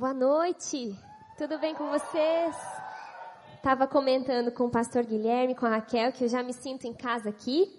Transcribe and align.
Boa 0.00 0.14
noite. 0.14 0.98
Tudo 1.36 1.58
bem 1.58 1.74
com 1.74 1.90
vocês? 1.90 2.56
Tava 3.62 3.86
comentando 3.86 4.50
com 4.50 4.64
o 4.64 4.70
pastor 4.70 5.04
Guilherme, 5.04 5.54
com 5.54 5.66
a 5.66 5.76
Raquel, 5.76 6.10
que 6.10 6.24
eu 6.24 6.28
já 6.30 6.42
me 6.42 6.54
sinto 6.54 6.86
em 6.86 6.94
casa 6.94 7.28
aqui. 7.28 7.70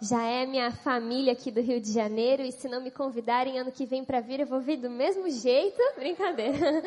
Já 0.00 0.22
é 0.22 0.46
minha 0.46 0.70
família 0.70 1.32
aqui 1.32 1.50
do 1.50 1.60
Rio 1.60 1.80
de 1.80 1.90
Janeiro 1.90 2.44
e 2.44 2.52
se 2.52 2.68
não 2.68 2.80
me 2.80 2.92
convidarem 2.92 3.58
ano 3.58 3.72
que 3.72 3.84
vem 3.84 4.04
para 4.04 4.20
vir, 4.20 4.38
eu 4.38 4.46
vou 4.46 4.60
vir 4.60 4.76
do 4.76 4.88
mesmo 4.88 5.28
jeito. 5.28 5.76
Brincadeira. 5.98 6.84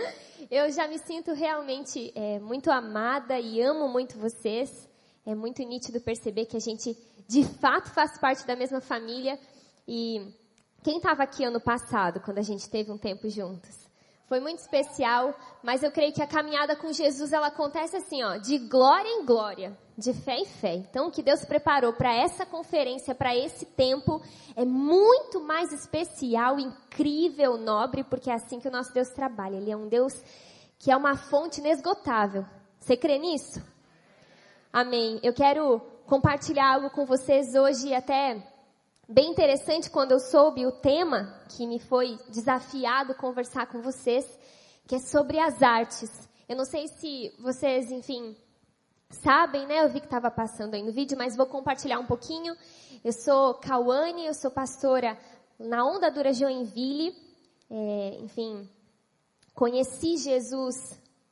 Eu 0.50 0.71
já 0.71 0.88
me 0.88 0.98
sinto 0.98 1.34
realmente 1.34 2.14
é, 2.16 2.39
muito 2.39 2.71
amada 2.71 3.38
e 3.38 3.61
amo 3.61 3.89
muito 3.89 4.18
vocês. 4.18 4.88
É 5.25 5.36
muito 5.36 5.61
nítido 5.61 6.00
perceber 6.00 6.46
que 6.46 6.55
a 6.55 6.61
gente 6.61 6.98
de 7.27 7.43
fato 7.43 7.89
faz 7.91 8.18
parte 8.18 8.48
da 8.48 8.55
mesma 8.55 8.80
família. 8.80 9.38
E 9.86 10.34
quem 10.82 10.96
estava 10.96 11.23
aqui 11.23 11.43
ano 11.43 11.59
passado, 11.59 12.21
quando 12.21 12.38
a 12.38 12.43
gente 12.43 12.70
teve 12.70 12.89
um 12.89 12.98
tempo 12.98 13.27
juntos? 13.27 13.88
Foi 14.30 14.39
muito 14.39 14.59
especial, 14.59 15.33
mas 15.64 15.82
eu 15.82 15.92
creio 15.92 16.14
que 16.14 16.21
a 16.21 16.28
caminhada 16.28 16.75
com 16.75 16.93
Jesus 16.93 17.33
ela 17.33 17.47
acontece 17.47 17.97
assim, 17.97 18.24
ó, 18.24 18.37
de 18.37 18.60
glória 18.60 19.10
em 19.10 19.25
glória, 19.25 19.75
de 19.97 20.14
fé 20.14 20.36
em 20.36 20.46
fé. 20.46 20.75
Então, 20.75 21.07
o 21.07 21.11
que 21.11 21.24
Deus 21.24 21.43
preparou 21.43 21.93
para 21.93 22.14
essa 22.14 22.46
conferência, 22.46 23.15
para 23.15 23.36
esse 23.36 23.65
tempo, 23.65 24.21
é 24.56 24.64
muito 24.64 25.42
mais 25.42 25.73
especial, 25.73 26.60
incrível, 26.60 27.57
nobre, 27.57 28.04
porque 28.04 28.29
é 28.29 28.36
assim 28.36 28.60
que 28.60 28.68
o 28.68 28.71
nosso 28.71 28.93
Deus 28.93 29.10
trabalha. 29.10 29.57
Ele 29.57 29.71
é 29.71 29.75
um 29.75 29.87
Deus 29.87 30.14
que 30.78 30.92
é 30.92 30.96
uma 30.96 31.18
fonte 31.18 31.59
inesgotável. 31.59 32.45
Você 32.80 32.95
crê 32.95 33.17
nisso? 33.17 33.59
Amém. 34.72 35.20
Eu 35.23 35.34
quero 35.34 35.81
compartilhar 36.06 36.75
algo 36.75 36.92
com 36.92 37.03
vocês 37.03 37.56
hoje, 37.56 37.95
até 37.95 38.48
bem 39.09 39.31
interessante 39.31 39.89
quando 39.89 40.11
eu 40.11 40.19
soube 40.19 40.67
o 40.67 40.72
tema 40.72 41.36
que 41.50 41.66
me 41.66 41.80
foi 41.80 42.19
desafiado 42.30 43.16
conversar 43.16 43.66
com 43.66 43.81
vocês, 43.81 44.25
que 44.88 44.95
é 44.95 45.00
sobre 45.00 45.39
as 45.39 45.63
artes. 45.63 46.30
Eu 46.47 46.55
não 46.55 46.66
sei 46.66 46.88
se 46.88 47.34
vocês, 47.39 47.92
enfim, 47.92 48.36
sabem, 49.09 49.66
né? 49.66 49.84
Eu 49.84 49.89
vi 49.89 50.00
que 50.00 50.06
estava 50.06 50.30
passando 50.30 50.75
aí 50.75 50.84
no 50.84 50.92
vídeo, 50.92 51.17
mas 51.17 51.36
vou 51.36 51.47
compartilhar 51.47 52.00
um 52.00 52.06
pouquinho. 52.06 52.56
Eu 53.03 53.11
sou 53.11 53.56
Cauane, 53.56 54.28
eu 54.28 54.34
sou 54.36 54.52
pastora 54.52 55.17
na 55.58 55.84
Onda 55.84 56.12
Dura 56.12 56.31
Joinville. 56.31 57.16
É, 57.72 58.17
enfim, 58.19 58.69
conheci 59.56 60.17
Jesus 60.17 60.75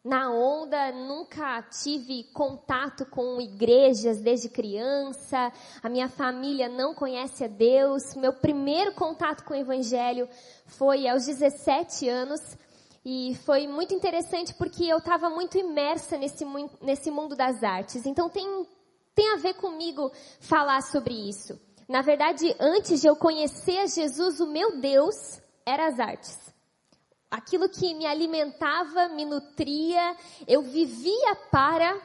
na 0.08 0.32
onda, 0.32 0.90
nunca 0.94 1.62
tive 1.64 2.24
contato 2.34 3.06
com 3.06 3.42
igrejas 3.42 4.22
desde 4.22 4.48
criança, 4.48 5.52
a 5.84 5.90
minha 5.90 6.08
família 6.08 6.70
não 6.70 6.96
conhece 6.96 7.44
a 7.44 7.48
Deus. 7.48 8.16
Meu 8.16 8.32
primeiro 8.32 8.94
contato 8.94 9.44
com 9.44 9.54
o 9.54 9.58
Evangelho 9.58 10.30
foi 10.66 11.10
aos 11.10 11.26
17 11.26 12.08
anos 12.08 12.40
e 13.04 13.38
foi 13.44 13.68
muito 13.68 13.94
interessante 13.94 14.54
porque 14.54 14.86
eu 14.86 15.00
estava 15.00 15.30
muito 15.30 15.58
imersa 15.58 16.18
nesse, 16.18 16.46
nesse 16.82 17.12
mundo 17.12 17.36
das 17.36 17.62
artes. 17.62 18.06
Então 18.06 18.30
tem, 18.30 18.66
tem 19.14 19.34
a 19.34 19.38
ver 19.38 19.56
comigo 19.56 20.10
falar 20.40 20.84
sobre 20.84 21.14
isso. 21.14 21.60
Na 21.86 22.02
verdade, 22.02 22.56
antes 22.62 23.02
de 23.02 23.08
eu 23.08 23.16
conhecer 23.18 23.90
Jesus, 23.90 24.40
o 24.40 24.48
meu 24.48 24.80
Deus 24.80 25.42
era 25.66 25.88
as 25.88 26.00
artes 26.00 26.48
aquilo 27.30 27.70
que 27.70 27.94
me 27.94 28.06
alimentava, 28.06 29.10
me 29.10 29.26
nutria, 29.26 30.16
eu 30.48 30.62
vivia 30.62 31.36
para 31.52 32.00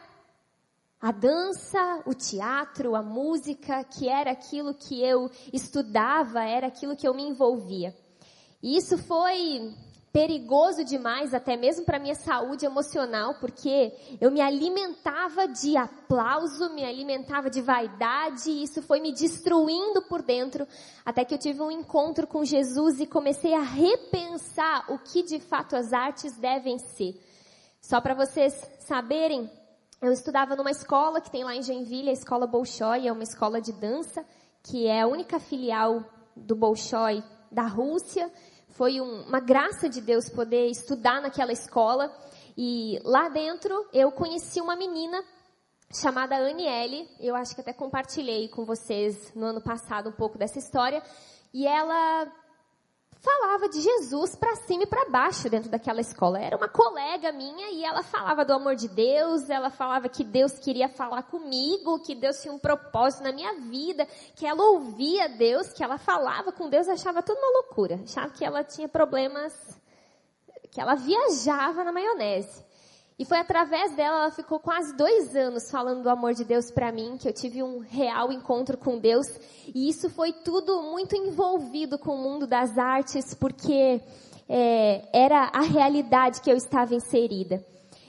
a 1.01 1.11
dança, 1.11 2.03
o 2.07 2.15
teatro, 2.15 2.95
a 2.95 3.03
música, 3.03 3.83
que 3.85 4.09
era 4.09 4.31
aquilo 4.31 4.73
que 4.73 5.03
eu 5.03 5.31
estudava, 5.53 6.45
era 6.45 6.69
aquilo 6.69 6.97
que 6.97 7.07
eu 7.07 7.15
me 7.15 7.25
envolvia. 7.25 7.97
E 8.63 8.77
isso 8.77 8.97
foi 8.97 9.75
perigoso 10.13 10.85
demais, 10.85 11.33
até 11.33 11.57
mesmo 11.57 11.87
para 11.87 11.99
minha 11.99 12.15
saúde 12.15 12.67
emocional, 12.67 13.37
porque 13.41 13.93
eu 14.21 14.31
me 14.31 14.43
alimentava 14.43 15.49
de 15.49 15.75
aplauso, 15.75 16.75
me 16.75 16.85
alimentava 16.85 17.49
de 17.49 17.63
vaidade, 17.63 18.51
e 18.51 18.63
isso 18.63 18.83
foi 18.83 19.01
me 19.01 19.11
destruindo 19.11 20.03
por 20.03 20.21
dentro, 20.21 20.69
até 21.05 21.25
que 21.25 21.33
eu 21.33 21.39
tive 21.39 21.63
um 21.63 21.71
encontro 21.71 22.27
com 22.27 22.45
Jesus 22.45 23.01
e 23.01 23.07
comecei 23.07 23.55
a 23.55 23.63
repensar 23.63 24.85
o 24.93 24.99
que 24.99 25.23
de 25.23 25.41
fato 25.41 25.75
as 25.75 25.95
artes 25.95 26.37
devem 26.37 26.79
ser. 26.79 27.19
Só 27.81 27.99
para 27.99 28.15
vocês 28.15 28.53
saberem, 28.81 29.51
eu 30.01 30.13
estudava 30.13 30.55
numa 30.55 30.71
escola 30.71 31.23
que 31.23 31.31
tem 31.31 31.43
lá 31.43 31.57
em 31.57 31.63
Joinville, 31.63 32.11
a 32.11 32.13
escola 32.13 32.47
Bolshoi, 32.47 33.09
é 33.09 33.13
uma 33.13 33.23
escola 33.23 33.63
de 33.63 33.73
dança, 33.73 34.23
que 34.63 34.87
é 34.87 35.01
a 35.01 35.07
única 35.07 35.41
filial 35.41 36.05
do 36.37 36.55
Bolshoi 36.55 37.25
da 37.51 37.67
Rússia, 37.67 38.31
foi 38.73 39.01
um, 39.01 39.23
uma 39.23 39.41
graça 39.41 39.89
de 39.89 40.01
Deus 40.01 40.29
poder 40.29 40.69
estudar 40.69 41.21
naquela 41.21 41.53
escola. 41.53 42.13
E 42.57 43.01
lá 43.05 43.29
dentro 43.29 43.87
eu 43.93 44.11
conheci 44.13 44.61
uma 44.61 44.77
menina 44.77 45.23
chamada 45.93 46.37
Aniele. 46.37 47.09
Eu 47.21 47.35
acho 47.35 47.55
que 47.55 47.61
até 47.61 47.73
compartilhei 47.73 48.49
com 48.49 48.65
vocês 48.65 49.33
no 49.35 49.47
ano 49.47 49.61
passado 49.61 50.09
um 50.09 50.13
pouco 50.13 50.39
dessa 50.39 50.59
história. 50.59 51.03
E 51.53 51.67
ela 51.67 52.27
falava 53.23 53.69
de 53.69 53.81
Jesus 53.81 54.35
para 54.35 54.57
cima 54.57 54.83
e 54.83 54.87
para 54.87 55.09
baixo 55.09 55.49
dentro 55.49 55.71
daquela 55.71 56.01
escola. 56.01 56.41
Era 56.41 56.57
uma 56.57 56.69
colega 56.69 57.31
minha 57.31 57.71
e 57.71 57.85
ela 57.85 58.03
falava 58.03 58.45
do 58.45 58.53
amor 58.53 58.75
de 58.75 58.89
Deus, 58.89 59.49
ela 59.49 59.71
falava 59.71 60.09
que 60.09 60.25
Deus 60.25 60.59
queria 60.59 60.89
falar 60.89 61.23
comigo, 61.23 62.01
que 62.01 62.17
Deus 62.17 62.43
tinha 62.43 62.53
um 62.53 62.59
propósito 62.59 63.23
na 63.23 63.33
minha 63.33 63.55
vida, 63.61 64.07
que 64.35 64.45
ela 64.45 64.63
ouvia 64.65 65.29
Deus, 65.29 65.73
que 65.73 65.85
ela 65.85 65.99
falava 65.99 66.51
com 66.51 66.69
Deus, 66.69 66.89
achava 66.89 67.23
tudo 67.23 67.39
uma 67.39 67.61
loucura. 67.61 68.01
Achava 68.03 68.31
que 68.31 68.45
ela 68.45 68.65
tinha 68.65 68.89
problemas, 68.89 69.55
que 70.73 70.81
ela 70.81 70.97
viajava 70.97 71.85
na 71.85 71.93
maionese. 71.93 72.72
E 73.19 73.25
foi 73.25 73.39
através 73.39 73.95
dela, 73.95 74.23
ela 74.23 74.31
ficou 74.31 74.59
quase 74.59 74.97
dois 74.97 75.37
anos 75.37 75.71
falando 75.71 76.03
do 76.03 76.11
amor 76.11 76.35
de 76.35 76.45
Deus 76.45 76.71
para 76.71 76.91
mim, 76.91 77.17
que 77.19 77.29
eu 77.29 77.33
tive 77.33 77.63
um 77.63 77.79
real 77.79 78.33
encontro 78.33 78.77
com 78.77 78.99
Deus. 78.99 79.27
E 79.75 79.89
isso 79.89 80.09
foi 80.11 80.33
tudo 80.33 80.83
muito 80.83 81.15
envolvido 81.15 81.99
com 81.99 82.15
o 82.15 82.19
mundo 82.19 82.47
das 82.47 82.79
artes, 82.79 83.35
porque 83.35 84.01
é, 84.49 85.09
era 85.13 85.51
a 85.53 85.63
realidade 85.63 86.41
que 86.41 86.51
eu 86.51 86.57
estava 86.57 86.95
inserida. 86.95 87.65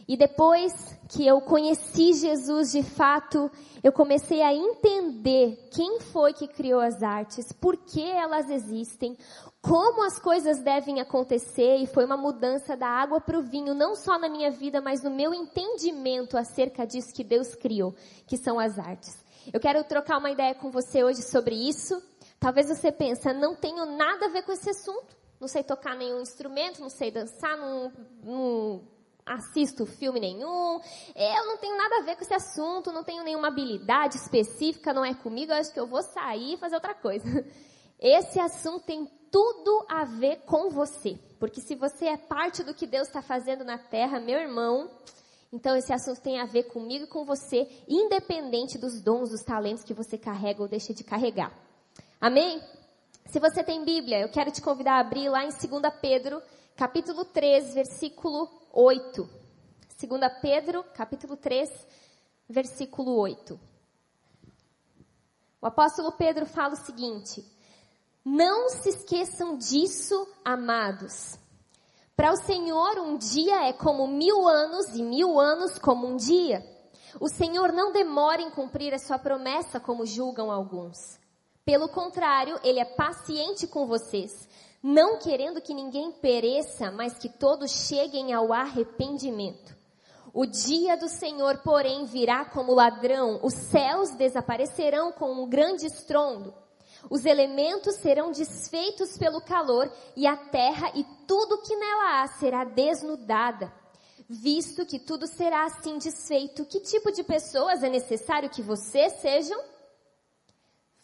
E 0.08 0.18
depois 0.18 0.74
que 1.10 1.26
eu 1.26 1.40
conheci 1.42 2.14
Jesus 2.14 2.72
de 2.72 2.84
fato, 2.84 3.50
eu 3.82 3.92
comecei 3.92 4.42
a 4.42 4.54
entender 4.54 5.70
quem 5.72 6.00
foi 6.00 6.34
que 6.34 6.48
criou 6.48 6.82
as 6.82 7.02
artes, 7.02 7.52
por 7.54 7.78
que 7.78 8.04
elas 8.04 8.50
existem, 8.50 9.18
como 9.62 10.04
as 10.04 10.20
coisas 10.20 10.62
devem 10.62 11.00
acontecer, 11.00 11.78
e 11.78 11.88
foi 11.88 12.06
uma 12.06 12.18
mudança 12.18 12.76
da 12.76 12.88
água 12.88 13.22
para 13.22 13.40
o 13.40 13.44
vinho, 13.44 13.74
não 13.74 13.96
só 13.96 14.20
na 14.20 14.28
minha 14.28 14.52
vida, 14.52 14.82
mas 14.82 15.02
no 15.02 15.10
meu 15.10 15.34
entendimento 15.34 16.38
acerca 16.38 16.86
disso 16.86 17.14
que 17.14 17.24
Deus 17.24 17.56
criou, 17.56 17.96
que 18.28 18.38
são 18.38 18.60
as 18.60 18.78
artes. 18.78 19.24
Eu 19.52 19.60
quero 19.60 19.84
trocar 19.84 20.18
uma 20.18 20.32
ideia 20.32 20.56
com 20.56 20.72
você 20.72 21.04
hoje 21.04 21.22
sobre 21.22 21.56
isso. 21.56 22.02
Talvez 22.40 22.68
você 22.68 22.92
pense, 22.92 23.32
não 23.34 23.56
tenho 23.56 23.86
nada 23.86 24.26
a 24.26 24.30
ver 24.30 24.44
com 24.44 24.52
esse 24.52 24.70
assunto, 24.70 25.16
não 25.40 25.48
sei 25.48 25.64
tocar 25.64 25.96
nenhum 25.96 26.22
instrumento, 26.22 26.82
não 26.82 26.90
sei 26.90 27.12
dançar, 27.12 27.58
não, 27.58 27.92
não 28.24 28.93
assisto 29.26 29.86
filme 29.86 30.20
nenhum, 30.20 30.80
eu 31.16 31.46
não 31.46 31.58
tenho 31.58 31.78
nada 31.78 31.98
a 31.98 32.02
ver 32.02 32.16
com 32.16 32.24
esse 32.24 32.34
assunto, 32.34 32.92
não 32.92 33.04
tenho 33.04 33.24
nenhuma 33.24 33.48
habilidade 33.48 34.18
específica, 34.18 34.94
não 34.94 35.06
é 35.06 35.14
comigo, 35.14 35.52
eu 35.52 35.58
acho 35.58 35.74
que 35.74 35.80
eu 35.80 35.88
vou 35.88 36.02
sair 36.02 36.54
e 36.54 36.58
fazer 36.58 36.76
outra 36.76 36.94
coisa. 36.94 37.26
Esse 38.00 38.40
assunto 38.40 38.86
tem 38.86 39.10
tudo 39.32 39.86
a 39.90 40.04
ver 40.04 40.42
com 40.46 40.70
você, 40.70 41.18
porque 41.40 41.62
se 41.62 41.74
você 41.74 42.06
é 42.06 42.18
parte 42.18 42.62
do 42.64 42.74
que 42.74 42.86
Deus 42.86 43.08
está 43.08 43.22
fazendo 43.22 43.64
na 43.64 43.78
terra, 43.78 44.20
meu 44.20 44.38
irmão, 44.38 44.90
então 45.54 45.76
esse 45.76 45.94
assunto 45.94 46.20
tem 46.20 46.40
a 46.42 46.46
ver 46.46 46.64
comigo 46.64 47.06
e 47.06 47.08
com 47.08 47.24
você, 47.24 47.68
independente 47.88 48.78
dos 48.78 49.02
dons, 49.02 49.30
dos 49.30 49.44
talentos 49.44 49.84
que 49.84 49.94
você 49.94 50.18
carrega 50.18 50.62
ou 50.62 50.68
deixa 50.68 50.94
de 50.94 51.04
carregar. 51.04 51.52
Amém? 52.20 52.62
Se 53.28 53.40
você 53.40 53.64
tem 53.64 53.86
Bíblia, 53.86 54.20
eu 54.20 54.30
quero 54.30 54.52
te 54.52 54.62
convidar 54.62 54.96
a 54.96 55.00
abrir 55.00 55.30
lá 55.30 55.44
em 55.44 55.50
2 55.50 55.62
Pedro, 56.02 56.42
capítulo 56.76 57.24
3, 57.24 57.74
versículo 57.74 58.50
8. 58.76 59.30
2 60.02 60.22
Pedro, 60.42 60.84
capítulo 60.96 61.38
3, 61.38 61.70
versículo 62.50 63.16
8. 63.20 63.60
O 65.62 65.68
apóstolo 65.68 66.12
Pedro 66.14 66.48
fala 66.48 66.74
o 66.74 66.84
seguinte: 66.84 67.46
Não 68.26 68.70
se 68.70 68.90
esqueçam 68.90 69.58
disso, 69.58 70.28
amados. 70.44 71.38
Para 72.16 72.34
o 72.34 72.36
Senhor, 72.36 72.98
um 72.98 73.16
dia 73.16 73.68
é 73.68 73.74
como 73.74 74.08
mil 74.08 74.48
anos 74.48 74.88
e 74.96 75.04
mil 75.04 75.40
anos 75.40 75.78
como 75.78 76.08
um 76.08 76.16
dia. 76.16 76.66
O 77.20 77.30
Senhor 77.30 77.72
não 77.72 77.92
demora 77.92 78.42
em 78.42 78.50
cumprir 78.50 78.92
a 78.92 79.00
sua 79.00 79.20
promessa, 79.20 79.80
como 79.80 80.04
julgam 80.04 80.52
alguns. 80.52 81.20
Pelo 81.64 81.88
contrário, 81.88 82.60
Ele 82.64 82.80
é 82.80 82.86
paciente 82.86 83.68
com 83.68 83.86
vocês, 83.86 84.50
não 84.84 85.18
querendo 85.18 85.62
que 85.62 85.74
ninguém 85.74 86.12
pereça, 86.12 86.92
mas 86.92 87.18
que 87.18 87.30
todos 87.30 87.72
cheguem 87.88 88.34
ao 88.34 88.52
arrependimento. 88.52 89.74
O 90.34 90.46
dia 90.46 90.98
do 90.98 91.08
Senhor, 91.08 91.60
porém, 91.60 92.06
virá 92.06 92.44
como 92.44 92.74
ladrão, 92.74 93.40
os 93.42 93.54
céus 93.54 94.10
desaparecerão 94.12 95.12
com 95.14 95.32
um 95.32 95.48
grande 95.48 95.86
estrondo, 95.86 96.54
Os 97.10 97.26
elementos 97.26 97.96
serão 97.96 98.32
desfeitos 98.32 99.18
pelo 99.18 99.42
calor 99.42 99.92
e 100.16 100.26
a 100.26 100.38
terra 100.38 100.92
e 100.96 101.04
tudo 101.28 101.62
que 101.62 101.76
nela 101.76 102.22
há 102.22 102.28
será 102.28 102.64
desnudada. 102.64 103.72
Visto 104.30 104.86
que 104.86 104.98
tudo 105.00 105.28
será 105.28 105.66
assim 105.66 105.98
desfeito, 105.98 106.66
que 106.66 106.80
tipo 106.80 107.12
de 107.12 107.24
pessoas 107.24 107.84
é 107.84 107.90
necessário 107.90 108.50
que 108.50 108.62
vocês 108.62 109.14
sejam? 109.20 109.62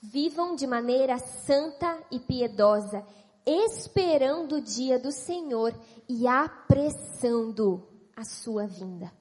Vivam 0.02 0.56
de 0.56 0.66
maneira 0.66 1.18
santa 1.18 1.98
e 2.10 2.18
piedosa, 2.18 3.06
esperando 3.45 4.57
o 4.57 4.62
dia 4.62 5.00
do 5.00 5.12
Senhor 5.12 5.74
e 6.07 6.27
apressando 6.27 7.88
a 8.15 8.24
sua 8.24 8.65
vinda. 8.68 9.12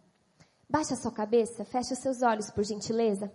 Baixa 0.68 0.96
sua 0.96 1.12
cabeça, 1.12 1.64
feche 1.64 1.94
os 1.94 1.98
seus 1.98 2.22
olhos, 2.22 2.50
por 2.50 2.64
gentileza. 2.64 3.32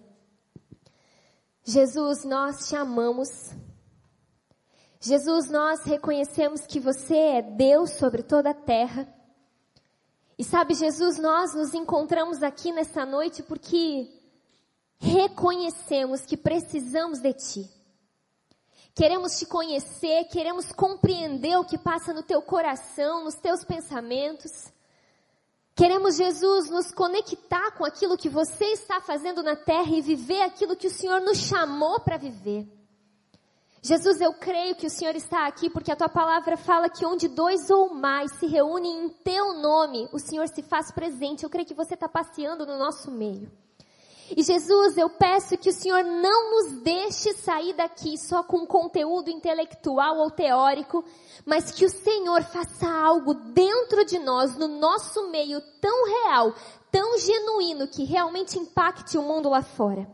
Jesus, 1.63 2.23
nós 2.23 2.67
te 2.67 2.75
amamos. 2.75 3.29
Jesus, 4.99 5.49
nós 5.49 5.83
reconhecemos 5.83 6.67
que 6.67 6.79
você 6.79 7.15
é 7.15 7.41
Deus 7.41 7.91
sobre 7.91 8.21
toda 8.21 8.51
a 8.51 8.53
terra. 8.53 9.07
E 10.37 10.43
sabe, 10.43 10.73
Jesus, 10.73 11.17
nós 11.17 11.53
nos 11.53 11.73
encontramos 11.73 12.43
aqui 12.43 12.71
nessa 12.71 13.05
noite 13.05 13.41
porque 13.41 14.09
reconhecemos 14.97 16.21
que 16.21 16.37
precisamos 16.37 17.19
de 17.19 17.33
Ti. 17.33 17.82
Queremos 18.95 19.39
te 19.39 19.45
conhecer, 19.47 20.25
queremos 20.25 20.71
compreender 20.71 21.57
o 21.57 21.65
que 21.65 21.79
passa 21.79 22.13
no 22.13 22.21
teu 22.21 22.43
coração, 22.43 23.23
nos 23.23 23.33
teus 23.35 23.63
pensamentos. 23.63 24.51
Queremos, 25.75 26.15
Jesus, 26.15 26.69
nos 26.69 26.91
conectar 26.91 27.71
com 27.71 27.83
aquilo 27.83 28.15
que 28.15 28.29
você 28.29 28.65
está 28.65 29.01
fazendo 29.01 29.41
na 29.41 29.55
terra 29.55 29.89
e 29.89 30.01
viver 30.01 30.43
aquilo 30.43 30.75
que 30.75 30.85
o 30.85 30.91
Senhor 30.91 31.19
nos 31.21 31.39
chamou 31.39 31.99
para 32.01 32.17
viver. 32.17 32.67
Jesus, 33.81 34.21
eu 34.21 34.33
creio 34.35 34.75
que 34.75 34.85
o 34.85 34.91
Senhor 34.91 35.15
está 35.15 35.47
aqui 35.47 35.71
porque 35.71 35.91
a 35.91 35.95
tua 35.95 36.07
palavra 36.07 36.55
fala 36.55 36.87
que 36.87 37.03
onde 37.03 37.27
dois 37.27 37.71
ou 37.71 37.95
mais 37.95 38.31
se 38.33 38.45
reúnem 38.45 39.05
em 39.05 39.09
teu 39.09 39.55
nome, 39.55 40.07
o 40.13 40.19
Senhor 40.19 40.47
se 40.47 40.61
faz 40.61 40.91
presente. 40.91 41.43
Eu 41.43 41.49
creio 41.49 41.65
que 41.65 41.73
você 41.73 41.95
está 41.95 42.07
passeando 42.07 42.65
no 42.65 42.77
nosso 42.77 43.09
meio. 43.09 43.51
E 44.35 44.41
Jesus, 44.41 44.97
eu 44.97 45.09
peço 45.09 45.57
que 45.57 45.69
o 45.69 45.73
Senhor 45.73 46.03
não 46.03 46.51
nos 46.51 46.81
deixe 46.81 47.33
sair 47.33 47.73
daqui 47.73 48.17
só 48.17 48.41
com 48.43 48.65
conteúdo 48.65 49.29
intelectual 49.29 50.17
ou 50.17 50.31
teórico, 50.31 51.03
mas 51.45 51.71
que 51.71 51.85
o 51.85 51.89
Senhor 51.89 52.41
faça 52.43 52.87
algo 52.87 53.33
dentro 53.33 54.03
de 54.03 54.17
nós, 54.17 54.57
no 54.57 54.67
nosso 54.67 55.29
meio 55.29 55.61
tão 55.79 56.05
real, 56.05 56.53
tão 56.91 57.17
genuíno, 57.19 57.87
que 57.87 58.03
realmente 58.03 58.57
impacte 58.57 59.17
o 59.17 59.21
mundo 59.21 59.49
lá 59.49 59.61
fora. 59.61 60.07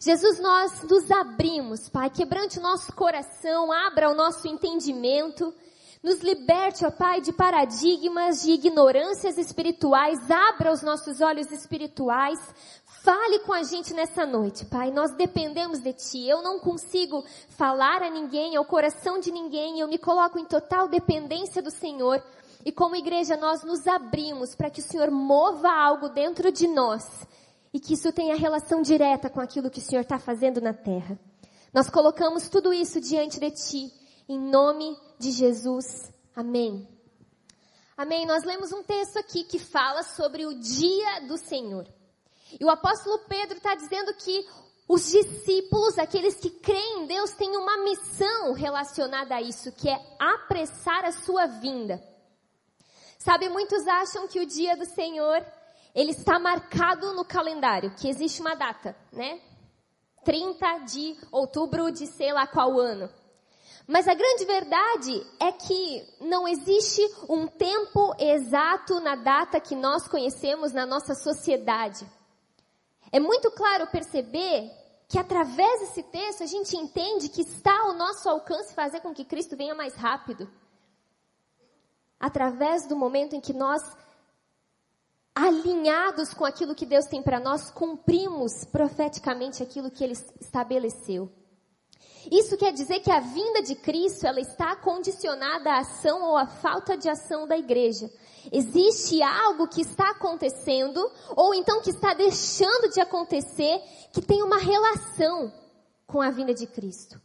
Jesus, 0.00 0.38
nós 0.38 0.84
nos 0.84 1.10
abrimos, 1.10 1.88
Pai, 1.88 2.08
quebrante 2.08 2.60
o 2.60 2.62
nosso 2.62 2.92
coração, 2.92 3.72
abra 3.72 4.08
o 4.08 4.14
nosso 4.14 4.46
entendimento, 4.46 5.52
nos 6.00 6.20
liberte, 6.20 6.86
ó 6.86 6.90
Pai, 6.90 7.20
de 7.20 7.32
paradigmas, 7.32 8.42
de 8.42 8.52
ignorâncias 8.52 9.36
espirituais, 9.36 10.30
abra 10.30 10.72
os 10.72 10.82
nossos 10.82 11.20
olhos 11.20 11.50
espirituais, 11.50 12.38
Fale 13.08 13.38
com 13.38 13.54
a 13.54 13.62
gente 13.62 13.94
nessa 13.94 14.26
noite, 14.26 14.66
Pai. 14.66 14.90
Nós 14.90 15.12
dependemos 15.12 15.78
de 15.78 15.94
Ti. 15.94 16.28
Eu 16.28 16.42
não 16.42 16.60
consigo 16.60 17.24
falar 17.48 18.02
a 18.02 18.10
ninguém, 18.10 18.54
ao 18.54 18.66
coração 18.66 19.18
de 19.18 19.32
ninguém. 19.32 19.80
Eu 19.80 19.88
me 19.88 19.96
coloco 19.96 20.38
em 20.38 20.44
total 20.44 20.86
dependência 20.86 21.62
do 21.62 21.70
Senhor. 21.70 22.22
E 22.66 22.70
como 22.70 22.94
igreja, 22.94 23.34
nós 23.34 23.64
nos 23.64 23.86
abrimos 23.86 24.54
para 24.54 24.68
que 24.68 24.80
o 24.80 24.82
Senhor 24.82 25.10
mova 25.10 25.70
algo 25.70 26.10
dentro 26.10 26.52
de 26.52 26.68
nós. 26.68 27.26
E 27.72 27.80
que 27.80 27.94
isso 27.94 28.12
tenha 28.12 28.36
relação 28.36 28.82
direta 28.82 29.30
com 29.30 29.40
aquilo 29.40 29.70
que 29.70 29.78
o 29.78 29.82
Senhor 29.82 30.02
está 30.02 30.18
fazendo 30.18 30.60
na 30.60 30.74
terra. 30.74 31.18
Nós 31.72 31.88
colocamos 31.88 32.50
tudo 32.50 32.74
isso 32.74 33.00
diante 33.00 33.40
de 33.40 33.50
Ti. 33.50 33.90
Em 34.28 34.38
nome 34.38 34.94
de 35.18 35.30
Jesus. 35.30 36.12
Amém. 36.36 36.86
Amém. 37.96 38.26
Nós 38.26 38.44
lemos 38.44 38.70
um 38.70 38.82
texto 38.82 39.16
aqui 39.16 39.44
que 39.44 39.58
fala 39.58 40.02
sobre 40.02 40.44
o 40.44 40.52
dia 40.60 41.20
do 41.26 41.38
Senhor. 41.38 41.88
E 42.58 42.64
o 42.64 42.70
apóstolo 42.70 43.18
Pedro 43.28 43.56
está 43.56 43.74
dizendo 43.74 44.14
que 44.14 44.46
os 44.88 45.10
discípulos, 45.10 45.98
aqueles 45.98 46.36
que 46.36 46.48
creem 46.48 47.02
em 47.02 47.06
Deus, 47.06 47.32
têm 47.32 47.56
uma 47.56 47.76
missão 47.84 48.54
relacionada 48.54 49.34
a 49.34 49.42
isso, 49.42 49.70
que 49.72 49.88
é 49.88 50.16
apressar 50.18 51.04
a 51.04 51.12
sua 51.12 51.46
vinda. 51.46 52.02
Sabe, 53.18 53.48
muitos 53.50 53.86
acham 53.86 54.26
que 54.26 54.40
o 54.40 54.46
dia 54.46 54.76
do 54.76 54.86
Senhor, 54.86 55.44
ele 55.94 56.12
está 56.12 56.38
marcado 56.38 57.12
no 57.12 57.24
calendário, 57.24 57.94
que 57.96 58.08
existe 58.08 58.40
uma 58.40 58.54
data, 58.54 58.96
né? 59.12 59.40
30 60.24 60.78
de 60.78 61.16
outubro 61.30 61.90
de 61.90 62.06
sei 62.06 62.32
lá 62.32 62.46
qual 62.46 62.78
ano. 62.78 63.10
Mas 63.86 64.06
a 64.06 64.14
grande 64.14 64.44
verdade 64.44 65.26
é 65.40 65.50
que 65.50 66.06
não 66.20 66.46
existe 66.46 67.02
um 67.28 67.46
tempo 67.46 68.14
exato 68.18 69.00
na 69.00 69.16
data 69.16 69.60
que 69.60 69.74
nós 69.74 70.06
conhecemos 70.06 70.72
na 70.72 70.84
nossa 70.84 71.14
sociedade. 71.14 72.06
É 73.10 73.18
muito 73.18 73.50
claro 73.50 73.86
perceber 73.86 74.70
que 75.08 75.18
através 75.18 75.80
desse 75.80 76.02
texto 76.02 76.42
a 76.42 76.46
gente 76.46 76.76
entende 76.76 77.30
que 77.30 77.40
está 77.40 77.74
ao 77.80 77.94
nosso 77.94 78.28
alcance 78.28 78.74
fazer 78.74 79.00
com 79.00 79.14
que 79.14 79.24
Cristo 79.24 79.56
venha 79.56 79.74
mais 79.74 79.94
rápido. 79.94 80.50
Através 82.20 82.86
do 82.86 82.96
momento 82.96 83.34
em 83.34 83.40
que 83.40 83.54
nós, 83.54 83.82
alinhados 85.34 86.34
com 86.34 86.44
aquilo 86.44 86.74
que 86.74 86.84
Deus 86.84 87.06
tem 87.06 87.22
para 87.22 87.40
nós, 87.40 87.70
cumprimos 87.70 88.64
profeticamente 88.66 89.62
aquilo 89.62 89.90
que 89.90 90.04
Ele 90.04 90.14
estabeleceu. 90.40 91.32
Isso 92.30 92.58
quer 92.58 92.72
dizer 92.72 93.00
que 93.00 93.10
a 93.10 93.20
vinda 93.20 93.62
de 93.62 93.74
Cristo, 93.76 94.26
ela 94.26 94.40
está 94.40 94.76
condicionada 94.76 95.70
à 95.70 95.78
ação 95.78 96.22
ou 96.22 96.36
à 96.36 96.46
falta 96.46 96.96
de 96.96 97.08
ação 97.08 97.46
da 97.46 97.56
igreja. 97.56 98.10
Existe 98.52 99.22
algo 99.22 99.68
que 99.68 99.82
está 99.82 100.10
acontecendo, 100.10 101.00
ou 101.36 101.54
então 101.54 101.80
que 101.80 101.90
está 101.90 102.14
deixando 102.14 102.90
de 102.90 103.00
acontecer, 103.00 103.80
que 104.12 104.22
tem 104.22 104.42
uma 104.42 104.58
relação 104.58 105.52
com 106.06 106.22
a 106.22 106.30
vinda 106.30 106.54
de 106.54 106.66
Cristo. 106.66 107.20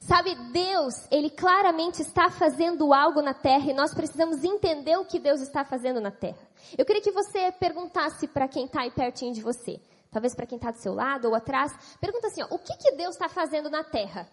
Sabe, 0.00 0.34
Deus, 0.52 0.94
Ele 1.10 1.30
claramente 1.30 2.02
está 2.02 2.28
fazendo 2.30 2.92
algo 2.92 3.22
na 3.22 3.34
terra 3.34 3.70
e 3.70 3.74
nós 3.74 3.94
precisamos 3.94 4.42
entender 4.42 4.96
o 4.96 5.04
que 5.04 5.18
Deus 5.18 5.40
está 5.40 5.64
fazendo 5.64 6.00
na 6.00 6.10
terra. 6.10 6.48
Eu 6.76 6.84
queria 6.84 7.02
que 7.02 7.12
você 7.12 7.52
perguntasse 7.52 8.26
para 8.26 8.48
quem 8.48 8.66
está 8.66 8.82
aí 8.82 8.90
pertinho 8.90 9.32
de 9.32 9.42
você 9.42 9.80
talvez 10.16 10.34
para 10.34 10.46
quem 10.46 10.56
está 10.56 10.70
do 10.70 10.78
seu 10.78 10.94
lado 10.94 11.28
ou 11.28 11.34
atrás, 11.34 11.72
pergunta 12.00 12.28
assim, 12.28 12.42
ó, 12.42 12.46
o 12.50 12.58
que, 12.58 12.74
que 12.78 12.92
Deus 12.92 13.14
está 13.14 13.28
fazendo 13.28 13.68
na 13.68 13.84
terra? 13.84 14.26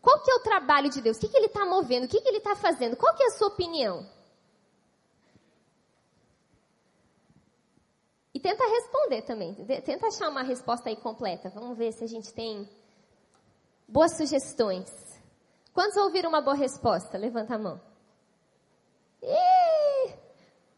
Qual 0.00 0.20
que 0.20 0.32
é 0.32 0.34
o 0.34 0.40
trabalho 0.40 0.90
de 0.90 1.00
Deus? 1.00 1.16
O 1.16 1.20
que, 1.20 1.28
que 1.28 1.36
Ele 1.36 1.46
está 1.46 1.64
movendo? 1.64 2.06
O 2.06 2.08
que, 2.08 2.20
que 2.20 2.28
Ele 2.28 2.38
está 2.38 2.56
fazendo? 2.56 2.96
Qual 2.96 3.14
que 3.14 3.22
é 3.22 3.26
a 3.26 3.38
sua 3.38 3.46
opinião? 3.46 4.04
Tenta 8.42 8.64
responder 8.64 9.22
também. 9.22 9.54
Tenta 9.84 10.08
achar 10.08 10.28
uma 10.28 10.42
resposta 10.42 10.88
aí 10.88 10.96
completa. 10.96 11.48
Vamos 11.50 11.78
ver 11.78 11.92
se 11.92 12.04
a 12.04 12.08
gente 12.08 12.32
tem 12.34 12.68
boas 13.88 14.16
sugestões. 14.16 14.90
Quantos 15.72 15.96
ouviram 15.96 16.28
uma 16.28 16.42
boa 16.42 16.56
resposta? 16.56 17.16
Levanta 17.16 17.54
a 17.54 17.58
mão. 17.58 17.80
Ih, 19.22 20.12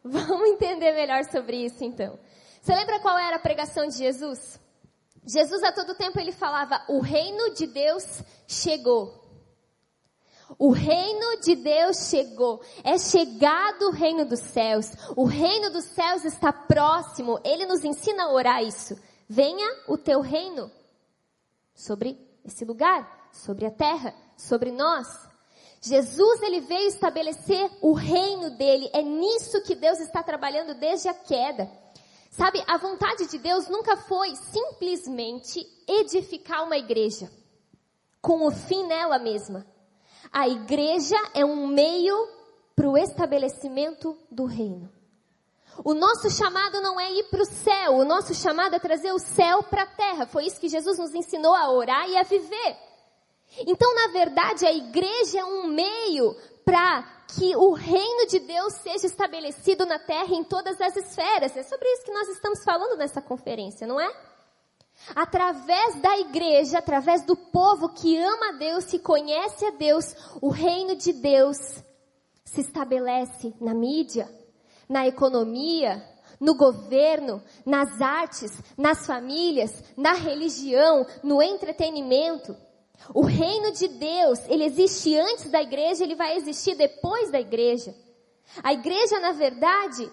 vamos 0.04 0.48
entender 0.50 0.92
melhor 0.92 1.24
sobre 1.24 1.64
isso 1.64 1.82
então. 1.82 2.18
Você 2.60 2.74
lembra 2.74 3.00
qual 3.00 3.18
era 3.18 3.36
a 3.36 3.40
pregação 3.40 3.86
de 3.88 3.96
Jesus? 3.96 4.60
Jesus 5.26 5.62
a 5.62 5.72
todo 5.72 5.96
tempo 5.96 6.20
ele 6.20 6.32
falava: 6.32 6.84
"O 6.88 7.00
reino 7.00 7.54
de 7.54 7.66
Deus 7.66 8.22
chegou". 8.46 9.23
O 10.58 10.70
reino 10.70 11.40
de 11.40 11.56
Deus 11.56 12.08
chegou. 12.08 12.60
É 12.82 12.98
chegado 12.98 13.88
o 13.88 13.92
reino 13.92 14.24
dos 14.24 14.40
céus. 14.40 14.92
O 15.16 15.24
reino 15.24 15.70
dos 15.70 15.84
céus 15.84 16.24
está 16.24 16.52
próximo. 16.52 17.40
Ele 17.44 17.66
nos 17.66 17.84
ensina 17.84 18.24
a 18.24 18.32
orar 18.32 18.62
isso. 18.62 18.96
Venha 19.28 19.66
o 19.88 19.96
teu 19.96 20.20
reino 20.20 20.70
sobre 21.74 22.18
esse 22.44 22.64
lugar, 22.64 23.28
sobre 23.32 23.66
a 23.66 23.70
terra, 23.70 24.14
sobre 24.36 24.70
nós. 24.70 25.08
Jesus 25.80 26.42
ele 26.42 26.60
veio 26.60 26.88
estabelecer 26.88 27.70
o 27.82 27.92
reino 27.92 28.50
dele. 28.50 28.88
É 28.92 29.02
nisso 29.02 29.62
que 29.62 29.74
Deus 29.74 30.00
está 30.00 30.22
trabalhando 30.22 30.74
desde 30.74 31.08
a 31.08 31.14
queda. 31.14 31.70
Sabe, 32.30 32.62
a 32.66 32.76
vontade 32.78 33.26
de 33.28 33.38
Deus 33.38 33.68
nunca 33.68 33.96
foi 33.96 34.34
simplesmente 34.34 35.64
edificar 35.86 36.64
uma 36.64 36.76
igreja 36.76 37.30
com 38.20 38.46
o 38.46 38.50
fim 38.50 38.86
nela 38.86 39.18
mesma. 39.18 39.64
A 40.34 40.48
igreja 40.48 41.14
é 41.32 41.44
um 41.44 41.64
meio 41.64 42.28
para 42.74 42.88
o 42.88 42.98
estabelecimento 42.98 44.18
do 44.28 44.46
reino. 44.46 44.92
O 45.84 45.94
nosso 45.94 46.28
chamado 46.28 46.80
não 46.80 46.98
é 46.98 47.12
ir 47.12 47.30
para 47.30 47.42
o 47.42 47.46
céu, 47.46 47.92
o 47.94 48.04
nosso 48.04 48.34
chamado 48.34 48.74
é 48.74 48.80
trazer 48.80 49.12
o 49.12 49.18
céu 49.20 49.62
para 49.62 49.82
a 49.82 49.86
terra. 49.86 50.26
Foi 50.26 50.44
isso 50.44 50.58
que 50.58 50.68
Jesus 50.68 50.98
nos 50.98 51.14
ensinou 51.14 51.54
a 51.54 51.70
orar 51.70 52.10
e 52.10 52.16
a 52.16 52.24
viver. 52.24 52.76
Então, 53.60 53.94
na 53.94 54.08
verdade, 54.08 54.66
a 54.66 54.72
igreja 54.72 55.38
é 55.38 55.44
um 55.44 55.68
meio 55.68 56.34
para 56.64 57.04
que 57.28 57.54
o 57.54 57.72
reino 57.72 58.26
de 58.26 58.40
Deus 58.40 58.72
seja 58.82 59.06
estabelecido 59.06 59.86
na 59.86 60.00
terra 60.00 60.34
em 60.34 60.42
todas 60.42 60.80
as 60.80 60.96
esferas. 60.96 61.56
É 61.56 61.62
sobre 61.62 61.88
isso 61.92 62.06
que 62.06 62.12
nós 62.12 62.28
estamos 62.30 62.64
falando 62.64 62.96
nessa 62.96 63.22
conferência, 63.22 63.86
não 63.86 64.00
é? 64.00 64.12
Através 65.14 66.00
da 66.00 66.18
igreja, 66.18 66.78
através 66.78 67.22
do 67.22 67.36
povo 67.36 67.90
que 67.90 68.16
ama 68.16 68.50
a 68.50 68.52
Deus, 68.52 68.84
que 68.84 68.98
conhece 68.98 69.64
a 69.66 69.70
Deus, 69.70 70.14
o 70.40 70.48
reino 70.48 70.96
de 70.96 71.12
Deus 71.12 71.56
se 72.44 72.60
estabelece 72.60 73.52
na 73.60 73.74
mídia, 73.74 74.30
na 74.88 75.06
economia, 75.06 76.02
no 76.40 76.54
governo, 76.54 77.42
nas 77.64 78.00
artes, 78.00 78.52
nas 78.76 79.06
famílias, 79.06 79.82
na 79.96 80.12
religião, 80.12 81.06
no 81.22 81.42
entretenimento. 81.42 82.56
O 83.12 83.22
reino 83.22 83.72
de 83.72 83.88
Deus, 83.88 84.38
ele 84.48 84.64
existe 84.64 85.16
antes 85.16 85.50
da 85.50 85.60
igreja, 85.60 86.04
ele 86.04 86.14
vai 86.14 86.36
existir 86.36 86.74
depois 86.76 87.30
da 87.30 87.40
igreja. 87.40 87.94
A 88.62 88.72
igreja, 88.72 89.18
na 89.20 89.32
verdade, 89.32 90.10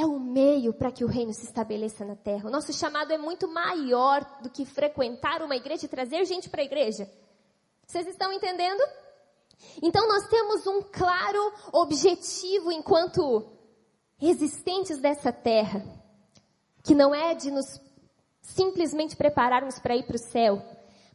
é 0.00 0.06
o 0.06 0.18
meio 0.18 0.72
para 0.72 0.92
que 0.92 1.04
o 1.04 1.08
reino 1.08 1.32
se 1.32 1.44
estabeleça 1.44 2.04
na 2.04 2.14
terra. 2.14 2.48
O 2.48 2.50
nosso 2.50 2.72
chamado 2.72 3.12
é 3.12 3.18
muito 3.18 3.48
maior 3.48 4.24
do 4.42 4.50
que 4.50 4.64
frequentar 4.64 5.42
uma 5.42 5.56
igreja 5.56 5.86
e 5.86 5.88
trazer 5.88 6.24
gente 6.24 6.48
para 6.48 6.62
a 6.62 6.64
igreja. 6.64 7.10
Vocês 7.86 8.06
estão 8.06 8.32
entendendo? 8.32 8.82
Então 9.82 10.06
nós 10.06 10.28
temos 10.28 10.66
um 10.66 10.82
claro 10.82 11.52
objetivo 11.72 12.70
enquanto 12.70 13.50
existentes 14.20 14.98
dessa 14.98 15.32
terra, 15.32 15.84
que 16.84 16.94
não 16.94 17.14
é 17.14 17.34
de 17.34 17.50
nos 17.50 17.80
simplesmente 18.40 19.16
prepararmos 19.16 19.78
para 19.78 19.96
ir 19.96 20.04
para 20.04 20.16
o 20.16 20.18
céu, 20.18 20.62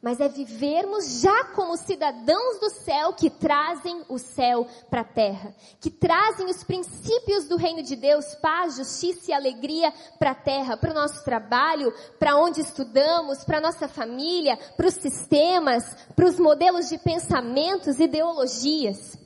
mas 0.04 0.20
é 0.20 0.28
vivermos 0.28 1.22
já 1.22 1.46
como 1.56 1.78
cidadãos 1.78 2.60
do 2.60 2.70
céu 2.70 3.14
que 3.14 3.30
trazem 3.30 4.04
o 4.10 4.20
céu 4.20 4.68
para 4.90 5.00
a 5.00 5.06
terra, 5.06 5.56
que 5.80 5.90
trazem 5.90 6.46
os 6.48 6.62
princípios 6.62 7.46
do 7.46 7.56
reino 7.56 7.82
de 7.82 7.96
Deus, 7.96 8.36
paz, 8.36 8.76
justiça 8.76 9.32
e 9.32 9.34
alegria 9.34 9.94
para 10.20 10.32
a 10.32 10.36
terra, 10.36 10.76
para 10.76 10.92
o 10.92 10.94
nosso 10.94 11.24
trabalho, 11.24 11.94
para 12.20 12.36
onde 12.36 12.60
estudamos, 12.60 13.46
para 13.46 13.62
nossa 13.62 13.88
família, 13.88 14.58
para 14.76 14.88
os 14.88 14.96
sistemas, 14.96 15.96
para 16.14 16.28
os 16.28 16.38
modelos 16.38 16.90
de 16.90 16.98
pensamentos, 16.98 17.98
ideologias. 17.98 19.18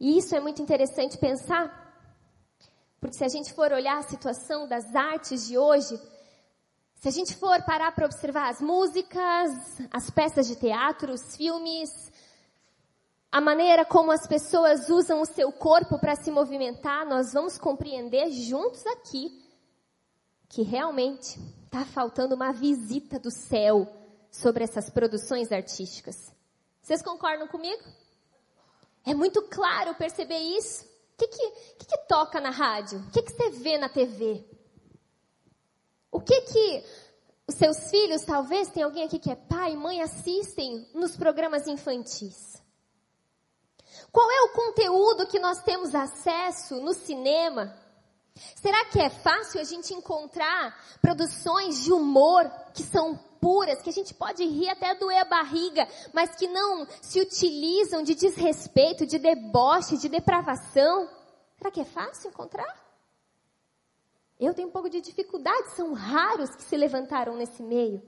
E 0.00 0.16
isso 0.16 0.34
é 0.34 0.40
muito 0.40 0.62
interessante 0.62 1.18
pensar, 1.18 1.94
porque 2.98 3.18
se 3.18 3.24
a 3.24 3.28
gente 3.28 3.52
for 3.52 3.70
olhar 3.70 3.98
a 3.98 4.08
situação 4.08 4.66
das 4.66 4.96
artes 4.96 5.46
de 5.46 5.58
hoje, 5.58 6.00
se 7.02 7.08
a 7.08 7.10
gente 7.10 7.34
for 7.34 7.60
parar 7.64 7.90
para 7.90 8.06
observar 8.06 8.48
as 8.48 8.60
músicas, 8.60 9.50
as 9.90 10.08
peças 10.08 10.46
de 10.46 10.54
teatro, 10.54 11.12
os 11.12 11.34
filmes, 11.34 11.90
a 13.32 13.40
maneira 13.40 13.84
como 13.84 14.12
as 14.12 14.24
pessoas 14.24 14.88
usam 14.88 15.20
o 15.20 15.26
seu 15.26 15.50
corpo 15.50 15.98
para 15.98 16.14
se 16.14 16.30
movimentar, 16.30 17.04
nós 17.04 17.32
vamos 17.32 17.58
compreender 17.58 18.30
juntos 18.30 18.86
aqui 18.86 19.36
que 20.48 20.62
realmente 20.62 21.40
está 21.64 21.84
faltando 21.84 22.36
uma 22.36 22.52
visita 22.52 23.18
do 23.18 23.32
céu 23.32 23.92
sobre 24.30 24.62
essas 24.62 24.88
produções 24.88 25.50
artísticas. 25.50 26.32
Vocês 26.80 27.02
concordam 27.02 27.48
comigo? 27.48 27.82
É 29.04 29.12
muito 29.12 29.42
claro 29.48 29.92
perceber 29.96 30.38
isso. 30.38 30.84
O 30.84 31.18
que, 31.18 31.26
que, 31.26 31.50
que, 31.50 31.84
que 31.84 32.06
toca 32.06 32.40
na 32.40 32.50
rádio? 32.50 33.00
O 33.00 33.10
que, 33.10 33.22
que 33.22 33.32
você 33.32 33.50
vê 33.50 33.76
na 33.76 33.88
TV? 33.88 34.51
O 36.12 36.20
que 36.20 36.42
que 36.42 36.84
os 37.48 37.54
seus 37.54 37.90
filhos, 37.90 38.22
talvez, 38.22 38.68
tem 38.68 38.82
alguém 38.82 39.04
aqui 39.04 39.18
que 39.18 39.30
é 39.30 39.34
pai, 39.34 39.74
mãe, 39.74 40.02
assistem 40.02 40.86
nos 40.94 41.16
programas 41.16 41.66
infantis? 41.66 42.62
Qual 44.12 44.30
é 44.30 44.42
o 44.42 44.52
conteúdo 44.52 45.26
que 45.26 45.38
nós 45.38 45.62
temos 45.62 45.94
acesso 45.94 46.76
no 46.82 46.92
cinema? 46.92 47.74
Será 48.56 48.84
que 48.84 49.00
é 49.00 49.08
fácil 49.08 49.60
a 49.60 49.64
gente 49.64 49.94
encontrar 49.94 50.78
produções 51.00 51.82
de 51.82 51.92
humor 51.92 52.50
que 52.74 52.82
são 52.82 53.16
puras, 53.40 53.80
que 53.82 53.90
a 53.90 53.92
gente 53.92 54.12
pode 54.12 54.44
rir 54.44 54.68
até 54.68 54.94
doer 54.94 55.22
a 55.22 55.24
barriga, 55.24 55.88
mas 56.12 56.36
que 56.36 56.46
não 56.46 56.86
se 57.00 57.20
utilizam 57.20 58.02
de 58.02 58.14
desrespeito, 58.14 59.06
de 59.06 59.18
deboche, 59.18 59.96
de 59.96 60.08
depravação? 60.08 61.08
Será 61.56 61.70
que 61.70 61.80
é 61.80 61.84
fácil 61.84 62.28
encontrar? 62.28 62.81
Eu 64.44 64.52
tenho 64.52 64.66
um 64.66 64.72
pouco 64.72 64.90
de 64.90 65.00
dificuldade, 65.00 65.76
são 65.76 65.92
raros 65.92 66.50
que 66.56 66.64
se 66.64 66.76
levantaram 66.76 67.36
nesse 67.36 67.62
meio. 67.62 68.02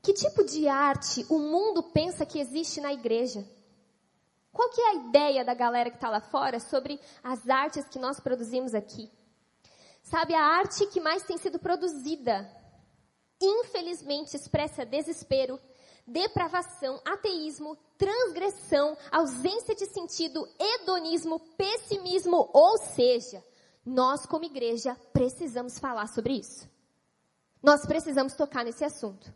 Que 0.00 0.12
tipo 0.12 0.44
de 0.44 0.68
arte 0.68 1.26
o 1.28 1.40
mundo 1.40 1.82
pensa 1.82 2.24
que 2.24 2.38
existe 2.38 2.80
na 2.80 2.92
igreja? 2.92 3.44
Qual 4.52 4.70
que 4.70 4.80
é 4.80 4.90
a 4.90 4.94
ideia 4.94 5.44
da 5.44 5.52
galera 5.52 5.90
que 5.90 5.96
está 5.96 6.08
lá 6.08 6.20
fora 6.20 6.60
sobre 6.60 7.00
as 7.24 7.48
artes 7.48 7.88
que 7.88 7.98
nós 7.98 8.20
produzimos 8.20 8.72
aqui? 8.72 9.10
Sabe, 10.00 10.32
a 10.32 10.44
arte 10.44 10.86
que 10.86 11.00
mais 11.00 11.24
tem 11.24 11.36
sido 11.36 11.58
produzida, 11.58 12.48
infelizmente, 13.42 14.36
expressa 14.36 14.86
desespero, 14.86 15.58
depravação, 16.06 17.02
ateísmo, 17.04 17.76
transgressão, 17.98 18.96
ausência 19.10 19.74
de 19.74 19.86
sentido, 19.86 20.48
hedonismo, 20.56 21.40
pessimismo, 21.40 22.48
ou 22.52 22.78
seja, 22.78 23.42
nós, 23.86 24.26
como 24.26 24.44
igreja, 24.44 24.96
precisamos 25.12 25.78
falar 25.78 26.08
sobre 26.08 26.32
isso. 26.32 26.68
Nós 27.62 27.86
precisamos 27.86 28.34
tocar 28.34 28.64
nesse 28.64 28.84
assunto. 28.84 29.32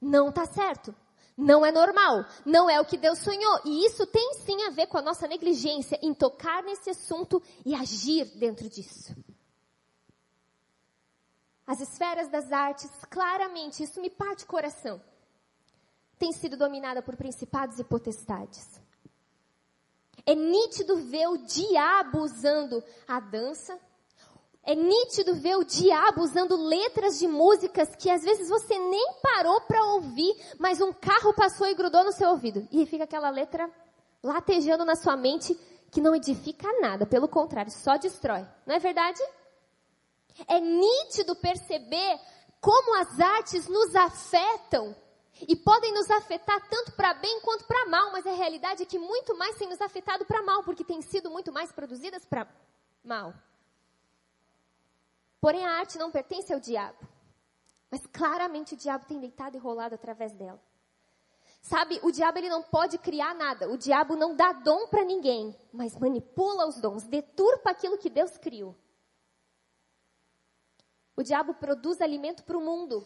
Não 0.00 0.30
está 0.30 0.44
certo. 0.46 0.92
Não 1.36 1.64
é 1.64 1.70
normal. 1.70 2.26
Não 2.44 2.68
é 2.68 2.80
o 2.80 2.84
que 2.84 2.96
Deus 2.96 3.20
sonhou. 3.20 3.60
E 3.64 3.86
isso 3.86 4.04
tem 4.04 4.34
sim 4.44 4.64
a 4.64 4.70
ver 4.70 4.88
com 4.88 4.98
a 4.98 5.02
nossa 5.02 5.28
negligência 5.28 5.96
em 6.02 6.12
tocar 6.12 6.64
nesse 6.64 6.90
assunto 6.90 7.40
e 7.64 7.72
agir 7.72 8.24
dentro 8.36 8.68
disso. 8.68 9.14
As 11.64 11.80
esferas 11.80 12.28
das 12.28 12.50
artes, 12.50 12.90
claramente, 13.08 13.82
isso 13.82 14.00
me 14.00 14.10
parte 14.10 14.42
o 14.42 14.48
coração, 14.48 15.00
tem 16.18 16.32
sido 16.32 16.56
dominada 16.56 17.02
por 17.02 17.14
principados 17.14 17.78
e 17.78 17.84
potestades. 17.84 18.80
É 20.26 20.34
nítido 20.34 20.96
ver 20.96 21.28
o 21.28 21.38
diabo 21.38 22.20
usando 22.20 22.82
a 23.06 23.20
dança. 23.20 23.78
É 24.62 24.74
nítido 24.74 25.34
ver 25.34 25.56
o 25.56 25.64
diabo 25.64 26.22
usando 26.22 26.54
letras 26.56 27.18
de 27.18 27.26
músicas 27.26 27.96
que 27.96 28.10
às 28.10 28.22
vezes 28.22 28.48
você 28.48 28.78
nem 28.78 29.14
parou 29.22 29.62
para 29.62 29.82
ouvir, 29.94 30.36
mas 30.58 30.80
um 30.80 30.92
carro 30.92 31.32
passou 31.32 31.66
e 31.66 31.74
grudou 31.74 32.04
no 32.04 32.12
seu 32.12 32.28
ouvido. 32.30 32.68
E 32.70 32.84
fica 32.84 33.04
aquela 33.04 33.30
letra 33.30 33.70
latejando 34.22 34.84
na 34.84 34.94
sua 34.94 35.16
mente 35.16 35.58
que 35.90 36.00
não 36.00 36.14
edifica 36.14 36.68
nada, 36.80 37.06
pelo 37.06 37.28
contrário, 37.28 37.72
só 37.72 37.96
destrói. 37.96 38.46
Não 38.66 38.74
é 38.74 38.78
verdade? 38.78 39.22
É 40.46 40.60
nítido 40.60 41.34
perceber 41.34 42.20
como 42.60 42.96
as 43.00 43.18
artes 43.18 43.66
nos 43.68 43.94
afetam 43.96 44.94
e 45.46 45.54
podem 45.54 45.92
nos 45.92 46.10
afetar 46.10 46.68
tanto 46.68 46.92
para 46.92 47.14
bem 47.14 47.40
quanto 47.40 47.64
para 47.64 47.86
mal, 47.86 48.10
mas 48.10 48.26
a 48.26 48.32
realidade 48.32 48.82
é 48.82 48.86
que 48.86 48.98
muito 48.98 49.36
mais 49.36 49.56
tem 49.56 49.68
nos 49.68 49.80
afetado 49.80 50.24
para 50.24 50.42
mal, 50.42 50.64
porque 50.64 50.84
têm 50.84 51.00
sido 51.02 51.30
muito 51.30 51.52
mais 51.52 51.70
produzidas 51.70 52.24
para 52.24 52.48
mal. 53.04 53.34
Porém, 55.40 55.64
a 55.64 55.78
arte 55.78 55.98
não 55.98 56.10
pertence 56.10 56.52
ao 56.52 56.58
diabo. 56.58 56.98
Mas 57.90 58.06
claramente 58.06 58.74
o 58.74 58.76
diabo 58.76 59.06
tem 59.06 59.18
deitado 59.18 59.56
e 59.56 59.60
rolado 59.60 59.94
através 59.94 60.32
dela. 60.32 60.60
Sabe, 61.60 62.00
o 62.02 62.10
diabo 62.10 62.38
ele 62.38 62.48
não 62.48 62.62
pode 62.62 62.98
criar 62.98 63.34
nada. 63.34 63.68
O 63.68 63.76
diabo 63.76 64.16
não 64.16 64.34
dá 64.34 64.52
dom 64.52 64.86
para 64.88 65.04
ninguém, 65.04 65.56
mas 65.72 65.96
manipula 65.96 66.66
os 66.66 66.80
dons, 66.80 67.04
deturpa 67.04 67.70
aquilo 67.70 67.98
que 67.98 68.10
Deus 68.10 68.36
criou. 68.38 68.76
O 71.16 71.22
diabo 71.22 71.54
produz 71.54 72.00
alimento 72.00 72.44
para 72.44 72.56
o 72.56 72.60
mundo, 72.60 73.04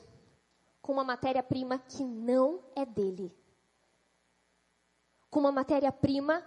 com 0.82 0.92
uma 0.92 1.04
matéria-prima 1.04 1.78
que 1.78 2.04
não 2.04 2.60
é 2.74 2.84
dele. 2.84 3.32
Com 5.30 5.40
uma 5.40 5.52
matéria-prima 5.52 6.44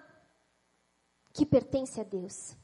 que 1.34 1.46
pertence 1.46 2.00
a 2.00 2.04
Deus. 2.04 2.56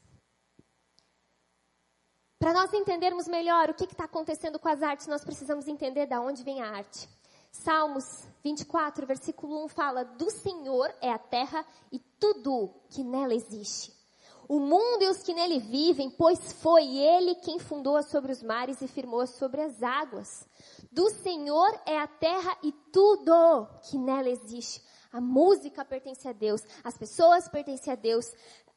Para 2.38 2.52
nós 2.52 2.72
entendermos 2.74 3.26
melhor 3.26 3.70
o 3.70 3.74
que 3.74 3.84
está 3.84 4.04
acontecendo 4.04 4.58
com 4.58 4.68
as 4.68 4.82
artes, 4.82 5.06
nós 5.06 5.24
precisamos 5.24 5.66
entender 5.66 6.06
de 6.06 6.16
onde 6.16 6.42
vem 6.42 6.60
a 6.60 6.70
arte. 6.70 7.08
Salmos 7.50 8.26
24, 8.42 9.06
versículo 9.06 9.64
1 9.64 9.68
fala: 9.68 10.04
Do 10.04 10.30
Senhor 10.30 10.92
é 11.00 11.10
a 11.10 11.18
terra 11.18 11.64
e 11.90 11.98
tudo 11.98 12.74
que 12.88 13.04
nela 13.04 13.34
existe. 13.34 13.92
O 14.52 14.60
mundo 14.60 15.00
e 15.00 15.08
os 15.08 15.22
que 15.22 15.32
nele 15.32 15.60
vivem, 15.60 16.10
pois 16.10 16.52
foi 16.52 16.98
ele 16.98 17.36
quem 17.36 17.58
fundou 17.58 18.02
sobre 18.02 18.32
os 18.32 18.42
mares 18.42 18.82
e 18.82 18.86
firmou 18.86 19.26
sobre 19.26 19.62
as 19.62 19.82
águas. 19.82 20.46
Do 20.90 21.08
Senhor 21.08 21.80
é 21.86 21.96
a 21.96 22.06
terra 22.06 22.58
e 22.62 22.70
tudo 22.92 23.66
que 23.88 23.96
nela 23.96 24.28
existe. 24.28 24.82
A 25.10 25.22
música 25.22 25.86
pertence 25.86 26.28
a 26.28 26.32
Deus, 26.32 26.60
as 26.84 26.98
pessoas 26.98 27.48
pertencem 27.48 27.94
a 27.94 27.96
Deus, 27.96 28.26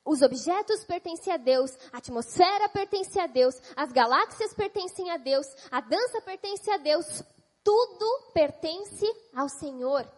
os 0.06 0.22
objetos 0.22 0.86
pertencem 0.86 1.34
a 1.34 1.36
Deus, 1.36 1.72
a 1.92 1.98
atmosfera 1.98 2.70
pertence 2.70 3.20
a 3.20 3.28
Deus, 3.28 3.56
as 3.76 3.92
galáxias 3.92 4.54
pertencem 4.54 5.12
a 5.12 5.18
Deus, 5.18 5.46
a 5.70 5.82
dança 5.82 6.22
pertence 6.22 6.72
a 6.72 6.78
Deus, 6.78 7.22
tudo 7.62 8.32
pertence 8.34 9.06
ao 9.36 9.50
Senhor. 9.50 10.10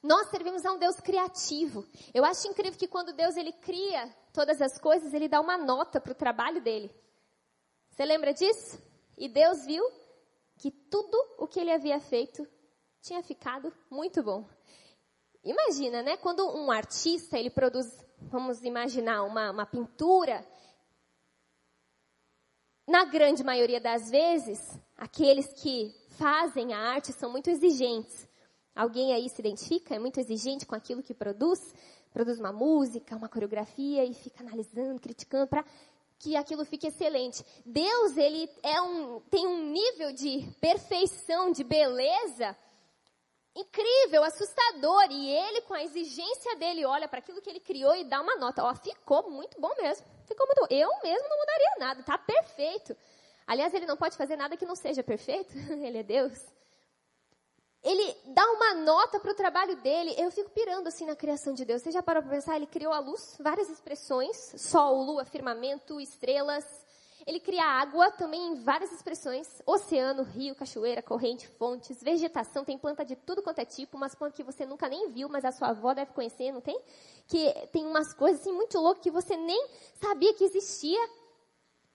Nós 0.00 0.30
servimos 0.30 0.64
a 0.64 0.70
um 0.70 0.78
Deus 0.78 1.00
criativo. 1.00 1.84
Eu 2.12 2.24
acho 2.24 2.46
incrível 2.46 2.78
que 2.78 2.86
quando 2.86 3.12
Deus 3.12 3.36
ele 3.36 3.52
cria 3.52 4.14
todas 4.34 4.60
as 4.60 4.76
coisas, 4.76 5.14
ele 5.14 5.28
dá 5.28 5.40
uma 5.40 5.56
nota 5.56 6.00
para 6.00 6.12
o 6.12 6.14
trabalho 6.14 6.60
dele. 6.60 6.90
Você 7.88 8.04
lembra 8.04 8.34
disso? 8.34 8.82
E 9.16 9.28
Deus 9.28 9.64
viu 9.64 9.82
que 10.58 10.72
tudo 10.72 11.16
o 11.38 11.46
que 11.46 11.60
ele 11.60 11.70
havia 11.70 12.00
feito 12.00 12.46
tinha 13.00 13.22
ficado 13.22 13.72
muito 13.88 14.22
bom. 14.22 14.44
Imagina, 15.44 16.02
né? 16.02 16.16
Quando 16.16 16.44
um 16.44 16.70
artista 16.70 17.38
ele 17.38 17.50
produz, 17.50 17.86
vamos 18.18 18.64
imaginar, 18.64 19.22
uma, 19.22 19.52
uma 19.52 19.66
pintura, 19.66 20.44
na 22.88 23.04
grande 23.04 23.44
maioria 23.44 23.80
das 23.80 24.10
vezes, 24.10 24.58
aqueles 24.96 25.52
que 25.52 25.94
fazem 26.18 26.74
a 26.74 26.78
arte 26.78 27.12
são 27.12 27.30
muito 27.30 27.48
exigentes. 27.50 28.28
Alguém 28.74 29.12
aí 29.12 29.28
se 29.28 29.40
identifica? 29.40 29.94
É 29.94 29.98
muito 29.98 30.18
exigente 30.18 30.66
com 30.66 30.74
aquilo 30.74 31.02
que 31.02 31.14
produz? 31.14 31.72
Produz 32.14 32.38
uma 32.38 32.52
música, 32.52 33.16
uma 33.16 33.28
coreografia 33.28 34.04
e 34.04 34.14
fica 34.14 34.42
analisando, 34.42 35.00
criticando 35.00 35.48
para 35.48 35.64
que 36.18 36.36
aquilo 36.36 36.64
fique 36.64 36.86
excelente. 36.86 37.44
Deus, 37.66 38.16
ele 38.16 38.48
é 38.62 38.80
um, 38.80 39.20
tem 39.28 39.46
um 39.46 39.70
nível 39.70 40.12
de 40.12 40.48
perfeição, 40.60 41.50
de 41.50 41.62
beleza 41.62 42.56
incrível, 43.54 44.22
assustador. 44.24 45.06
E 45.10 45.30
ele, 45.30 45.62
com 45.62 45.74
a 45.74 45.82
exigência 45.82 46.56
dele, 46.56 46.84
olha 46.84 47.08
para 47.08 47.18
aquilo 47.18 47.40
que 47.40 47.50
ele 47.50 47.60
criou 47.60 47.94
e 47.94 48.04
dá 48.04 48.20
uma 48.20 48.36
nota. 48.36 48.64
Ó, 48.64 48.74
ficou 48.74 49.30
muito 49.30 49.60
bom 49.60 49.72
mesmo. 49.76 50.06
Ficou 50.26 50.46
muito 50.46 50.60
bom. 50.60 50.66
Eu 50.70 50.90
mesmo 51.02 51.28
não 51.28 51.38
mudaria 51.38 51.74
nada, 51.78 52.02
tá 52.02 52.16
perfeito. 52.16 52.96
Aliás, 53.46 53.74
ele 53.74 53.86
não 53.86 53.96
pode 53.96 54.16
fazer 54.16 54.36
nada 54.36 54.56
que 54.56 54.64
não 54.64 54.74
seja 54.76 55.02
perfeito. 55.02 55.52
ele 55.82 55.98
é 55.98 56.02
Deus. 56.02 56.32
Ele 57.84 58.16
dá 58.28 58.42
uma 58.52 58.74
nota 58.74 59.20
para 59.20 59.30
o 59.30 59.34
trabalho 59.34 59.76
dele. 59.76 60.14
Eu 60.16 60.30
fico 60.30 60.48
pirando 60.50 60.86
assim 60.86 61.04
na 61.04 61.14
criação 61.14 61.52
de 61.52 61.66
Deus. 61.66 61.82
Você 61.82 61.92
já 61.92 62.02
parou 62.02 62.22
para 62.22 62.32
pensar? 62.32 62.56
Ele 62.56 62.66
criou 62.66 62.94
a 62.94 62.98
luz, 62.98 63.36
várias 63.38 63.68
expressões: 63.68 64.54
sol, 64.56 65.02
lua, 65.02 65.24
firmamento, 65.26 66.00
estrelas. 66.00 66.64
Ele 67.26 67.40
cria 67.40 67.64
água 67.64 68.10
também 68.10 68.40
em 68.52 68.54
várias 68.62 68.90
expressões: 68.90 69.62
oceano, 69.66 70.22
rio, 70.22 70.54
cachoeira, 70.54 71.02
corrente, 71.02 71.46
fontes, 71.46 72.02
vegetação. 72.02 72.64
Tem 72.64 72.78
planta 72.78 73.04
de 73.04 73.16
tudo 73.16 73.42
quanto 73.42 73.58
é 73.58 73.66
tipo, 73.66 73.98
umas 73.98 74.14
plantas 74.14 74.36
que 74.36 74.42
você 74.42 74.64
nunca 74.64 74.88
nem 74.88 75.10
viu, 75.10 75.28
mas 75.28 75.44
a 75.44 75.52
sua 75.52 75.68
avó 75.68 75.92
deve 75.92 76.12
conhecer, 76.12 76.52
não 76.52 76.62
tem? 76.62 76.80
Que 77.26 77.52
tem 77.70 77.84
umas 77.84 78.14
coisas 78.14 78.40
assim 78.40 78.52
muito 78.52 78.78
loucas 78.78 79.02
que 79.02 79.10
você 79.10 79.36
nem 79.36 79.68
sabia 80.00 80.32
que 80.32 80.44
existia. 80.44 81.00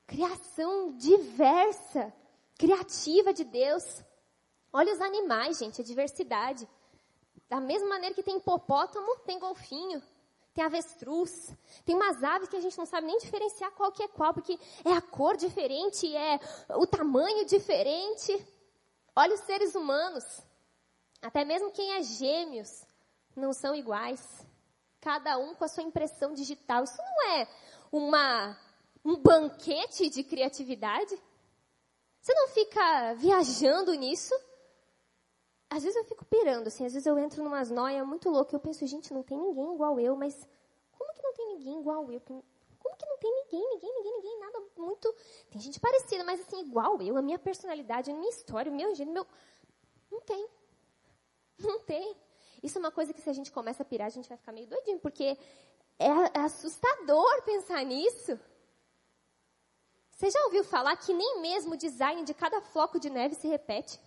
Criação 0.06 0.96
diversa, 0.98 2.14
criativa 2.58 3.32
de 3.34 3.44
Deus. 3.44 4.04
Olha 4.72 4.94
os 4.94 5.02
animais, 5.02 5.58
gente, 5.58 5.82
a 5.82 5.84
diversidade. 5.84 6.68
Da 7.50 7.60
mesma 7.60 7.90
maneira 7.90 8.14
que 8.14 8.22
tem 8.22 8.38
hipopótamo, 8.38 9.18
tem 9.26 9.40
golfinho, 9.40 10.02
tem 10.54 10.64
avestruz, 10.64 11.52
tem 11.84 11.96
umas 11.96 12.24
aves 12.24 12.48
que 12.48 12.56
a 12.56 12.62
gente 12.62 12.78
não 12.78 12.86
sabe 12.86 13.08
nem 13.08 13.18
diferenciar 13.18 13.72
qual 13.72 13.92
que 13.92 14.04
é 14.04 14.08
qual, 14.08 14.34
porque 14.34 14.60
é 14.86 14.94
a 14.94 15.02
cor 15.02 15.36
diferente, 15.36 16.16
é 16.16 16.40
o 16.76 16.86
tamanho 16.86 17.46
diferente. 17.46 18.46
Olha 19.16 19.34
os 19.34 19.42
seres 19.42 19.74
humanos, 19.74 20.24
até 21.22 21.44
mesmo 21.44 21.72
quem 21.72 21.92
é 21.94 22.04
gêmeos, 22.04 22.84
não 23.36 23.52
são 23.54 23.76
iguais. 23.76 24.46
Cada 25.02 25.38
um 25.38 25.56
com 25.56 25.64
a 25.64 25.68
sua 25.68 25.84
impressão 25.84 26.34
digital. 26.34 26.84
Isso 26.84 26.98
não 26.98 27.32
é 27.32 27.48
uma, 27.92 28.58
um 29.04 29.16
banquete 29.16 30.10
de 30.10 30.24
criatividade? 30.24 31.18
Você 32.22 32.34
não 32.34 32.50
fica 32.50 33.14
viajando 33.16 33.94
nisso? 33.94 34.36
Às 35.70 35.84
vezes 35.84 35.96
eu 35.96 36.04
fico 36.06 36.26
pirando, 36.26 36.68
assim, 36.68 36.86
às 36.86 36.94
vezes 36.94 37.06
eu 37.06 37.18
entro 37.20 37.44
numas 37.44 37.70
noias 37.70 38.06
muito 38.06 38.30
loucas, 38.30 38.54
eu 38.54 38.60
penso, 38.60 38.86
gente, 38.88 39.14
não 39.14 39.22
tem 39.22 39.38
ninguém 39.38 39.76
igual 39.76 40.00
eu, 40.00 40.16
mas 40.16 40.48
como 40.98 41.14
que 41.14 41.22
não 41.22 41.34
tem 41.34 41.48
ninguém 41.50 41.80
igual 41.80 42.12
eu? 42.12 42.20
Como 42.22 42.98
que 42.98 43.06
não 43.06 43.18
tem 43.18 43.32
ninguém, 43.32 43.70
ninguém, 43.70 43.94
ninguém, 43.94 44.14
ninguém, 44.14 44.40
nada 44.40 44.64
muito... 44.78 45.14
Tem 45.52 45.62
gente 45.62 45.80
parecida, 45.80 46.24
mas 46.24 46.40
assim, 46.42 46.62
igual 46.62 47.02
eu, 47.02 47.18
a 47.18 47.22
minha 47.22 47.38
personalidade, 47.38 48.10
a 48.10 48.14
minha 48.14 48.30
história, 48.30 48.72
o 48.72 48.76
meu 48.76 48.96
jeito, 48.96 49.12
meu... 49.12 49.28
Não 50.12 50.22
tem. 50.22 50.48
Não 51.60 51.80
tem. 51.82 52.16
Isso 52.64 52.78
é 52.78 52.80
uma 52.80 52.92
coisa 52.92 53.14
que 53.14 53.22
se 53.22 53.30
a 53.30 53.34
gente 53.34 53.52
começa 53.52 53.84
a 53.84 53.86
pirar, 53.86 54.08
a 54.08 54.12
gente 54.12 54.28
vai 54.28 54.38
ficar 54.38 54.52
meio 54.52 54.68
doidinho, 54.68 55.00
porque 55.00 55.38
é, 56.00 56.08
é 56.34 56.40
assustador 56.40 57.44
pensar 57.44 57.84
nisso. 57.86 58.40
Você 60.12 60.32
já 60.32 60.44
ouviu 60.46 60.64
falar 60.64 60.96
que 60.98 61.14
nem 61.14 61.42
mesmo 61.42 61.74
o 61.74 61.78
design 61.78 62.24
de 62.24 62.34
cada 62.34 62.60
floco 62.60 63.00
de 63.00 63.10
neve 63.10 63.36
se 63.36 63.48
repete? 63.48 64.00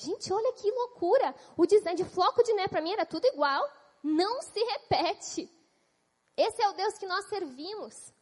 Gente, 0.00 0.32
olha 0.32 0.52
que 0.52 0.70
loucura! 0.70 1.34
O 1.56 1.66
design 1.66 1.96
de 1.96 2.08
floco 2.08 2.40
de 2.44 2.52
neve 2.52 2.68
para 2.68 2.80
mim 2.80 2.92
era 2.92 3.04
tudo 3.04 3.26
igual. 3.26 3.68
Não 4.00 4.40
se 4.42 4.60
repete. 4.60 5.50
Esse 6.36 6.62
é 6.62 6.68
o 6.68 6.72
Deus 6.72 6.96
que 6.96 7.06
nós 7.06 7.28
servimos. 7.28 8.14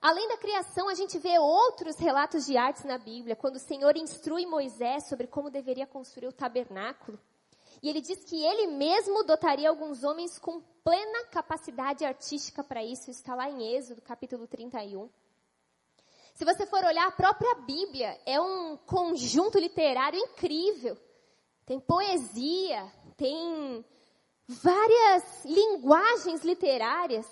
Além 0.00 0.26
da 0.28 0.38
criação, 0.38 0.88
a 0.88 0.94
gente 0.94 1.18
vê 1.18 1.38
outros 1.38 1.98
relatos 1.98 2.46
de 2.46 2.56
artes 2.56 2.84
na 2.84 2.96
Bíblia, 2.96 3.36
quando 3.36 3.56
o 3.56 3.60
Senhor 3.60 3.98
instrui 3.98 4.46
Moisés 4.46 5.06
sobre 5.08 5.26
como 5.26 5.50
deveria 5.50 5.86
construir 5.86 6.28
o 6.28 6.32
tabernáculo. 6.32 7.20
E 7.82 7.90
ele 7.90 8.00
diz 8.00 8.24
que 8.24 8.42
ele 8.42 8.68
mesmo 8.68 9.22
dotaria 9.24 9.68
alguns 9.68 10.02
homens 10.02 10.38
com 10.38 10.62
plena 10.82 11.26
capacidade 11.26 12.02
artística 12.02 12.64
para 12.64 12.82
isso. 12.82 13.10
Isso 13.10 13.20
está 13.20 13.34
lá 13.34 13.50
em 13.50 13.74
Êxodo, 13.76 14.00
capítulo 14.00 14.46
31. 14.46 15.10
Se 16.38 16.44
você 16.44 16.64
for 16.66 16.84
olhar 16.84 17.04
a 17.08 17.10
própria 17.10 17.52
Bíblia, 17.56 18.16
é 18.24 18.40
um 18.40 18.76
conjunto 18.76 19.58
literário 19.58 20.20
incrível. 20.20 20.96
Tem 21.66 21.80
poesia, 21.80 22.86
tem 23.16 23.84
várias 24.46 25.44
linguagens 25.44 26.44
literárias. 26.44 27.26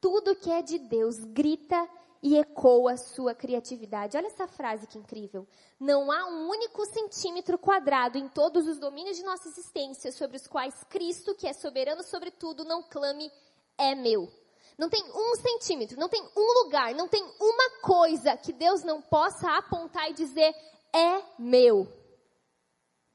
Tudo 0.00 0.34
que 0.36 0.50
é 0.50 0.62
de 0.62 0.78
Deus 0.78 1.18
grita 1.22 1.86
e 2.22 2.38
ecoa 2.38 2.96
sua 2.96 3.34
criatividade. 3.34 4.16
Olha 4.16 4.28
essa 4.28 4.48
frase 4.48 4.86
que 4.86 4.96
incrível. 4.96 5.46
Não 5.78 6.10
há 6.10 6.28
um 6.28 6.48
único 6.48 6.86
centímetro 6.86 7.58
quadrado 7.58 8.16
em 8.16 8.26
todos 8.26 8.66
os 8.66 8.78
domínios 8.78 9.18
de 9.18 9.22
nossa 9.22 9.48
existência 9.50 10.10
sobre 10.12 10.38
os 10.38 10.46
quais 10.46 10.82
Cristo, 10.84 11.34
que 11.34 11.46
é 11.46 11.52
soberano 11.52 12.02
sobre 12.04 12.30
tudo, 12.30 12.64
não 12.64 12.82
clame 12.82 13.30
é 13.76 13.94
meu. 13.94 14.39
Não 14.80 14.88
tem 14.88 15.04
um 15.14 15.36
centímetro, 15.36 16.00
não 16.00 16.08
tem 16.08 16.26
um 16.34 16.64
lugar, 16.64 16.94
não 16.94 17.06
tem 17.06 17.22
uma 17.38 17.80
coisa 17.82 18.34
que 18.38 18.50
Deus 18.50 18.82
não 18.82 19.02
possa 19.02 19.58
apontar 19.58 20.08
e 20.08 20.14
dizer 20.14 20.54
é 20.90 21.22
meu. 21.38 21.86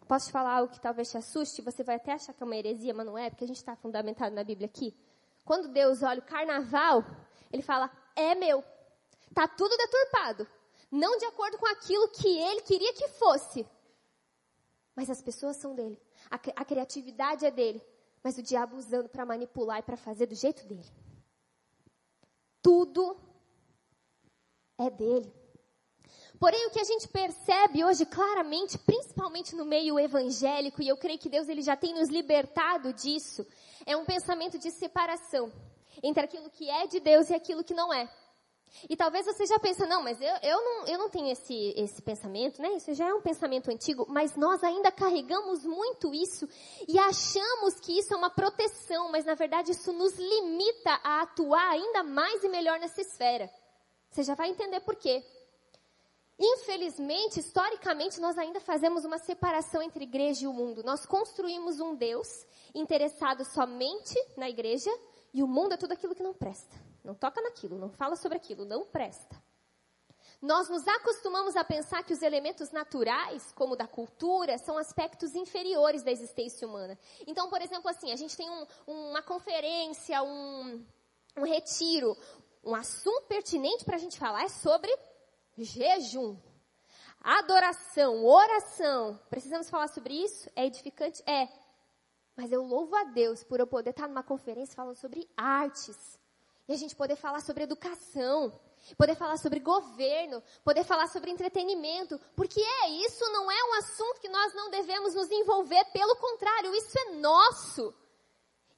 Posso 0.08 0.28
te 0.28 0.32
falar 0.32 0.58
algo 0.58 0.72
que 0.72 0.80
talvez 0.80 1.10
te 1.10 1.18
assuste? 1.18 1.64
Você 1.64 1.84
vai 1.84 1.96
até 1.96 2.12
achar 2.12 2.34
que 2.34 2.44
é 2.44 2.46
uma 2.46 2.56
heresia, 2.56 2.94
mas 2.94 3.08
não 3.08 3.18
é, 3.18 3.32
porque 3.32 3.46
a 3.46 3.48
gente 3.48 3.58
está 3.58 3.76
fundamentado 3.76 4.36
na 4.36 4.44
Bíblia 4.44 4.68
aqui. 4.68 4.96
Quando 5.44 5.68
Deus 5.68 6.04
olha 6.04 6.20
o 6.20 6.26
carnaval, 6.26 7.04
ele 7.52 7.64
fala, 7.64 7.90
é 8.16 8.36
meu. 8.36 8.64
Tá 9.34 9.48
tudo 9.48 9.76
deturpado. 9.76 10.48
Não 10.92 11.18
de 11.18 11.26
acordo 11.26 11.58
com 11.58 11.66
aquilo 11.66 12.10
que 12.10 12.28
ele 12.28 12.62
queria 12.62 12.94
que 12.94 13.08
fosse. 13.08 13.68
Mas 14.96 15.10
as 15.10 15.20
pessoas 15.20 15.58
são 15.58 15.74
dele. 15.74 16.00
A, 16.30 16.36
a 16.36 16.64
criatividade 16.64 17.44
é 17.44 17.50
dele. 17.50 17.82
Mas 18.24 18.38
o 18.38 18.44
diabo 18.44 18.78
usando 18.78 19.10
para 19.10 19.26
manipular 19.26 19.80
e 19.80 19.84
para 19.84 19.98
fazer 19.98 20.28
do 20.28 20.36
jeito 20.36 20.64
dele 20.68 20.86
tudo 22.66 23.16
é 24.80 24.90
dele. 24.90 25.32
Porém, 26.40 26.66
o 26.66 26.72
que 26.72 26.80
a 26.80 26.84
gente 26.84 27.08
percebe 27.08 27.86
hoje 27.86 28.08
claramente, 28.08 28.76
principalmente 28.80 29.56
no 29.56 29.64
meio 29.64 30.00
evangélico, 30.00 30.82
e 30.82 30.88
eu 30.88 30.98
creio 30.98 31.20
que 31.20 31.30
Deus 31.30 31.48
ele 31.48 31.62
já 31.62 31.78
tem 31.78 31.94
nos 31.94 32.10
libertado 32.10 32.92
disso, 32.92 33.46
é 33.86 33.96
um 33.96 34.04
pensamento 34.04 34.58
de 34.58 34.72
separação 34.72 35.52
entre 36.02 36.24
aquilo 36.24 36.50
que 36.50 36.68
é 36.68 36.88
de 36.88 37.00
Deus 37.00 37.30
e 37.30 37.36
aquilo 37.36 37.64
que 37.64 37.76
não 37.76 37.94
é. 37.94 38.12
E 38.90 38.96
talvez 38.96 39.26
você 39.26 39.46
já 39.46 39.58
pense, 39.58 39.86
não, 39.86 40.04
mas 40.04 40.20
eu, 40.22 40.36
eu, 40.44 40.64
não, 40.64 40.88
eu 40.88 40.98
não 40.98 41.10
tenho 41.10 41.32
esse, 41.32 41.74
esse 41.78 42.02
pensamento, 42.02 42.62
né? 42.62 42.70
Isso 42.74 42.94
já 42.94 43.08
é 43.08 43.14
um 43.14 43.22
pensamento 43.22 43.72
antigo, 43.72 44.06
mas 44.10 44.36
nós 44.36 44.64
ainda 44.64 44.92
carregamos 44.92 45.66
muito 45.66 46.14
isso 46.14 46.48
e 46.88 47.00
achamos 47.00 47.80
que 47.80 47.98
isso 47.98 48.14
é 48.14 48.18
uma 48.18 48.30
proteção, 48.30 49.12
mas 49.12 49.26
na 49.26 49.34
verdade 49.34 49.72
isso 49.72 49.94
nos 49.94 50.14
limita 50.18 51.00
a 51.04 51.22
atuar 51.22 51.70
ainda 51.70 52.04
mais 52.04 52.44
e 52.44 52.50
melhor 52.50 52.80
nessa 52.80 53.02
esfera. 53.02 53.50
Você 54.12 54.24
já 54.24 54.36
vai 54.36 54.50
entender 54.50 54.82
por 54.82 54.96
quê. 54.96 55.24
Infelizmente, 56.38 57.40
historicamente, 57.40 58.20
nós 58.20 58.38
ainda 58.38 58.60
fazemos 58.60 59.06
uma 59.06 59.18
separação 59.18 59.82
entre 59.82 60.04
igreja 60.04 60.44
e 60.44 60.48
o 60.48 60.54
mundo. 60.54 60.84
Nós 60.84 61.06
construímos 61.06 61.80
um 61.80 61.96
Deus 61.96 62.28
interessado 62.74 63.46
somente 63.46 64.16
na 64.36 64.50
igreja 64.50 64.92
e 65.34 65.42
o 65.42 65.48
mundo 65.48 65.74
é 65.74 65.78
tudo 65.78 65.94
aquilo 65.94 66.14
que 66.14 66.24
não 66.24 66.34
presta. 66.34 66.85
Não 67.06 67.14
toca 67.14 67.40
naquilo, 67.42 67.78
não 67.78 67.90
fala 67.90 68.16
sobre 68.16 68.38
aquilo, 68.38 68.66
não 68.66 68.84
presta. 68.84 69.42
Nós 70.42 70.68
nos 70.70 70.88
acostumamos 70.88 71.56
a 71.56 71.64
pensar 71.64 72.04
que 72.04 72.14
os 72.14 72.22
elementos 72.22 72.72
naturais, 72.72 73.52
como 73.54 73.76
da 73.76 73.88
cultura, 73.88 74.58
são 74.58 74.78
aspectos 74.78 75.34
inferiores 75.36 76.04
da 76.04 76.12
existência 76.12 76.68
humana. 76.68 76.98
Então, 77.26 77.50
por 77.50 77.62
exemplo, 77.62 77.90
assim, 77.90 78.12
a 78.12 78.16
gente 78.16 78.36
tem 78.36 78.50
um, 78.50 78.66
uma 78.88 79.22
conferência, 79.22 80.22
um, 80.24 80.84
um 81.38 81.44
retiro, 81.44 82.18
um 82.64 82.76
assunto 82.76 83.28
pertinente 83.28 83.86
para 83.86 83.96
a 83.96 84.00
gente 84.00 84.18
falar 84.18 84.44
é 84.44 84.50
sobre 84.50 84.92
jejum, 85.58 86.36
adoração, 87.22 88.26
oração. 88.26 89.20
Precisamos 89.30 89.70
falar 89.70 89.88
sobre 89.90 90.16
isso? 90.16 90.50
É 90.56 90.66
edificante? 90.66 91.24
É. 91.30 91.48
Mas 92.36 92.52
eu 92.52 92.64
louvo 92.64 92.96
a 92.96 93.04
Deus 93.06 93.44
por 93.44 93.60
eu 93.60 93.68
poder 93.68 93.92
estar 93.92 94.08
numa 94.08 94.24
conferência 94.24 94.76
falando 94.76 94.98
sobre 94.98 95.30
artes, 95.38 96.20
e 96.68 96.74
a 96.74 96.78
gente 96.78 96.96
poder 96.96 97.16
falar 97.16 97.42
sobre 97.42 97.64
educação. 97.64 98.52
poder 98.98 99.16
falar 99.16 99.38
sobre 99.38 99.60
governo, 99.60 100.44
poder 100.64 100.84
falar 100.84 101.08
sobre 101.08 101.32
entretenimento, 101.32 102.20
porque 102.36 102.62
é 102.62 102.90
isso 102.90 103.24
não 103.32 103.50
é 103.50 103.64
um 103.64 103.74
assunto 103.76 104.22
que 104.22 104.30
nós 104.30 104.54
não 104.54 104.70
devemos 104.70 105.16
nos 105.16 105.32
envolver, 105.32 105.84
pelo 105.86 106.16
contrário, 106.18 106.76
isso 106.76 107.00
é 107.00 107.16
nosso. 107.16 107.94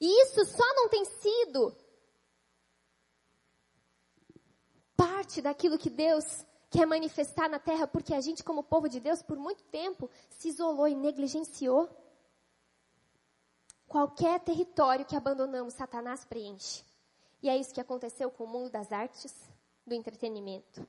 E 0.00 0.22
isso 0.22 0.44
só 0.46 0.74
não 0.74 0.88
tem 0.88 1.04
sido 1.04 1.76
parte 4.96 5.42
daquilo 5.42 5.78
que 5.78 5.90
Deus 5.90 6.24
quer 6.70 6.86
manifestar 6.86 7.48
na 7.48 7.58
terra, 7.58 7.86
porque 7.86 8.14
a 8.14 8.20
gente, 8.20 8.42
como 8.42 8.62
povo 8.62 8.88
de 8.88 9.00
Deus, 9.00 9.22
por 9.22 9.36
muito 9.36 9.62
tempo 9.64 10.10
se 10.30 10.48
isolou 10.48 10.88
e 10.88 10.94
negligenciou. 10.94 11.88
Qualquer 13.86 14.40
território 14.40 15.04
que 15.04 15.16
abandonamos, 15.16 15.74
Satanás 15.74 16.24
preenche. 16.24 16.87
E 17.42 17.48
é 17.48 17.56
isso 17.56 17.72
que 17.72 17.80
aconteceu 17.80 18.30
com 18.30 18.44
o 18.44 18.48
mundo 18.48 18.70
das 18.70 18.90
artes, 18.90 19.34
do 19.86 19.94
entretenimento. 19.94 20.86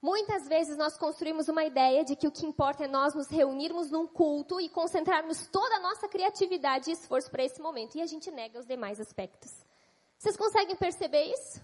Muitas 0.00 0.48
vezes 0.48 0.76
nós 0.76 0.98
construímos 0.98 1.48
uma 1.48 1.64
ideia 1.64 2.04
de 2.04 2.16
que 2.16 2.26
o 2.26 2.32
que 2.32 2.44
importa 2.44 2.84
é 2.84 2.88
nós 2.88 3.14
nos 3.14 3.28
reunirmos 3.28 3.88
num 3.88 4.06
culto 4.06 4.60
e 4.60 4.68
concentrarmos 4.68 5.46
toda 5.46 5.76
a 5.76 5.80
nossa 5.80 6.08
criatividade 6.08 6.90
e 6.90 6.94
esforço 6.94 7.30
para 7.30 7.44
esse 7.44 7.60
momento. 7.60 7.96
E 7.96 8.02
a 8.02 8.06
gente 8.06 8.28
nega 8.28 8.58
os 8.58 8.66
demais 8.66 8.98
aspectos. 8.98 9.52
Vocês 10.18 10.36
conseguem 10.36 10.74
perceber 10.74 11.22
isso? 11.24 11.62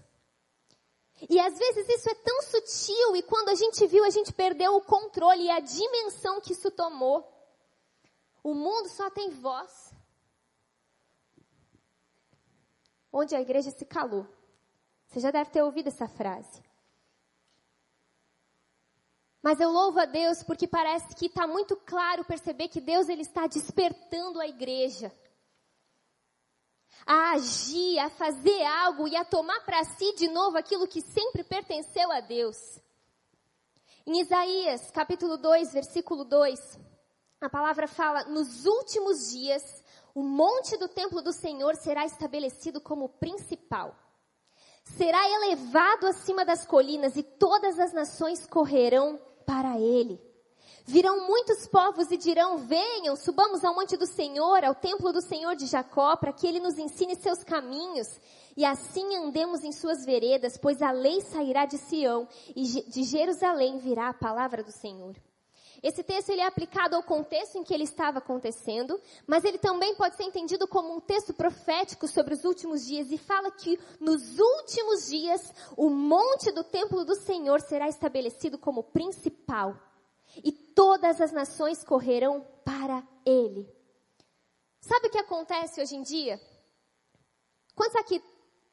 E 1.29 1.37
às 1.37 1.57
vezes 1.57 1.89
isso 1.89 2.09
é 2.09 2.15
tão 2.15 2.41
sutil 2.43 3.15
e 3.17 3.23
quando 3.23 3.49
a 3.49 3.55
gente 3.55 3.85
viu, 3.87 4.05
a 4.05 4.09
gente 4.09 4.31
perdeu 4.31 4.73
o 4.75 4.81
controle 4.81 5.43
e 5.43 5.49
a 5.49 5.59
dimensão 5.59 6.39
que 6.39 6.53
isso 6.53 6.71
tomou. 6.71 7.29
O 8.41 8.53
mundo 8.53 8.87
só 8.87 9.09
tem 9.09 9.31
voz. 9.31 9.88
Onde 13.11 13.35
a 13.35 13.41
igreja 13.41 13.71
se 13.71 13.85
calou. 13.85 14.27
Você 15.07 15.19
já 15.19 15.31
deve 15.31 15.49
ter 15.49 15.63
ouvido 15.63 15.87
essa 15.87 16.07
frase. 16.07 16.63
Mas 19.41 19.59
eu 19.59 19.71
louvo 19.71 19.99
a 19.99 20.05
Deus 20.05 20.43
porque 20.43 20.67
parece 20.67 21.15
que 21.15 21.27
está 21.27 21.47
muito 21.47 21.75
claro 21.77 22.25
perceber 22.25 22.67
que 22.67 22.81
Deus 22.81 23.07
ele 23.07 23.21
está 23.21 23.47
despertando 23.47 24.39
a 24.39 24.47
igreja 24.47 25.11
a 27.05 27.31
agir, 27.31 27.97
a 27.99 28.09
fazer 28.09 28.63
algo 28.63 29.07
e 29.07 29.15
a 29.15 29.25
tomar 29.25 29.59
para 29.61 29.83
si 29.83 30.13
de 30.15 30.27
novo 30.27 30.57
aquilo 30.57 30.87
que 30.87 31.01
sempre 31.01 31.43
pertenceu 31.43 32.11
a 32.11 32.19
Deus. 32.19 32.79
Em 34.05 34.21
Isaías, 34.21 34.91
capítulo 34.91 35.37
2, 35.37 35.73
versículo 35.73 36.23
2, 36.23 36.79
a 37.41 37.49
palavra 37.49 37.87
fala: 37.87 38.25
Nos 38.25 38.65
últimos 38.65 39.31
dias, 39.31 39.78
o 40.19 40.23
monte 40.23 40.75
do 40.75 40.89
templo 40.89 41.21
do 41.21 41.31
Senhor 41.31 41.77
será 41.77 42.05
estabelecido 42.05 42.81
como 42.81 43.07
principal. 43.07 43.95
Será 44.83 45.29
elevado 45.29 46.07
acima 46.07 46.43
das 46.43 46.65
colinas 46.65 47.15
e 47.15 47.23
todas 47.23 47.79
as 47.79 47.93
nações 47.93 48.45
correrão 48.45 49.17
para 49.45 49.79
ele. 49.79 50.19
Virão 50.83 51.25
muitos 51.25 51.65
povos 51.67 52.11
e 52.11 52.17
dirão: 52.17 52.57
Venham, 52.57 53.15
subamos 53.15 53.63
ao 53.63 53.73
monte 53.73 53.95
do 53.95 54.05
Senhor, 54.05 54.65
ao 54.65 54.75
templo 54.75 55.13
do 55.13 55.21
Senhor 55.21 55.55
de 55.55 55.67
Jacó, 55.67 56.17
para 56.17 56.33
que 56.33 56.45
ele 56.45 56.59
nos 56.59 56.77
ensine 56.77 57.15
seus 57.15 57.41
caminhos, 57.41 58.19
e 58.57 58.65
assim 58.65 59.15
andemos 59.15 59.63
em 59.63 59.71
suas 59.71 60.03
veredas, 60.05 60.57
pois 60.57 60.81
a 60.81 60.91
lei 60.91 61.21
sairá 61.21 61.65
de 61.65 61.77
Sião, 61.77 62.27
e 62.53 62.63
de 62.65 63.03
Jerusalém 63.03 63.77
virá 63.77 64.09
a 64.09 64.13
palavra 64.13 64.63
do 64.63 64.71
Senhor. 64.71 65.15
Esse 65.81 66.03
texto 66.03 66.29
ele 66.29 66.41
é 66.41 66.45
aplicado 66.45 66.95
ao 66.95 67.03
contexto 67.03 67.57
em 67.57 67.63
que 67.63 67.73
ele 67.73 67.83
estava 67.83 68.19
acontecendo, 68.19 68.99
mas 69.25 69.43
ele 69.43 69.57
também 69.57 69.95
pode 69.95 70.15
ser 70.15 70.23
entendido 70.23 70.67
como 70.67 70.95
um 70.95 70.99
texto 70.99 71.33
profético 71.33 72.07
sobre 72.07 72.33
os 72.33 72.43
últimos 72.43 72.85
dias 72.85 73.11
e 73.11 73.17
fala 73.17 73.49
que 73.51 73.79
nos 73.99 74.37
últimos 74.37 75.07
dias 75.07 75.53
o 75.77 75.89
monte 75.89 76.51
do 76.51 76.63
templo 76.63 77.05
do 77.05 77.15
Senhor 77.15 77.61
será 77.61 77.87
estabelecido 77.87 78.57
como 78.57 78.83
principal 78.83 79.75
e 80.43 80.51
todas 80.51 81.19
as 81.21 81.31
nações 81.31 81.83
correrão 81.83 82.45
para 82.63 83.03
ele. 83.25 83.67
Sabe 84.81 85.07
o 85.07 85.11
que 85.11 85.17
acontece 85.17 85.81
hoje 85.81 85.95
em 85.95 86.01
dia? 86.01 86.39
Quantos 87.75 87.95
aqui 87.95 88.21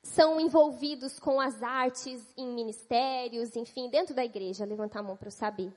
são 0.02 0.40
envolvidos 0.40 1.18
com 1.18 1.40
as 1.40 1.62
artes 1.62 2.22
em 2.36 2.52
ministérios, 2.52 3.56
enfim, 3.56 3.88
dentro 3.88 4.14
da 4.14 4.24
igreja? 4.24 4.64
Levantar 4.64 5.00
a 5.00 5.02
mão 5.02 5.16
para 5.16 5.28
eu 5.28 5.32
saber. 5.32 5.72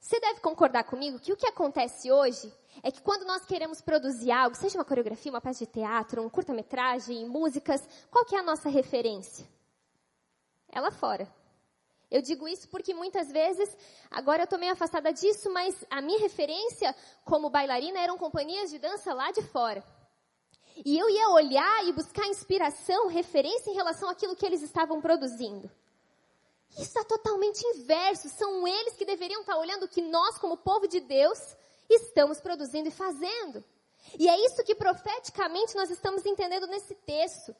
Você 0.00 0.18
deve 0.18 0.40
concordar 0.40 0.84
comigo 0.84 1.20
que 1.20 1.32
o 1.32 1.36
que 1.36 1.46
acontece 1.46 2.10
hoje 2.10 2.50
é 2.82 2.90
que 2.90 3.02
quando 3.02 3.26
nós 3.26 3.44
queremos 3.44 3.82
produzir 3.82 4.32
algo, 4.32 4.56
seja 4.56 4.78
uma 4.78 4.84
coreografia, 4.84 5.30
uma 5.30 5.42
peça 5.42 5.66
de 5.66 5.70
teatro, 5.70 6.22
um 6.22 6.30
curta-metragem, 6.30 7.28
músicas, 7.28 7.86
qual 8.10 8.24
que 8.24 8.34
é 8.34 8.38
a 8.38 8.42
nossa 8.42 8.70
referência? 8.70 9.46
É 10.72 10.80
lá 10.80 10.90
fora. 10.90 11.28
Eu 12.10 12.22
digo 12.22 12.48
isso 12.48 12.66
porque 12.68 12.94
muitas 12.94 13.30
vezes, 13.30 13.76
agora 14.10 14.42
eu 14.42 14.44
estou 14.44 14.58
meio 14.58 14.72
afastada 14.72 15.12
disso, 15.12 15.52
mas 15.52 15.84
a 15.90 16.00
minha 16.00 16.18
referência 16.18 16.96
como 17.24 17.50
bailarina 17.50 18.00
eram 18.00 18.16
companhias 18.16 18.70
de 18.70 18.78
dança 18.78 19.12
lá 19.12 19.30
de 19.30 19.42
fora. 19.42 19.84
E 20.84 20.98
eu 20.98 21.10
ia 21.10 21.28
olhar 21.28 21.86
e 21.86 21.92
buscar 21.92 22.26
inspiração, 22.26 23.06
referência 23.06 23.70
em 23.70 23.74
relação 23.74 24.08
àquilo 24.08 24.34
que 24.34 24.46
eles 24.46 24.62
estavam 24.62 25.00
produzindo. 25.00 25.70
Isso 26.72 26.82
está 26.82 27.04
totalmente 27.04 27.64
inverso. 27.66 28.28
São 28.28 28.66
eles 28.66 28.94
que 28.94 29.04
deveriam 29.04 29.40
estar 29.40 29.56
olhando 29.56 29.84
o 29.84 29.88
que 29.88 30.02
nós, 30.02 30.38
como 30.38 30.56
povo 30.56 30.86
de 30.86 31.00
Deus, 31.00 31.38
estamos 31.88 32.40
produzindo 32.40 32.88
e 32.88 32.92
fazendo. 32.92 33.64
E 34.18 34.28
é 34.28 34.46
isso 34.46 34.64
que 34.64 34.74
profeticamente 34.74 35.74
nós 35.76 35.90
estamos 35.90 36.24
entendendo 36.24 36.66
nesse 36.66 36.94
texto. 36.94 37.54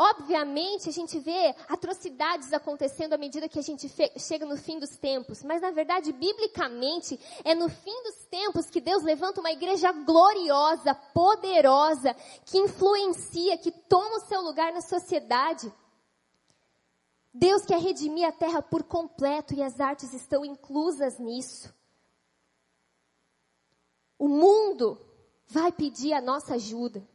Obviamente, 0.00 0.88
a 0.88 0.92
gente 0.92 1.18
vê 1.18 1.52
atrocidades 1.68 2.52
acontecendo 2.52 3.14
à 3.14 3.18
medida 3.18 3.48
que 3.48 3.58
a 3.58 3.62
gente 3.62 3.92
chega 4.16 4.46
no 4.46 4.56
fim 4.56 4.78
dos 4.78 4.90
tempos, 4.90 5.42
mas 5.42 5.60
na 5.60 5.72
verdade, 5.72 6.12
biblicamente, 6.12 7.18
é 7.44 7.52
no 7.52 7.68
fim 7.68 8.02
dos 8.04 8.14
tempos 8.26 8.70
que 8.70 8.80
Deus 8.80 9.02
levanta 9.02 9.40
uma 9.40 9.50
igreja 9.50 9.90
gloriosa, 9.90 10.94
poderosa, 11.12 12.14
que 12.44 12.58
influencia, 12.58 13.58
que 13.58 13.72
toma 13.72 14.18
o 14.18 14.28
seu 14.28 14.40
lugar 14.40 14.72
na 14.72 14.82
sociedade. 14.82 15.72
Deus 17.38 17.64
quer 17.64 17.78
redimir 17.78 18.26
a 18.26 18.32
terra 18.32 18.60
por 18.60 18.82
completo 18.82 19.54
e 19.54 19.62
as 19.62 19.78
artes 19.78 20.12
estão 20.12 20.44
inclusas 20.44 21.20
nisso. 21.20 21.72
O 24.18 24.26
mundo 24.26 25.00
vai 25.46 25.70
pedir 25.70 26.12
a 26.14 26.20
nossa 26.20 26.54
ajuda. 26.54 27.06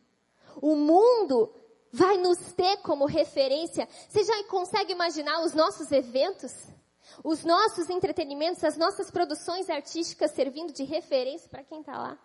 O 0.62 0.77
mundo 0.77 1.53
vai 1.91 2.17
nos 2.17 2.38
ter 2.53 2.77
como 2.77 3.05
referência. 3.05 3.86
Você 4.07 4.23
já 4.23 4.43
consegue 4.45 4.93
imaginar 4.93 5.43
os 5.43 5.53
nossos 5.53 5.91
eventos? 5.91 6.53
Os 7.21 7.43
nossos 7.43 7.89
entretenimentos, 7.89 8.63
as 8.63 8.77
nossas 8.77 9.12
produções 9.12 9.69
artísticas 9.69 10.31
servindo 10.31 10.71
de 10.71 10.86
referência 10.86 11.49
para 11.49 11.65
quem 11.65 11.81
está 11.81 11.97
lá? 11.97 12.17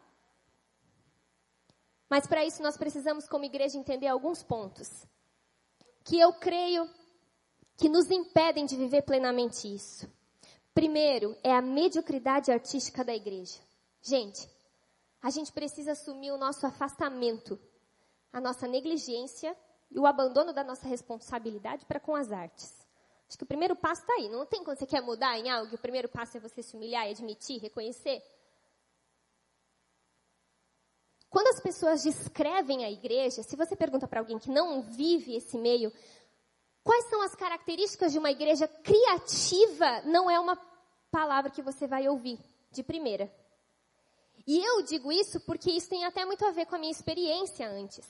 Mas 2.09 2.29
para 2.29 2.45
isso 2.45 2.63
nós 2.63 2.77
precisamos, 2.77 3.29
como 3.29 3.45
igreja, 3.45 3.77
entender 3.77 4.07
alguns 4.07 4.41
pontos. 4.45 4.89
Que 6.05 6.21
eu 6.21 6.33
creio 6.35 6.89
que 7.79 7.89
nos 7.89 8.11
impedem 8.11 8.67
de 8.67 8.77
viver 8.77 9.03
plenamente 9.03 9.73
isso. 9.73 10.07
Primeiro, 10.75 11.35
é 11.43 11.55
a 11.55 11.63
mediocridade 11.63 12.53
artística 12.53 13.03
da 13.03 13.15
igreja. 13.15 13.59
Gente, 14.03 14.47
a 15.23 15.31
gente 15.31 15.51
precisa 15.51 15.93
assumir 15.93 16.31
o 16.31 16.37
nosso 16.37 16.67
afastamento 16.67 17.59
a 18.33 18.41
nossa 18.41 18.67
negligência 18.67 19.57
e 19.91 19.99
o 19.99 20.07
abandono 20.07 20.53
da 20.53 20.63
nossa 20.63 20.87
responsabilidade 20.87 21.85
para 21.87 22.01
com 22.01 22.15
as 22.15 22.31
artes. 22.31 22.75
Acho 23.29 23.39
que 23.39 23.45
o 23.45 23.49
primeiro 23.49 23.77
passo 23.77 24.03
está 24.03 24.15
aí. 24.15 24.29
Não 24.29 24.47
tem 24.47 24.65
quando 24.65 24.79
você 24.79 24.87
quer 24.87 25.03
mudar 25.03 25.39
em 25.39 25.51
algo, 25.51 25.75
o 25.75 25.79
primeiro 25.79 26.09
passo 26.09 26.37
é 26.37 26.41
você 26.41 26.63
se 26.63 26.77
humilhar 26.77 27.07
e 27.07 27.11
admitir, 27.11 27.61
reconhecer. 27.61 28.23
Quando 31.29 31.49
as 31.49 31.61
pessoas 31.61 32.03
descrevem 32.03 32.87
a 32.87 32.91
igreja, 32.91 33.43
se 33.43 33.55
você 33.55 33.77
pergunta 33.77 34.09
para 34.09 34.21
alguém 34.21 34.39
que 34.39 34.51
não 34.51 34.81
vive 34.81 35.37
esse 35.37 35.59
meio, 35.59 35.93
quais 36.89 37.05
são 37.11 37.21
as 37.21 37.35
características 37.35 38.13
de 38.13 38.19
uma 38.19 38.31
igreja 38.31 38.67
criativa, 38.67 40.01
não 40.07 40.31
é 40.31 40.41
uma 40.41 40.59
palavra 41.11 41.51
que 41.51 41.61
você 41.61 41.87
vai 41.87 42.09
ouvir 42.09 42.39
de 42.71 42.83
primeira. 42.83 43.31
E 44.47 44.59
eu 44.59 44.81
digo 44.81 45.13
isso 45.13 45.39
porque 45.41 45.71
isso 45.71 45.91
tem 45.91 46.07
até 46.07 46.25
muito 46.25 46.47
a 46.47 46.51
ver 46.51 46.65
com 46.65 46.77
a 46.77 46.79
minha 46.79 46.91
experiência 46.91 47.69
antes. 47.69 48.09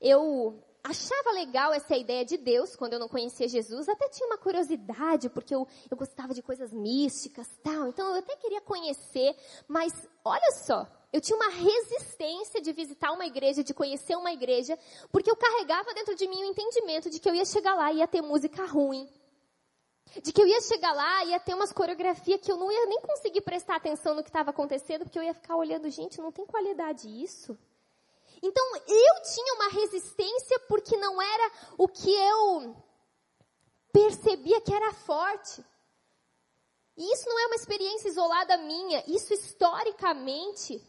Eu 0.00 0.60
achava 0.82 1.30
legal 1.32 1.72
essa 1.72 1.96
ideia 1.96 2.24
de 2.24 2.36
Deus 2.36 2.74
quando 2.74 2.94
eu 2.94 2.98
não 2.98 3.08
conhecia 3.08 3.46
Jesus, 3.46 3.88
até 3.88 4.08
tinha 4.08 4.26
uma 4.26 4.38
curiosidade, 4.38 5.30
porque 5.30 5.54
eu, 5.54 5.64
eu 5.88 5.96
gostava 5.96 6.34
de 6.34 6.42
coisas 6.42 6.72
místicas 6.72 7.46
tal, 7.62 7.86
então 7.86 8.08
eu 8.08 8.16
até 8.16 8.34
queria 8.34 8.60
conhecer, 8.62 9.36
mas 9.68 9.92
olha 10.24 10.50
só, 10.66 10.88
eu 11.12 11.20
tinha 11.20 11.36
uma 11.36 11.50
resistência 11.50 12.60
de 12.60 12.72
visitar 12.72 13.12
uma 13.12 13.26
igreja, 13.26 13.62
de 13.62 13.74
conhecer 13.74 14.16
uma 14.16 14.32
igreja, 14.32 14.78
porque 15.10 15.30
eu 15.30 15.36
carregava 15.36 15.92
dentro 15.92 16.14
de 16.14 16.26
mim 16.26 16.42
o 16.42 16.46
entendimento 16.46 17.10
de 17.10 17.20
que 17.20 17.28
eu 17.28 17.34
ia 17.34 17.44
chegar 17.44 17.74
lá 17.74 17.92
e 17.92 17.98
ia 17.98 18.08
ter 18.08 18.22
música 18.22 18.64
ruim, 18.64 19.06
de 20.22 20.32
que 20.32 20.40
eu 20.40 20.46
ia 20.46 20.60
chegar 20.62 20.92
lá 20.94 21.24
e 21.24 21.30
ia 21.30 21.40
ter 21.40 21.54
umas 21.54 21.70
coreografias 21.70 22.40
que 22.40 22.50
eu 22.50 22.56
não 22.56 22.72
ia 22.72 22.86
nem 22.86 23.00
conseguir 23.02 23.42
prestar 23.42 23.76
atenção 23.76 24.14
no 24.14 24.22
que 24.22 24.30
estava 24.30 24.50
acontecendo, 24.50 25.04
porque 25.04 25.18
eu 25.18 25.22
ia 25.22 25.34
ficar 25.34 25.56
olhando, 25.56 25.90
gente, 25.90 26.18
não 26.18 26.32
tem 26.32 26.46
qualidade 26.46 27.06
isso. 27.08 27.58
Então 28.42 28.64
eu 28.76 29.22
tinha 29.22 29.54
uma 29.54 29.68
resistência 29.68 30.58
porque 30.60 30.96
não 30.96 31.20
era 31.20 31.52
o 31.76 31.86
que 31.86 32.10
eu 32.10 32.74
percebia 33.92 34.62
que 34.62 34.74
era 34.74 34.92
forte. 34.94 35.62
E 36.96 37.12
isso 37.12 37.28
não 37.28 37.38
é 37.38 37.46
uma 37.46 37.56
experiência 37.56 38.08
isolada 38.08 38.56
minha, 38.56 39.04
isso 39.06 39.32
historicamente 39.32 40.82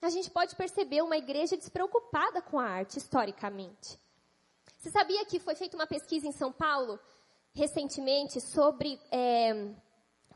a 0.00 0.10
gente 0.10 0.30
pode 0.30 0.54
perceber 0.54 1.02
uma 1.02 1.16
igreja 1.16 1.56
despreocupada 1.56 2.40
com 2.40 2.58
a 2.58 2.64
arte, 2.64 2.98
historicamente. 2.98 3.98
Você 4.78 4.90
sabia 4.90 5.24
que 5.24 5.40
foi 5.40 5.54
feita 5.54 5.76
uma 5.76 5.86
pesquisa 5.86 6.26
em 6.26 6.32
São 6.32 6.52
Paulo 6.52 6.98
recentemente 7.52 8.40
sobre 8.40 9.00
é, 9.10 9.74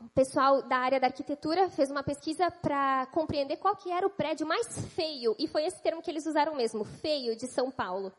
o 0.01 0.09
pessoal 0.09 0.61
da 0.63 0.77
área 0.77 0.99
da 0.99 1.07
arquitetura 1.07 1.69
fez 1.69 1.89
uma 1.89 2.03
pesquisa 2.03 2.51
para 2.51 3.05
compreender 3.07 3.57
qual 3.57 3.75
que 3.75 3.89
era 3.89 4.05
o 4.05 4.09
prédio 4.09 4.45
mais 4.45 4.85
feio, 4.93 5.35
e 5.39 5.47
foi 5.47 5.65
esse 5.65 5.81
termo 5.81 6.01
que 6.01 6.11
eles 6.11 6.25
usaram 6.25 6.55
mesmo, 6.55 6.83
feio 6.83 7.35
de 7.35 7.47
São 7.47 7.71
Paulo. 7.71 8.11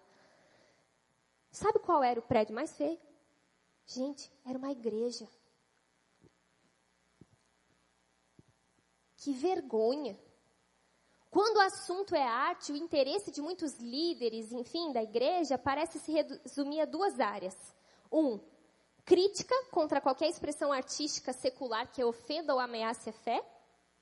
Sabe 1.50 1.78
qual 1.78 2.02
era 2.02 2.18
o 2.18 2.22
prédio 2.22 2.54
mais 2.54 2.74
feio? 2.76 2.98
Gente, 3.87 4.33
era 4.46 4.57
uma 4.57 4.72
igreja. 4.72 5.28
Que 9.18 9.33
vergonha. 9.33 10.18
Quando 11.35 11.57
o 11.57 11.62
assunto 11.62 12.14
é 12.14 12.23
arte, 12.23 12.70
o 12.70 12.77
interesse 12.77 13.29
de 13.33 13.42
muitos 13.42 13.75
líderes, 13.81 14.53
enfim, 14.53 14.92
da 14.92 15.03
igreja, 15.03 15.59
parece 15.59 15.99
se 15.99 16.12
resumir 16.12 16.81
a 16.81 16.85
duas 16.85 17.18
áreas. 17.18 17.57
Um, 18.12 18.38
crítica 19.05 19.53
contra 19.73 20.01
qualquer 20.01 20.29
expressão 20.29 20.73
artística 20.73 21.33
secular 21.33 21.90
que 21.90 22.05
ofenda 22.05 22.55
ou 22.55 22.61
ameace 22.61 23.11
a 23.11 23.12
fé. 23.12 23.44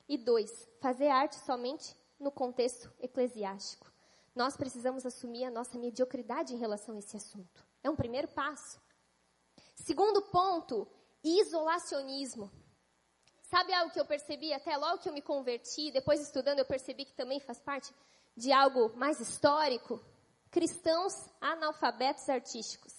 E 0.07 0.15
dois, 0.15 0.69
fazer 0.79 1.07
arte 1.07 1.35
somente 1.37 1.97
no 2.19 2.31
contexto 2.31 2.93
eclesiástico. 2.99 3.91
Nós 4.35 4.55
precisamos 4.55 5.03
assumir 5.03 5.45
a 5.45 5.49
nossa 5.49 5.75
mediocridade 5.75 6.53
em 6.53 6.59
relação 6.59 6.93
a 6.93 6.99
esse 6.99 7.17
assunto. 7.17 7.65
É 7.81 7.89
um 7.89 7.95
primeiro 7.95 8.27
passo. 8.27 8.79
Segundo 9.73 10.21
ponto, 10.21 10.87
isolacionismo. 11.23 12.51
Sabe 13.53 13.71
algo 13.71 13.93
que 13.93 13.99
eu 13.99 14.05
percebi 14.05 14.51
até 14.51 14.75
logo 14.75 14.97
que 14.97 15.07
eu 15.07 15.13
me 15.13 15.21
converti, 15.21 15.91
depois 15.91 16.19
estudando 16.19 16.57
eu 16.57 16.65
percebi 16.65 17.05
que 17.05 17.13
também 17.13 17.39
faz 17.39 17.59
parte 17.59 17.93
de 18.35 18.51
algo 18.51 18.91
mais 18.97 19.19
histórico? 19.19 20.03
Cristãos 20.49 21.13
analfabetos 21.39 22.27
artísticos. 22.27 22.91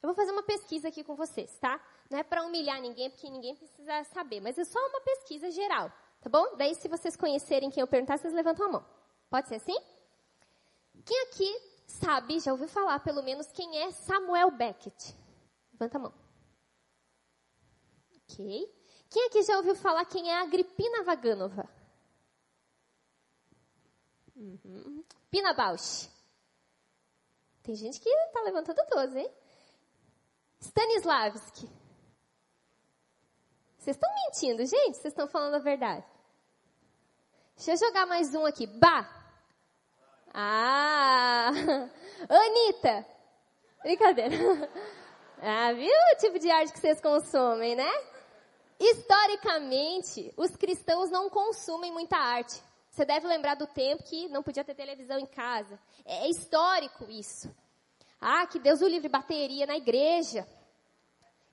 Eu 0.00 0.06
vou 0.08 0.14
fazer 0.14 0.30
uma 0.30 0.44
pesquisa 0.44 0.86
aqui 0.86 1.02
com 1.02 1.16
vocês, 1.16 1.58
tá? 1.58 1.84
Não 2.08 2.20
é 2.20 2.22
para 2.22 2.44
humilhar 2.44 2.80
ninguém, 2.80 3.10
porque 3.10 3.28
ninguém 3.28 3.56
precisa 3.56 4.04
saber, 4.04 4.40
mas 4.40 4.56
é 4.56 4.64
só 4.64 4.78
uma 4.78 5.00
pesquisa 5.00 5.50
geral, 5.50 5.90
tá 6.20 6.30
bom? 6.30 6.56
Daí, 6.56 6.76
se 6.76 6.86
vocês 6.86 7.16
conhecerem 7.16 7.68
quem 7.68 7.80
eu 7.80 7.88
perguntar, 7.88 8.16
vocês 8.16 8.32
levantam 8.32 8.66
a 8.66 8.70
mão. 8.70 8.86
Pode 9.28 9.48
ser 9.48 9.56
assim? 9.56 9.76
Quem 11.04 11.20
aqui 11.22 11.52
sabe, 11.84 12.38
já 12.38 12.52
ouviu 12.52 12.68
falar 12.68 13.00
pelo 13.00 13.24
menos, 13.24 13.48
quem 13.48 13.76
é 13.82 13.90
Samuel 13.90 14.52
Beckett? 14.52 15.16
Levanta 15.72 15.98
a 15.98 16.00
mão. 16.00 16.14
Ok. 18.22 18.75
Quem 19.10 19.26
aqui 19.26 19.42
já 19.42 19.56
ouviu 19.56 19.74
falar 19.74 20.04
quem 20.04 20.30
é 20.30 20.40
Agripina 20.40 21.04
Vaganova? 21.04 21.68
Uhum. 24.34 25.04
Pina 25.30 25.54
Bausch. 25.54 26.08
Tem 27.62 27.74
gente 27.74 28.00
que 28.00 28.08
está 28.08 28.42
levantando 28.42 28.84
todos, 28.88 29.14
hein? 29.14 29.30
Stanislavski. 30.60 31.68
Vocês 33.78 33.96
estão 33.96 34.10
mentindo, 34.14 34.64
gente? 34.64 34.96
Vocês 34.96 35.12
estão 35.12 35.28
falando 35.28 35.54
a 35.54 35.58
verdade. 35.58 36.04
Deixa 37.56 37.72
eu 37.72 37.88
jogar 37.88 38.06
mais 38.06 38.34
um 38.34 38.44
aqui. 38.44 38.66
Bah. 38.66 39.08
Ah! 40.34 41.50
Anitta. 42.28 43.06
Brincadeira. 43.82 44.36
Ah, 45.38 45.70
viu 45.74 45.86
o 45.86 46.16
tipo 46.16 46.38
de 46.38 46.50
arte 46.50 46.72
que 46.72 46.80
vocês 46.80 46.98
consomem, 46.98 47.76
né? 47.76 47.90
Historicamente, 48.78 50.32
os 50.36 50.54
cristãos 50.56 51.10
não 51.10 51.30
consumem 51.30 51.92
muita 51.92 52.16
arte. 52.16 52.62
Você 52.90 53.04
deve 53.04 53.26
lembrar 53.26 53.54
do 53.54 53.66
tempo 53.66 54.02
que 54.02 54.28
não 54.28 54.42
podia 54.42 54.64
ter 54.64 54.74
televisão 54.74 55.18
em 55.18 55.26
casa. 55.26 55.78
É 56.04 56.28
histórico 56.28 57.04
isso. 57.10 57.54
Ah, 58.20 58.46
que 58.46 58.58
Deus 58.58 58.80
o 58.80 58.88
livre 58.88 59.08
bateria 59.08 59.66
na 59.66 59.76
igreja. 59.76 60.46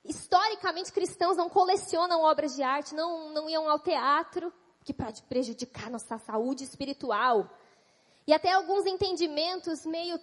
Historicamente, 0.05 0.91
cristãos 0.91 1.37
não 1.37 1.49
colecionam 1.49 2.21
obras 2.21 2.55
de 2.55 2.63
arte, 2.63 2.93
não, 2.93 3.29
não 3.29 3.49
iam 3.49 3.69
ao 3.69 3.79
teatro, 3.79 4.53
que 4.83 4.93
pode 4.93 5.21
prejudicar 5.23 5.89
nossa 5.89 6.17
saúde 6.17 6.63
espiritual. 6.63 7.49
E 8.27 8.33
até 8.33 8.51
alguns 8.51 8.85
entendimentos 8.85 9.85
meio 9.85 10.19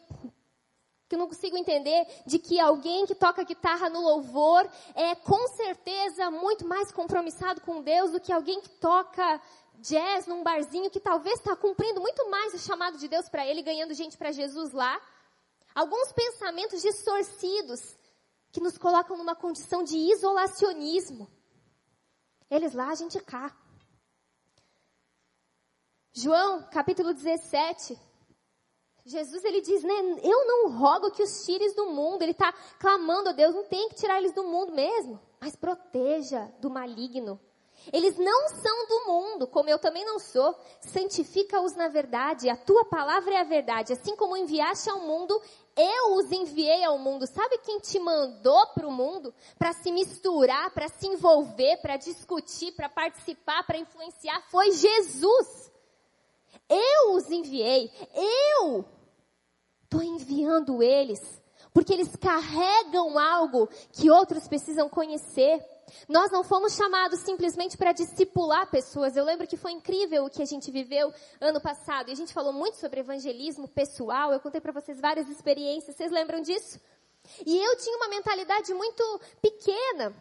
que 1.11 1.16
não 1.16 1.27
consigo 1.27 1.57
entender 1.57 2.07
de 2.25 2.38
que 2.38 2.61
alguém 2.61 3.05
que 3.05 3.16
toca 3.16 3.42
guitarra 3.42 3.90
no 3.90 4.01
louvor 4.01 4.64
é 4.94 5.16
com 5.16 5.49
certeza 5.49 6.31
muito 6.31 6.64
mais 6.64 6.92
compromissado 6.92 7.61
com 7.62 7.83
Deus 7.83 8.12
do 8.12 8.20
que 8.20 8.33
alguém 8.33 8.61
que 8.61 8.68
toca 8.68 9.42
jazz 9.81 10.29
num 10.29 10.44
barzinho 10.44 10.88
que 10.88 11.01
talvez 11.01 11.40
está 11.40 11.57
cumprindo 11.57 12.01
muito 12.01 12.31
mais 12.31 12.55
o 12.55 12.59
chamado 12.59 12.96
de 12.96 13.09
Deus 13.09 13.29
para 13.29 13.44
ele, 13.44 13.61
ganhando 13.61 13.92
gente 13.92 14.16
para 14.16 14.31
Jesus 14.31 14.73
lá. 14.73 15.03
Alguns 15.75 16.12
pensamentos 16.12 16.81
distorcidos 16.81 17.81
que 18.53 18.61
nos 18.61 18.79
colocam 18.79 19.16
numa 19.16 19.35
condição 19.35 19.83
de 19.83 19.96
isolacionismo. 19.96 21.29
Eles 22.49 22.73
lá, 22.73 22.88
a 22.90 22.94
gente 22.94 23.18
cá. 23.18 23.53
João, 26.12 26.62
capítulo 26.70 27.12
17. 27.12 27.99
Jesus, 29.04 29.44
ele 29.44 29.60
diz, 29.60 29.82
né, 29.82 30.20
eu 30.22 30.46
não 30.46 30.78
rogo 30.78 31.10
que 31.10 31.22
os 31.22 31.44
tires 31.44 31.74
do 31.74 31.86
mundo. 31.86 32.22
Ele 32.22 32.32
está 32.32 32.52
clamando 32.78 33.30
a 33.30 33.32
Deus, 33.32 33.54
não 33.54 33.64
tem 33.64 33.88
que 33.88 33.96
tirar 33.96 34.18
eles 34.18 34.32
do 34.32 34.44
mundo 34.44 34.72
mesmo. 34.72 35.20
Mas 35.40 35.56
proteja 35.56 36.50
do 36.60 36.70
maligno. 36.70 37.40
Eles 37.92 38.18
não 38.18 38.48
são 38.48 38.86
do 38.86 39.06
mundo, 39.06 39.46
como 39.46 39.70
eu 39.70 39.78
também 39.78 40.04
não 40.04 40.18
sou. 40.18 40.54
Santifica-os 40.80 41.74
na 41.74 41.88
verdade. 41.88 42.50
A 42.50 42.56
tua 42.56 42.84
palavra 42.84 43.34
é 43.34 43.40
a 43.40 43.44
verdade. 43.44 43.92
Assim 43.92 44.14
como 44.16 44.36
enviaste 44.36 44.90
ao 44.90 45.00
mundo, 45.00 45.40
eu 45.76 46.14
os 46.16 46.30
enviei 46.30 46.84
ao 46.84 46.98
mundo. 46.98 47.26
Sabe 47.26 47.58
quem 47.58 47.78
te 47.78 47.98
mandou 47.98 48.66
para 48.74 48.86
o 48.86 48.92
mundo? 48.92 49.34
Para 49.58 49.72
se 49.72 49.90
misturar, 49.90 50.70
para 50.72 50.88
se 50.88 51.06
envolver, 51.06 51.78
para 51.80 51.96
discutir, 51.96 52.72
para 52.72 52.88
participar, 52.88 53.66
para 53.66 53.78
influenciar? 53.78 54.42
Foi 54.50 54.70
Jesus. 54.72 55.69
Eu 56.70 57.14
os 57.14 57.28
enviei. 57.30 57.90
Eu 58.14 58.85
estou 59.83 60.02
enviando 60.02 60.83
eles. 60.83 61.20
Porque 61.74 61.92
eles 61.92 62.16
carregam 62.16 63.18
algo 63.18 63.68
que 63.92 64.11
outros 64.11 64.48
precisam 64.48 64.88
conhecer. 64.88 65.64
Nós 66.09 66.30
não 66.30 66.44
fomos 66.44 66.74
chamados 66.74 67.20
simplesmente 67.20 67.76
para 67.76 67.92
discipular 67.92 68.70
pessoas. 68.70 69.16
Eu 69.16 69.24
lembro 69.24 69.46
que 69.46 69.56
foi 69.56 69.72
incrível 69.72 70.24
o 70.24 70.30
que 70.30 70.42
a 70.42 70.46
gente 70.46 70.70
viveu 70.70 71.12
ano 71.40 71.61
passado. 71.61 72.09
E 72.09 72.12
a 72.12 72.16
gente 72.16 72.33
falou 72.33 72.52
muito 72.52 72.76
sobre 72.76 73.00
evangelismo 73.00 73.68
pessoal. 73.68 74.33
Eu 74.33 74.40
contei 74.40 74.61
para 74.61 74.72
vocês 74.72 75.00
várias 75.00 75.28
experiências. 75.28 75.96
Vocês 75.96 76.11
lembram 76.11 76.40
disso? 76.40 76.80
E 77.44 77.56
eu 77.56 77.76
tinha 77.76 77.96
uma 77.96 78.09
mentalidade 78.09 78.72
muito 78.74 79.20
pequena. 79.40 80.14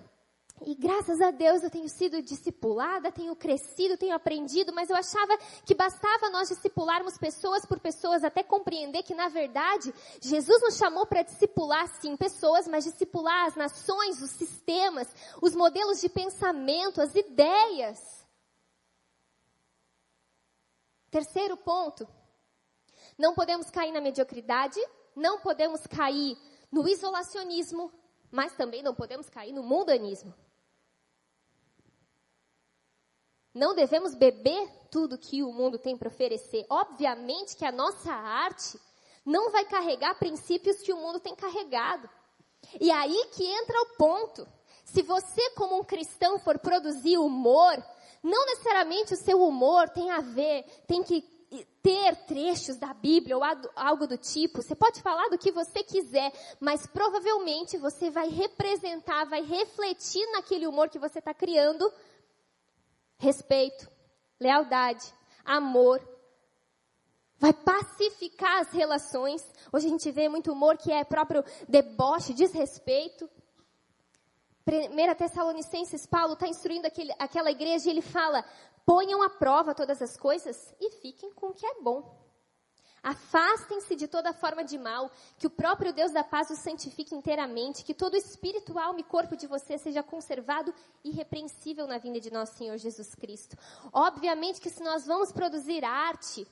E 0.66 0.76
graças 0.76 1.22
a 1.22 1.32
Deus 1.32 1.64
eu 1.64 1.70
tenho 1.70 1.88
sido 1.88 2.22
discipulada, 2.22 3.12
tenho 3.12 3.36
crescido, 3.36 3.98
tenho 3.98 4.14
aprendido, 4.14 4.74
mas 4.74 4.90
eu 4.90 4.96
achava 4.96 5.38
que 5.66 5.74
bastava 5.74 6.30
nós 6.30 6.50
discipularmos 6.50 7.18
pessoas 7.18 7.66
por 7.66 7.80
pessoas 7.80 8.24
até 8.24 8.44
compreender 8.44 9.04
que 9.04 9.16
na 9.16 9.30
verdade 9.30 9.94
Jesus 10.22 10.62
nos 10.62 10.76
chamou 10.76 11.06
para 11.06 11.22
discipular 11.22 11.88
sim 12.02 12.18
pessoas, 12.18 12.68
mas 12.68 12.84
discipular 12.84 13.46
as 13.46 13.56
nações, 13.56 14.22
os 14.22 14.32
sistemas, 14.32 15.08
os 15.42 15.56
modelos 15.56 16.02
de 16.02 16.10
pensamento, 16.10 17.02
as 17.02 17.16
ideias. 17.16 18.28
Terceiro 21.10 21.56
ponto, 21.56 22.08
não 23.18 23.34
podemos 23.34 23.70
cair 23.70 23.92
na 23.92 24.02
mediocridade, 24.02 24.80
não 25.16 25.40
podemos 25.40 25.88
cair 25.88 26.38
no 26.72 26.88
isolacionismo, 26.88 27.92
mas 28.30 28.56
também 28.56 28.84
não 28.84 28.94
podemos 28.94 29.30
cair 29.30 29.54
no 29.54 29.64
mundanismo. 29.64 30.34
Não 33.54 33.74
devemos 33.74 34.14
beber 34.14 34.70
tudo 34.92 35.18
que 35.18 35.44
o 35.44 35.52
mundo 35.52 35.78
tem 35.78 35.98
para 35.98 36.08
oferecer. 36.08 36.66
Obviamente 36.70 37.56
que 37.56 37.66
a 37.66 37.72
nossa 37.72 38.12
arte 38.12 38.80
não 39.26 39.52
vai 39.52 39.66
carregar 39.66 40.18
princípios 40.20 40.82
que 40.82 40.94
o 40.94 40.98
mundo 40.98 41.20
tem 41.20 41.36
carregado. 41.36 42.10
E 42.80 42.92
aí 42.92 43.30
que 43.34 43.46
entra 43.46 43.82
o 43.82 43.98
ponto. 43.98 44.48
Se 44.86 45.02
você, 45.02 45.50
como 45.52 45.80
um 45.80 45.84
cristão, 45.84 46.40
for 46.40 46.58
produzir 46.60 47.18
humor, 47.18 47.84
não 48.24 48.46
necessariamente 48.46 49.14
o 49.14 49.18
seu 49.18 49.42
humor 49.42 49.90
tem 49.90 50.10
a 50.12 50.20
ver, 50.20 50.64
tem 50.88 51.04
que 51.04 51.22
ter 51.82 52.16
trechos 52.28 52.78
da 52.78 52.94
Bíblia 52.94 53.38
ou 53.38 53.44
algo 53.76 54.08
do 54.08 54.18
tipo. 54.18 54.62
Você 54.62 54.76
pode 54.76 55.02
falar 55.02 55.30
do 55.30 55.38
que 55.38 55.52
você 55.52 55.84
quiser, 55.84 56.32
mas 56.60 56.86
provavelmente 56.86 57.78
você 57.78 58.10
vai 58.10 58.30
representar, 58.30 59.26
vai 59.26 59.42
refletir 59.42 60.26
naquele 60.32 60.68
humor 60.68 60.90
que 60.90 61.00
você 61.00 61.20
está 61.20 61.34
criando 61.34 61.92
respeito, 63.20 63.88
lealdade, 64.40 65.14
amor, 65.46 66.02
vai 67.38 67.54
pacificar 67.54 68.62
as 68.62 68.72
relações. 68.72 69.44
Hoje 69.72 69.88
a 69.88 69.90
gente 69.90 70.10
vê 70.12 70.28
muito 70.28 70.52
humor 70.52 70.78
que 70.78 70.92
é 70.92 71.04
próprio 71.04 71.44
deboche, 71.68 72.34
desrespeito. 72.34 73.30
1 74.68 75.16
Tessalonicenses, 75.16 76.06
Paulo 76.06 76.34
está 76.34 76.48
instruindo 76.48 76.88
aquele, 76.88 77.14
aquela 77.20 77.52
igreja 77.52 77.88
e 77.88 77.92
ele 77.92 78.02
fala: 78.02 78.44
ponham 78.86 79.22
à 79.22 79.30
prova 79.30 79.76
todas 79.76 80.02
as 80.02 80.16
coisas 80.18 80.74
e 80.80 80.92
fiquem 81.02 81.34
com 81.34 81.48
o 81.48 81.54
que 81.54 81.66
é 81.66 81.82
bom. 81.82 82.19
Afastem-se 83.02 83.96
de 83.96 84.08
toda 84.08 84.34
forma 84.34 84.64
de 84.64 84.78
mal, 84.78 85.12
que 85.38 85.48
o 85.48 85.50
próprio 85.50 85.94
Deus 85.94 86.12
da 86.12 86.24
paz 86.24 86.50
os 86.50 86.60
santifique 86.60 87.16
inteiramente, 87.16 87.84
que 87.84 87.94
todo 87.94 88.16
espírito, 88.16 88.78
alma 88.78 89.00
e 89.00 89.04
corpo 89.04 89.36
de 89.36 89.48
você 89.48 89.78
seja 89.78 90.04
conservado 90.04 90.74
irrepreensível 91.04 91.88
na 91.88 91.98
vinda 91.98 92.20
de 92.20 92.32
nosso 92.32 92.58
Senhor 92.58 92.78
Jesus 92.78 93.16
Cristo. 93.16 93.58
Obviamente 93.94 94.60
que 94.60 94.70
se 94.70 94.84
nós 94.84 95.06
vamos 95.06 95.32
produzir 95.32 95.84
arte, 95.86 96.48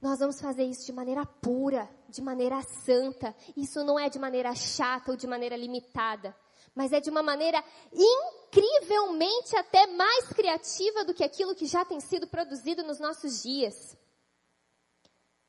nós 0.00 0.18
vamos 0.18 0.38
fazer 0.38 0.64
isso 0.64 0.84
de 0.84 0.92
maneira 0.92 1.24
pura, 1.24 1.88
de 2.10 2.20
maneira 2.20 2.60
santa. 2.84 3.34
Isso 3.56 3.82
não 3.82 3.98
é 3.98 4.10
de 4.10 4.18
maneira 4.18 4.54
chata 4.54 5.12
ou 5.12 5.16
de 5.16 5.26
maneira 5.26 5.56
limitada, 5.56 6.36
mas 6.74 6.92
é 6.92 7.00
de 7.00 7.08
uma 7.08 7.22
maneira 7.22 7.64
incrivelmente 7.90 9.56
até 9.56 9.86
mais 9.86 10.28
criativa 10.28 11.04
do 11.04 11.14
que 11.14 11.24
aquilo 11.24 11.54
que 11.54 11.64
já 11.64 11.86
tem 11.86 12.00
sido 12.00 12.26
produzido 12.26 12.82
nos 12.82 13.00
nossos 13.00 13.42
dias. 13.42 13.96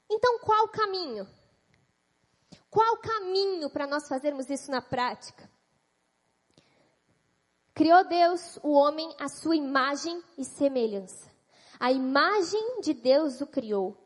Então, 0.10 0.39
qual 0.39 0.65
o 0.65 0.70
caminho? 0.70 1.28
Qual 2.70 2.94
o 2.94 2.98
caminho 2.98 3.70
para 3.70 3.88
nós 3.88 4.08
fazermos 4.08 4.50
isso 4.50 4.70
na 4.70 4.82
prática? 4.82 5.50
Criou 7.74 8.06
Deus 8.06 8.58
o 8.63 8.72
homem 8.72 9.13
à 9.20 9.28
sua 9.28 9.56
imagem 9.56 10.22
e 10.38 10.46
semelhança. 10.46 11.30
A 11.80 11.91
imagem 11.91 12.82
de 12.82 12.94
Deus 12.94 13.41
o 13.41 13.48
criou. 13.48 13.98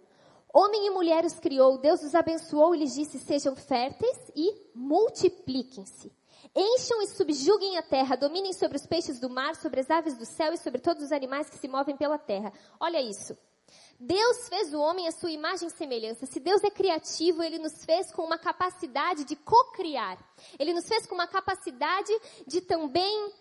Homem 0.52 0.88
e 0.88 0.90
mulher 0.90 1.24
os 1.24 1.40
criou, 1.40 1.78
Deus 1.78 2.02
os 2.02 2.16
abençoou 2.16 2.74
e 2.74 2.80
lhes 2.80 2.96
disse: 2.96 3.20
sejam 3.20 3.56
férteis 3.56 4.18
e 4.36 4.72
multipliquem-se. 4.74 6.12
Encham 6.56 7.02
e 7.04 7.08
subjuguem 7.08 7.78
a 7.78 7.84
terra, 7.84 8.16
dominem 8.16 8.54
sobre 8.54 8.78
os 8.78 8.88
peixes 8.88 9.20
do 9.20 9.30
mar, 9.30 9.56
sobre 9.56 9.82
as 9.82 9.90
aves 9.92 10.18
do 10.18 10.26
céu 10.26 10.52
e 10.52 10.58
sobre 10.58 10.82
todos 10.82 11.04
os 11.04 11.12
animais 11.12 11.48
que 11.50 11.58
se 11.58 11.68
movem 11.68 11.96
pela 11.96 12.18
terra. 12.18 12.52
Olha 12.80 13.00
isso. 13.00 13.38
Deus 14.00 14.48
fez 14.48 14.74
o 14.74 14.80
homem 14.80 15.08
à 15.08 15.12
sua 15.12 15.30
imagem 15.30 15.68
e 15.68 15.72
semelhança. 15.72 16.26
Se 16.26 16.40
Deus 16.40 16.64
é 16.64 16.70
criativo, 16.70 17.44
Ele 17.44 17.60
nos 17.60 17.84
fez 17.84 18.12
com 18.14 18.24
uma 18.24 18.38
capacidade 18.38 19.26
de 19.26 19.36
co-criar. 19.36 20.18
Ele 20.58 20.74
nos 20.74 20.88
fez 20.88 21.06
com 21.06 21.16
uma 21.16 21.28
capacidade 21.28 22.12
de 22.48 22.62
também 22.62 23.34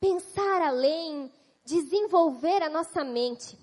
pensar 0.00 0.60
além, 0.60 1.32
desenvolver 1.64 2.62
a 2.62 2.68
nossa 2.68 3.04
mente. 3.04 3.56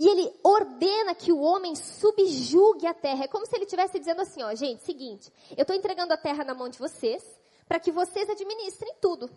E 0.00 0.08
ele 0.08 0.32
ordena 0.42 1.14
que 1.14 1.30
o 1.30 1.40
homem 1.40 1.74
subjugue 1.76 2.86
a 2.86 2.94
terra. 2.94 3.24
É 3.24 3.28
como 3.28 3.44
se 3.44 3.54
ele 3.54 3.64
estivesse 3.64 3.98
dizendo 3.98 4.22
assim, 4.22 4.42
ó, 4.42 4.54
gente, 4.54 4.82
seguinte, 4.84 5.30
eu 5.54 5.62
estou 5.62 5.76
entregando 5.76 6.14
a 6.14 6.16
terra 6.16 6.44
na 6.44 6.54
mão 6.54 6.70
de 6.70 6.78
vocês, 6.78 7.22
para 7.68 7.78
que 7.78 7.92
vocês 7.92 8.28
administrem 8.28 8.94
tudo. 9.02 9.30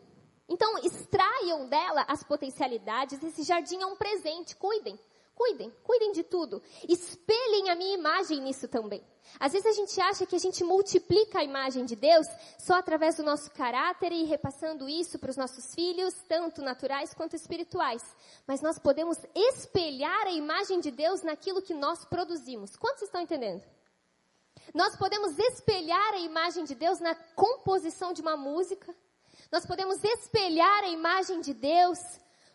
Então, 0.48 0.78
extraiam 0.78 1.67
dela 1.67 2.06
as 2.08 2.24
potencialidades, 2.24 3.21
esse 3.21 3.43
jardim 3.43 3.82
é 3.82 3.86
um 3.86 3.98
presente, 3.98 4.56
cuidem. 4.56 4.98
Cuidem, 5.36 5.69
cuidem 5.84 6.13
de 6.13 6.24
tudo. 6.24 6.63
Espelhem 6.88 7.69
a 7.69 7.76
minha 7.76 7.95
imagem 7.95 8.39
nisso 8.39 8.69
também. 8.69 9.06
Às 9.38 9.52
vezes 9.52 9.67
a 9.67 9.74
gente 9.74 10.00
acha 10.00 10.26
que 10.26 10.36
a 10.36 10.39
gente 10.39 10.63
multiplica 10.63 11.39
a 11.39 11.43
imagem 11.43 11.84
de 11.84 11.93
Deus 11.93 12.26
só 12.58 12.76
através 12.76 13.17
do 13.17 13.24
nosso 13.24 13.52
caráter 13.52 14.13
e 14.13 14.24
repassando 14.24 14.88
isso 14.88 15.19
para 15.19 15.30
os 15.30 15.36
nossos 15.36 15.76
filhos, 15.76 16.13
tanto 16.30 16.62
naturais 16.62 17.13
quanto 17.13 17.36
espirituais. 17.36 18.02
Mas 18.48 18.62
nós 18.62 18.80
podemos 18.80 19.17
espelhar 19.36 20.26
a 20.26 20.32
imagem 20.32 20.80
de 20.80 20.89
Deus 20.89 21.21
naquilo 21.21 21.62
que 21.62 21.74
nós 21.74 22.06
produzimos. 22.06 22.78
Quantos 22.78 23.04
estão 23.04 23.19
entendendo? 23.19 23.62
Nós 24.74 24.95
podemos 24.95 25.38
espelhar 25.38 26.13
a 26.13 26.19
imagem 26.19 26.63
de 26.63 26.76
Deus 26.76 27.00
na 27.00 27.13
composição 27.13 28.13
de 28.13 28.21
uma 28.21 28.38
música. 28.38 28.95
Nós 29.52 29.65
podemos 29.65 30.02
espelhar 30.02 30.84
a 30.84 30.89
imagem 30.89 31.41
de 31.41 31.54
Deus 31.54 32.00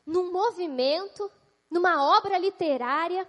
num 0.07 0.33
movimento, 0.33 1.31
numa 1.70 2.16
obra 2.16 2.37
literária. 2.37 3.26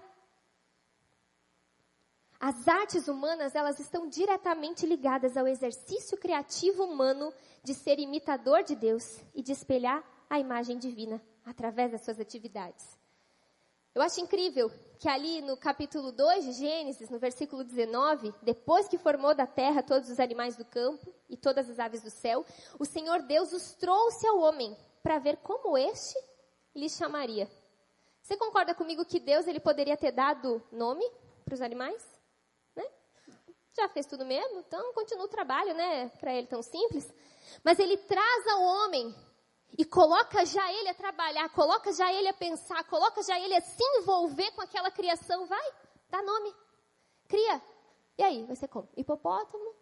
As 2.39 2.67
artes 2.67 3.07
humanas, 3.07 3.53
elas 3.53 3.79
estão 3.79 4.07
diretamente 4.09 4.85
ligadas 4.85 5.37
ao 5.37 5.47
exercício 5.47 6.17
criativo 6.17 6.83
humano 6.83 7.31
de 7.63 7.73
ser 7.75 7.99
imitador 7.99 8.63
de 8.63 8.75
Deus 8.75 9.19
e 9.35 9.43
de 9.43 9.51
espelhar 9.51 10.03
a 10.27 10.39
imagem 10.39 10.79
divina 10.79 11.21
através 11.45 11.91
das 11.91 12.03
suas 12.03 12.19
atividades. 12.19 12.99
Eu 13.93 14.01
acho 14.01 14.21
incrível 14.21 14.71
que 14.97 15.09
ali 15.09 15.41
no 15.41 15.57
capítulo 15.57 16.11
2 16.11 16.45
de 16.45 16.51
Gênesis, 16.53 17.09
no 17.09 17.19
versículo 17.19 17.63
19, 17.63 18.33
depois 18.41 18.87
que 18.87 18.97
formou 18.97 19.35
da 19.35 19.45
terra 19.45 19.83
todos 19.83 20.09
os 20.09 20.19
animais 20.19 20.55
do 20.55 20.63
campo 20.63 21.13
e 21.29 21.35
todas 21.35 21.69
as 21.69 21.77
aves 21.77 22.01
do 22.01 22.09
céu, 22.09 22.45
o 22.79 22.85
Senhor 22.85 23.21
Deus 23.23 23.51
os 23.51 23.73
trouxe 23.73 24.25
ao 24.25 24.39
homem 24.39 24.75
para 25.03 25.19
ver 25.19 25.37
como 25.37 25.77
este 25.77 26.17
lhe 26.73 26.89
chamaria. 26.89 27.49
Você 28.31 28.37
concorda 28.37 28.73
comigo 28.73 29.03
que 29.03 29.19
Deus 29.19 29.45
ele 29.45 29.59
poderia 29.59 29.97
ter 29.97 30.13
dado 30.13 30.63
nome 30.71 31.03
para 31.43 31.53
os 31.53 31.61
animais? 31.61 32.01
Né? 32.73 32.85
Já 33.75 33.89
fez 33.89 34.05
tudo 34.05 34.25
mesmo, 34.25 34.61
então 34.61 34.93
continua 34.93 35.25
o 35.25 35.27
trabalho, 35.27 35.73
né? 35.73 36.07
Para 36.17 36.33
ele 36.33 36.47
tão 36.47 36.63
simples. 36.63 37.13
Mas 37.61 37.77
ele 37.77 37.97
traz 37.97 38.47
ao 38.47 38.61
homem 38.61 39.13
e 39.77 39.83
coloca 39.83 40.45
já 40.45 40.71
ele 40.71 40.87
a 40.87 40.93
trabalhar, 40.93 41.49
coloca 41.49 41.91
já 41.91 42.09
ele 42.13 42.29
a 42.29 42.33
pensar, 42.33 42.81
coloca 42.85 43.21
já 43.21 43.37
ele 43.37 43.53
a 43.53 43.59
se 43.59 43.83
envolver 43.97 44.49
com 44.51 44.61
aquela 44.61 44.89
criação. 44.89 45.45
Vai, 45.45 45.73
dá 46.09 46.23
nome, 46.23 46.55
cria. 47.27 47.61
E 48.17 48.23
aí, 48.23 48.45
vai 48.45 48.55
ser 48.55 48.69
como? 48.69 48.87
Hipopótamo? 48.95 49.75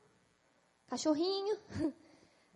Cachorrinho? 0.87 1.55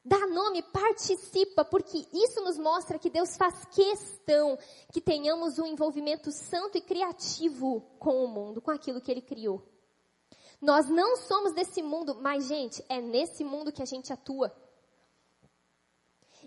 Dá 0.05 0.27
nome, 0.27 0.61
participa, 0.63 1.63
porque 1.63 2.05
isso 2.11 2.41
nos 2.41 2.57
mostra 2.57 2.99
que 2.99 3.09
Deus 3.09 3.37
faz 3.37 3.63
questão 3.65 4.57
que 4.91 4.99
tenhamos 4.99 5.57
um 5.57 5.65
envolvimento 5.65 6.29
santo 6.29 6.77
e 6.77 6.81
criativo 6.81 7.79
com 7.99 8.25
o 8.25 8.27
mundo, 8.27 8.61
com 8.61 8.69
aquilo 8.69 8.99
que 8.99 9.09
Ele 9.09 9.21
criou. 9.21 9.63
Nós 10.61 10.89
não 10.89 11.15
somos 11.15 11.53
desse 11.53 11.81
mundo, 11.81 12.15
mas, 12.15 12.47
gente, 12.47 12.83
é 12.89 12.99
nesse 12.99 13.45
mundo 13.45 13.71
que 13.71 13.81
a 13.81 13.85
gente 13.85 14.11
atua. 14.11 14.53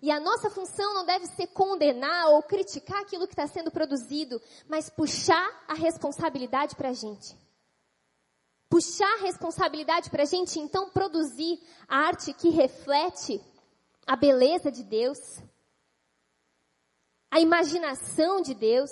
E 0.03 0.11
a 0.11 0.21
nossa 0.21 0.51
função 0.51 0.93
não 0.93 1.07
deve 1.07 1.27
ser 1.27 1.47
condenar 1.47 2.29
ou 2.29 2.43
criticar 2.43 3.01
aquilo 3.01 3.27
que 3.27 3.33
está 3.33 3.47
sendo 3.47 3.71
produzido, 3.71 4.41
mas 4.69 4.91
puxar 4.91 5.65
a 5.67 5.73
responsabilidade 5.73 6.77
para 6.77 6.91
a 6.91 6.95
gente 6.95 7.46
puxar 8.69 9.19
responsabilidade 9.21 10.11
para 10.11 10.23
a 10.23 10.27
gente 10.27 10.59
então 10.59 10.91
produzir 10.91 11.61
arte 11.89 12.33
que 12.33 12.51
reflete 12.51 13.41
a 14.07 14.17
beleza 14.17 14.71
de 14.71 14.83
Deus, 14.83 15.19
a 17.31 17.41
imaginação 17.41 18.41
de 18.41 18.55
Deus, 18.55 18.91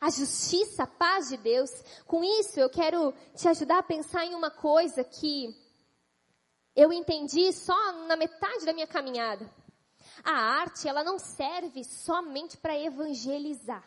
a 0.00 0.10
justiça, 0.10 0.82
a 0.82 0.86
paz 0.86 1.28
de 1.28 1.36
Deus. 1.36 1.70
Com 2.06 2.22
isso, 2.22 2.60
eu 2.60 2.68
quero 2.68 3.14
te 3.34 3.48
ajudar 3.48 3.78
a 3.78 3.82
pensar 3.82 4.24
em 4.24 4.34
uma 4.34 4.50
coisa 4.50 5.02
que 5.02 5.54
eu 6.74 6.92
entendi 6.92 7.52
só 7.52 7.92
na 8.06 8.16
metade 8.16 8.66
da 8.66 8.72
minha 8.72 8.86
caminhada. 8.86 9.50
A 10.22 10.32
arte, 10.32 10.88
ela 10.88 11.02
não 11.02 11.18
serve 11.18 11.84
somente 11.84 12.56
para 12.56 12.78
evangelizar. 12.78 13.84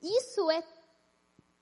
Isso 0.00 0.50
é 0.50 0.62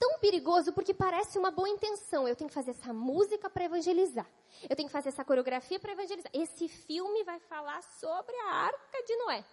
tão 0.00 0.18
perigoso 0.18 0.72
porque 0.72 0.94
parece 0.94 1.38
uma 1.38 1.50
boa 1.50 1.68
intenção. 1.68 2.26
Eu 2.26 2.34
tenho 2.34 2.48
que 2.48 2.54
fazer 2.54 2.70
essa 2.70 2.92
música 2.92 3.50
para 3.50 3.64
evangelizar. 3.64 4.26
Eu 4.68 4.74
tenho 4.74 4.88
que 4.88 4.92
fazer 4.92 5.10
essa 5.10 5.22
coreografia 5.22 5.78
para 5.78 5.92
evangelizar. 5.92 6.32
Esse 6.32 6.66
filme 6.68 7.22
vai 7.22 7.38
falar 7.40 7.82
sobre 8.00 8.34
a 8.34 8.50
arca 8.50 9.02
de 9.06 9.16
Noé. 9.16 9.44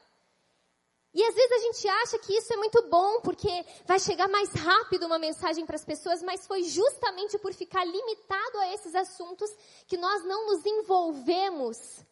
E 1.14 1.24
às 1.24 1.36
vezes 1.36 1.52
a 1.52 1.60
gente 1.60 1.88
acha 1.90 2.20
que 2.20 2.34
isso 2.34 2.54
é 2.54 2.58
muito 2.58 2.82
bom 2.90 3.22
porque 3.22 3.66
vai 3.86 4.00
chegar 4.00 4.30
mais 4.30 4.52
rápido 4.54 5.06
uma 5.06 5.20
mensagem 5.20 5.66
para 5.66 5.76
as 5.76 5.84
pessoas, 5.84 6.22
mas 6.22 6.48
foi 6.48 6.64
justamente 6.64 7.38
por 7.40 7.54
ficar 7.54 7.84
limitado 7.84 8.58
a 8.60 8.74
esses 8.74 8.96
assuntos 8.96 9.50
que 9.88 9.98
nós 9.98 10.24
não 10.24 10.48
nos 10.48 10.66
envolvemos 10.66 12.06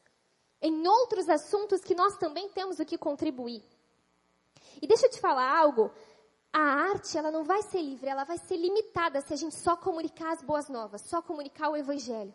em 0.62 0.88
outros 0.88 1.30
assuntos 1.30 1.82
que 1.82 1.96
nós 1.96 2.18
também 2.18 2.50
temos 2.50 2.80
o 2.80 2.86
que 2.86 2.98
contribuir. 2.98 3.64
E 4.82 4.88
deixa 4.88 5.06
eu 5.06 5.12
te 5.12 5.20
falar 5.20 5.56
algo 5.56 5.92
a 6.56 6.90
arte 6.90 7.18
ela 7.18 7.32
não 7.32 7.44
vai 7.44 7.62
ser 7.64 7.82
livre, 7.82 8.08
ela 8.10 8.24
vai 8.24 8.38
ser 8.38 8.56
limitada 8.56 9.20
se 9.20 9.34
a 9.34 9.36
gente 9.36 9.56
só 9.56 9.76
comunicar 9.76 10.32
as 10.32 10.42
boas 10.42 10.70
novas, 10.70 11.02
só 11.02 11.22
comunicar 11.22 11.68
o 11.68 11.76
evangelho. 11.76 12.34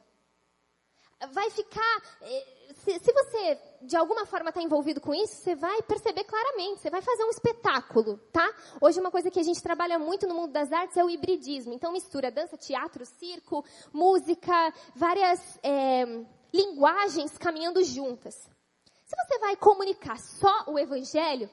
Vai 1.32 1.48
ficar, 1.48 2.02
eh, 2.20 2.46
se, 2.74 2.98
se 2.98 3.12
você 3.14 3.58
de 3.80 3.96
alguma 3.96 4.26
forma 4.26 4.50
está 4.50 4.60
envolvido 4.60 5.00
com 5.00 5.14
isso, 5.14 5.36
você 5.36 5.54
vai 5.54 5.80
perceber 5.82 6.24
claramente, 6.24 6.82
você 6.82 6.90
vai 6.90 7.00
fazer 7.00 7.24
um 7.24 7.30
espetáculo, 7.30 8.18
tá? 8.30 8.46
Hoje 8.78 9.00
uma 9.00 9.10
coisa 9.10 9.30
que 9.30 9.40
a 9.40 9.42
gente 9.42 9.62
trabalha 9.62 9.98
muito 9.98 10.26
no 10.26 10.34
mundo 10.34 10.52
das 10.52 10.70
artes 10.70 10.98
é 10.98 11.04
o 11.04 11.08
hibridismo. 11.08 11.72
Então 11.72 11.90
mistura 11.90 12.30
dança, 12.30 12.58
teatro, 12.58 13.06
circo, 13.06 13.64
música, 13.90 14.52
várias 14.94 15.58
é, 15.62 16.04
linguagens 16.52 17.38
caminhando 17.38 17.82
juntas. 17.82 18.34
Se 18.34 19.16
você 19.16 19.38
vai 19.38 19.56
comunicar 19.56 20.18
só 20.18 20.64
o 20.66 20.78
evangelho, 20.78 21.48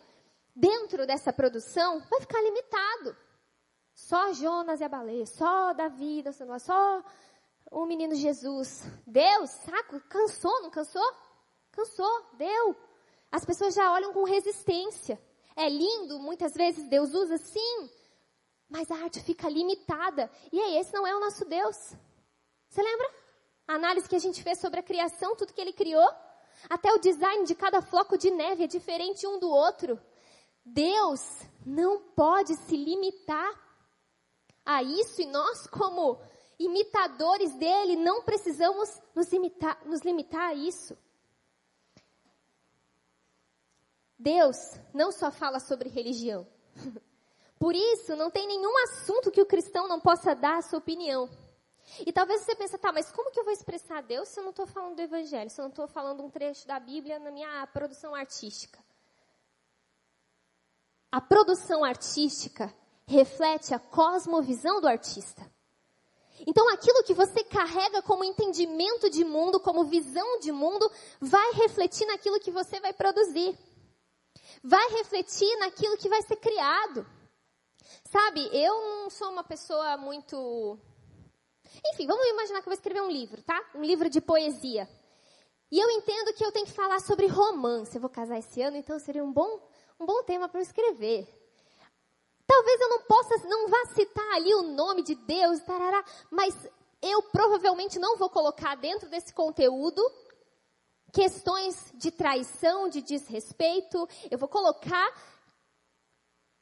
dentro 0.58 1.06
dessa 1.06 1.32
produção 1.32 2.00
vai 2.10 2.20
ficar 2.20 2.42
limitado. 2.42 3.16
Só 3.94 4.34
Jonas 4.34 4.82
e 4.82 4.84
a 4.84 4.90
baleia, 4.90 5.26
só 5.26 5.74
Davi, 5.74 6.24
só 6.60 7.04
o 7.72 7.86
menino 7.86 8.16
Jesus. 8.16 8.84
Deus, 9.06 9.50
saco, 9.50 10.00
cansou, 10.10 10.62
não 10.62 10.70
cansou? 10.70 11.10
Cansou, 11.72 12.26
deu. 12.34 12.76
As 13.32 13.46
pessoas 13.46 13.74
já 13.74 13.92
olham 13.92 14.14
com 14.14 14.24
resistência. 14.24 15.22
É 15.56 15.70
lindo, 15.70 16.20
muitas 16.20 16.54
vezes 16.54 16.88
Deus 16.88 17.14
usa, 17.14 17.38
sim, 17.38 17.90
mas 18.70 18.92
a 18.92 18.96
arte 18.96 19.22
fica 19.24 19.50
limitada. 19.50 20.30
E 20.52 20.60
aí, 20.60 20.78
esse 20.78 20.94
não 20.94 21.06
é 21.06 21.16
o 21.16 21.20
nosso 21.20 21.46
Deus. 21.46 21.76
Você 22.70 22.82
lembra? 22.82 23.10
A 23.68 23.74
análise 23.74 24.08
que 24.08 24.16
a 24.16 24.20
gente 24.20 24.44
fez 24.44 24.60
sobre 24.60 24.80
a 24.80 24.84
criação, 24.84 25.36
tudo 25.36 25.54
que 25.54 25.62
ele 25.62 25.74
criou? 25.74 26.08
Até 26.70 26.92
o 26.94 27.00
design 27.00 27.46
de 27.46 27.56
cada 27.56 27.82
floco 27.82 28.18
de 28.18 28.30
neve 28.32 28.64
é 28.64 28.68
diferente 28.68 29.26
um 29.26 29.40
do 29.40 29.50
outro. 29.50 30.00
Deus 30.74 31.22
não 31.66 32.00
pode 32.00 32.56
se 32.56 32.76
limitar 32.76 33.52
a 34.66 34.84
isso 34.84 35.22
e 35.22 35.26
nós, 35.26 35.66
como 35.68 36.20
imitadores 36.60 37.54
dele, 37.56 37.96
não 37.96 38.24
precisamos 38.24 38.90
nos, 39.16 39.32
imitar, 39.32 39.80
nos 39.86 40.02
limitar 40.02 40.50
a 40.50 40.54
isso. 40.54 40.98
Deus 44.20 44.58
não 44.94 45.12
só 45.12 45.32
fala 45.32 45.60
sobre 45.60 45.90
religião. 45.90 46.48
Por 47.60 47.74
isso, 47.76 48.16
não 48.16 48.30
tem 48.30 48.46
nenhum 48.48 48.78
assunto 48.84 49.32
que 49.32 49.42
o 49.42 49.46
cristão 49.46 49.88
não 49.88 50.00
possa 50.00 50.36
dar 50.36 50.58
a 50.58 50.62
sua 50.62 50.80
opinião. 50.80 51.30
E 52.06 52.12
talvez 52.12 52.42
você 52.42 52.56
pense, 52.56 52.78
tá, 52.78 52.92
mas 52.92 53.12
como 53.12 53.32
que 53.32 53.40
eu 53.40 53.44
vou 53.44 53.54
expressar 53.54 54.04
Deus 54.04 54.28
se 54.28 54.40
eu 54.40 54.44
não 54.44 54.52
estou 54.52 54.68
falando 54.68 54.96
do 54.96 55.02
Evangelho, 55.02 55.50
se 55.50 55.60
eu 55.60 55.64
não 55.64 55.70
estou 55.70 55.88
falando 55.88 56.24
um 56.24 56.30
trecho 56.30 56.68
da 56.68 56.80
Bíblia 56.80 57.18
na 57.20 57.32
minha 57.32 57.66
produção 57.68 58.14
artística? 58.14 58.87
A 61.12 61.22
produção 61.22 61.84
artística 61.84 62.74
reflete 63.06 63.74
a 63.74 63.80
cosmovisão 63.80 64.82
do 64.82 64.88
artista. 64.88 65.50
Então, 66.46 66.70
aquilo 66.70 67.04
que 67.04 67.14
você 67.14 67.44
carrega 67.44 68.02
como 68.02 68.24
entendimento 68.24 69.10
de 69.10 69.24
mundo, 69.24 69.60
como 69.60 69.86
visão 69.86 70.40
de 70.40 70.52
mundo, 70.52 70.90
vai 71.20 71.54
refletir 71.54 72.06
naquilo 72.06 72.40
que 72.40 72.52
você 72.52 72.80
vai 72.80 72.94
produzir. 72.94 73.58
Vai 74.64 74.88
refletir 74.90 75.58
naquilo 75.60 75.98
que 75.98 76.10
vai 76.10 76.22
ser 76.24 76.36
criado. 76.36 77.06
Sabe, 78.12 78.50
eu 78.54 78.74
não 78.74 79.10
sou 79.10 79.32
uma 79.32 79.44
pessoa 79.44 79.98
muito. 79.98 80.78
Enfim, 81.94 82.06
vamos 82.06 82.28
imaginar 82.28 82.62
que 82.62 82.68
eu 82.68 82.72
vou 82.72 82.78
escrever 82.78 83.02
um 83.02 83.10
livro, 83.10 83.42
tá? 83.42 83.60
Um 83.74 83.84
livro 83.84 84.10
de 84.10 84.22
poesia. 84.22 84.88
E 85.72 85.80
eu 85.80 85.90
entendo 85.90 86.34
que 86.34 86.46
eu 86.46 86.52
tenho 86.52 86.66
que 86.66 86.72
falar 86.72 87.00
sobre 87.00 87.28
romance. 87.28 87.96
Eu 87.96 88.02
vou 88.02 88.10
casar 88.10 88.38
esse 88.38 88.62
ano, 88.62 88.78
então 88.78 89.00
seria 89.00 89.24
um 89.24 89.32
bom, 89.32 89.60
um 90.00 90.06
bom 90.06 90.24
tema 90.24 90.48
para 90.48 90.62
escrever. 90.62 91.28
Talvez 92.46 92.80
eu 92.80 92.90
não 92.90 93.02
possa, 93.02 93.48
não 93.48 93.68
vá 93.68 93.86
citar 93.94 94.36
ali 94.36 94.54
o 94.56 94.62
nome 94.62 95.04
de 95.04 95.16
Deus, 95.16 95.60
tarará, 95.62 96.04
mas 96.32 96.56
eu 97.02 97.22
provavelmente 97.24 98.00
não 98.00 98.18
vou 98.18 98.30
colocar 98.30 98.76
dentro 98.76 99.10
desse 99.10 99.34
conteúdo 99.34 100.02
questões 101.12 101.92
de 101.96 102.12
traição, 102.12 102.90
de 102.90 103.02
desrespeito. 103.02 104.08
Eu 104.30 104.38
vou 104.38 104.48
colocar 104.48 105.12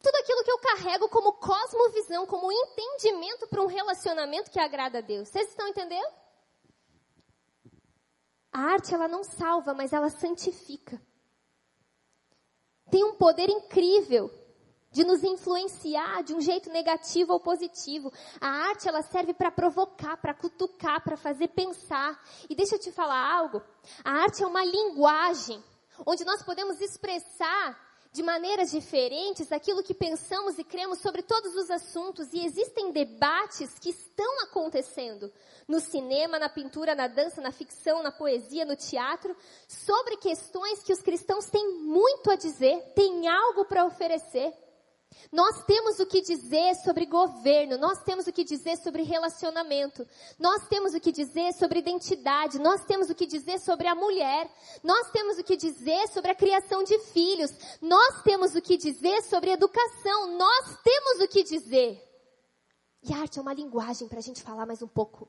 tudo 0.01 0.15
aquilo 0.17 0.43
que 0.43 0.51
eu 0.51 0.59
carrego 0.59 1.09
como 1.09 1.33
cosmovisão, 1.33 2.25
como 2.25 2.51
entendimento 2.51 3.47
para 3.47 3.61
um 3.61 3.67
relacionamento 3.67 4.51
que 4.51 4.59
agrada 4.59 4.99
a 4.99 5.01
Deus. 5.01 5.29
Vocês 5.29 5.49
estão 5.49 5.67
entendendo? 5.67 6.13
A 8.51 8.59
arte 8.59 8.93
ela 8.93 9.07
não 9.07 9.23
salva, 9.23 9.73
mas 9.73 9.91
ela 9.93 10.09
santifica. 10.09 11.01
Tem 12.89 13.03
um 13.03 13.15
poder 13.15 13.49
incrível 13.49 14.31
de 14.91 15.03
nos 15.03 15.23
influenciar 15.23 16.23
de 16.23 16.33
um 16.33 16.39
jeito 16.39 16.69
negativo 16.69 17.33
ou 17.33 17.39
positivo. 17.39 18.11
A 18.39 18.47
arte 18.47 18.87
ela 18.87 19.01
serve 19.01 19.33
para 19.33 19.51
provocar, 19.51 20.15
para 20.17 20.33
cutucar, 20.33 21.03
para 21.03 21.17
fazer 21.17 21.49
pensar. 21.49 22.17
E 22.49 22.55
deixa 22.55 22.75
eu 22.75 22.79
te 22.79 22.91
falar 22.93 23.37
algo. 23.37 23.61
A 24.03 24.11
arte 24.23 24.41
é 24.41 24.47
uma 24.47 24.63
linguagem 24.63 25.61
onde 26.05 26.23
nós 26.23 26.41
podemos 26.43 26.79
expressar 26.79 27.84
de 28.15 28.23
maneiras 28.23 28.71
diferentes 28.71 29.51
aquilo 29.51 29.83
que 29.83 29.93
pensamos 29.93 30.57
e 30.57 30.63
cremos 30.63 30.99
sobre 30.99 31.21
todos 31.21 31.53
os 31.53 31.69
assuntos 31.69 32.31
e 32.31 32.45
existem 32.45 32.89
debates 32.89 33.77
que 33.77 33.89
estão 33.89 34.39
acontecendo 34.43 35.29
no 35.67 35.81
cinema, 35.81 36.39
na 36.39 36.47
pintura, 36.47 36.95
na 36.95 37.07
dança, 37.07 37.41
na 37.41 37.51
ficção, 37.51 38.01
na 38.01 38.13
poesia, 38.13 38.63
no 38.63 38.77
teatro, 38.77 39.35
sobre 39.67 40.15
questões 40.15 40.81
que 40.81 40.93
os 40.93 41.01
cristãos 41.01 41.47
têm 41.47 41.73
muito 41.79 42.31
a 42.31 42.37
dizer, 42.37 42.93
têm 42.95 43.27
algo 43.27 43.65
para 43.65 43.83
oferecer. 43.83 44.53
Nós 45.31 45.63
temos 45.65 45.99
o 45.99 46.05
que 46.05 46.21
dizer 46.21 46.75
sobre 46.75 47.05
governo, 47.05 47.77
nós 47.77 48.01
temos 48.03 48.27
o 48.27 48.31
que 48.31 48.43
dizer 48.43 48.77
sobre 48.77 49.03
relacionamento, 49.03 50.07
nós 50.39 50.67
temos 50.67 50.93
o 50.93 50.99
que 50.99 51.11
dizer 51.11 51.53
sobre 51.53 51.79
identidade, 51.79 52.59
nós 52.59 52.85
temos 52.85 53.09
o 53.09 53.15
que 53.15 53.25
dizer 53.25 53.59
sobre 53.59 53.87
a 53.87 53.95
mulher, 53.95 54.49
nós 54.83 55.11
temos 55.11 55.37
o 55.37 55.43
que 55.43 55.57
dizer 55.57 56.07
sobre 56.09 56.31
a 56.31 56.35
criação 56.35 56.83
de 56.83 56.97
filhos, 56.99 57.51
nós 57.81 58.21
temos 58.23 58.55
o 58.55 58.61
que 58.61 58.77
dizer 58.77 59.21
sobre 59.23 59.51
educação, 59.51 60.37
nós 60.37 60.77
temos 60.83 61.21
o 61.21 61.27
que 61.27 61.43
dizer. 61.43 62.01
E 63.03 63.13
a 63.13 63.17
arte 63.17 63.37
é 63.37 63.41
uma 63.41 63.53
linguagem 63.53 64.07
para 64.07 64.19
a 64.19 64.23
gente 64.23 64.41
falar 64.41 64.65
mais 64.65 64.81
um 64.81 64.87
pouco. 64.87 65.27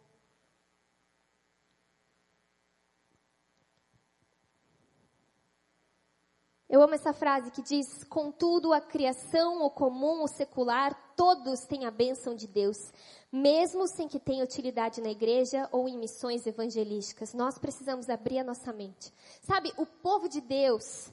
Eu 6.68 6.82
amo 6.82 6.94
essa 6.94 7.12
frase 7.12 7.50
que 7.52 7.62
diz: 7.62 8.02
Contudo, 8.04 8.72
a 8.72 8.80
criação, 8.80 9.62
o 9.62 9.70
comum, 9.70 10.24
o 10.24 10.28
secular, 10.28 11.14
todos 11.16 11.60
têm 11.64 11.86
a 11.86 11.90
bênção 11.92 12.34
de 12.34 12.48
Deus, 12.48 12.92
mesmo 13.30 13.86
sem 13.86 14.08
que 14.08 14.18
tenha 14.18 14.42
utilidade 14.42 15.00
na 15.00 15.10
igreja 15.10 15.68
ou 15.70 15.88
em 15.88 15.96
missões 15.96 16.44
evangelísticas. 16.44 17.32
Nós 17.32 17.56
precisamos 17.56 18.10
abrir 18.10 18.40
a 18.40 18.44
nossa 18.44 18.72
mente. 18.72 19.12
Sabe, 19.42 19.72
o 19.76 19.86
povo 19.86 20.28
de 20.28 20.40
Deus 20.40 21.08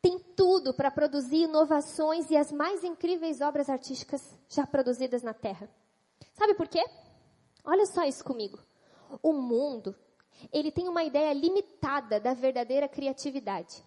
tem 0.00 0.18
tudo 0.18 0.72
para 0.72 0.90
produzir 0.90 1.44
inovações 1.44 2.30
e 2.30 2.36
as 2.36 2.52
mais 2.52 2.84
incríveis 2.84 3.40
obras 3.40 3.68
artísticas 3.68 4.36
já 4.48 4.64
produzidas 4.64 5.22
na 5.22 5.34
Terra. 5.34 5.68
Sabe 6.34 6.54
por 6.54 6.68
quê? 6.68 6.84
Olha 7.64 7.86
só 7.86 8.04
isso 8.04 8.24
comigo. 8.24 8.58
O 9.20 9.32
mundo, 9.32 9.94
ele 10.52 10.70
tem 10.70 10.88
uma 10.88 11.02
ideia 11.02 11.32
limitada 11.32 12.20
da 12.20 12.34
verdadeira 12.34 12.88
criatividade. 12.88 13.84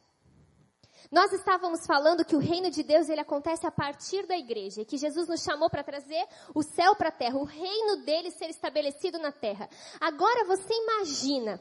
Nós 1.11 1.31
estávamos 1.31 1.85
falando 1.85 2.25
que 2.25 2.35
o 2.35 2.39
reino 2.39 2.69
de 2.69 2.83
Deus 2.83 3.09
ele 3.09 3.21
acontece 3.21 3.65
a 3.65 3.71
partir 3.71 4.25
da 4.25 4.37
igreja, 4.37 4.81
e 4.81 4.85
que 4.85 4.97
Jesus 4.97 5.27
nos 5.27 5.43
chamou 5.43 5.69
para 5.69 5.83
trazer 5.83 6.25
o 6.53 6.63
céu 6.63 6.95
para 6.95 7.09
a 7.09 7.11
terra, 7.11 7.37
o 7.37 7.43
reino 7.43 8.03
dele 8.05 8.31
ser 8.31 8.49
estabelecido 8.49 9.19
na 9.19 9.31
terra. 9.31 9.69
Agora 9.99 10.45
você 10.45 10.73
imagina, 10.73 11.59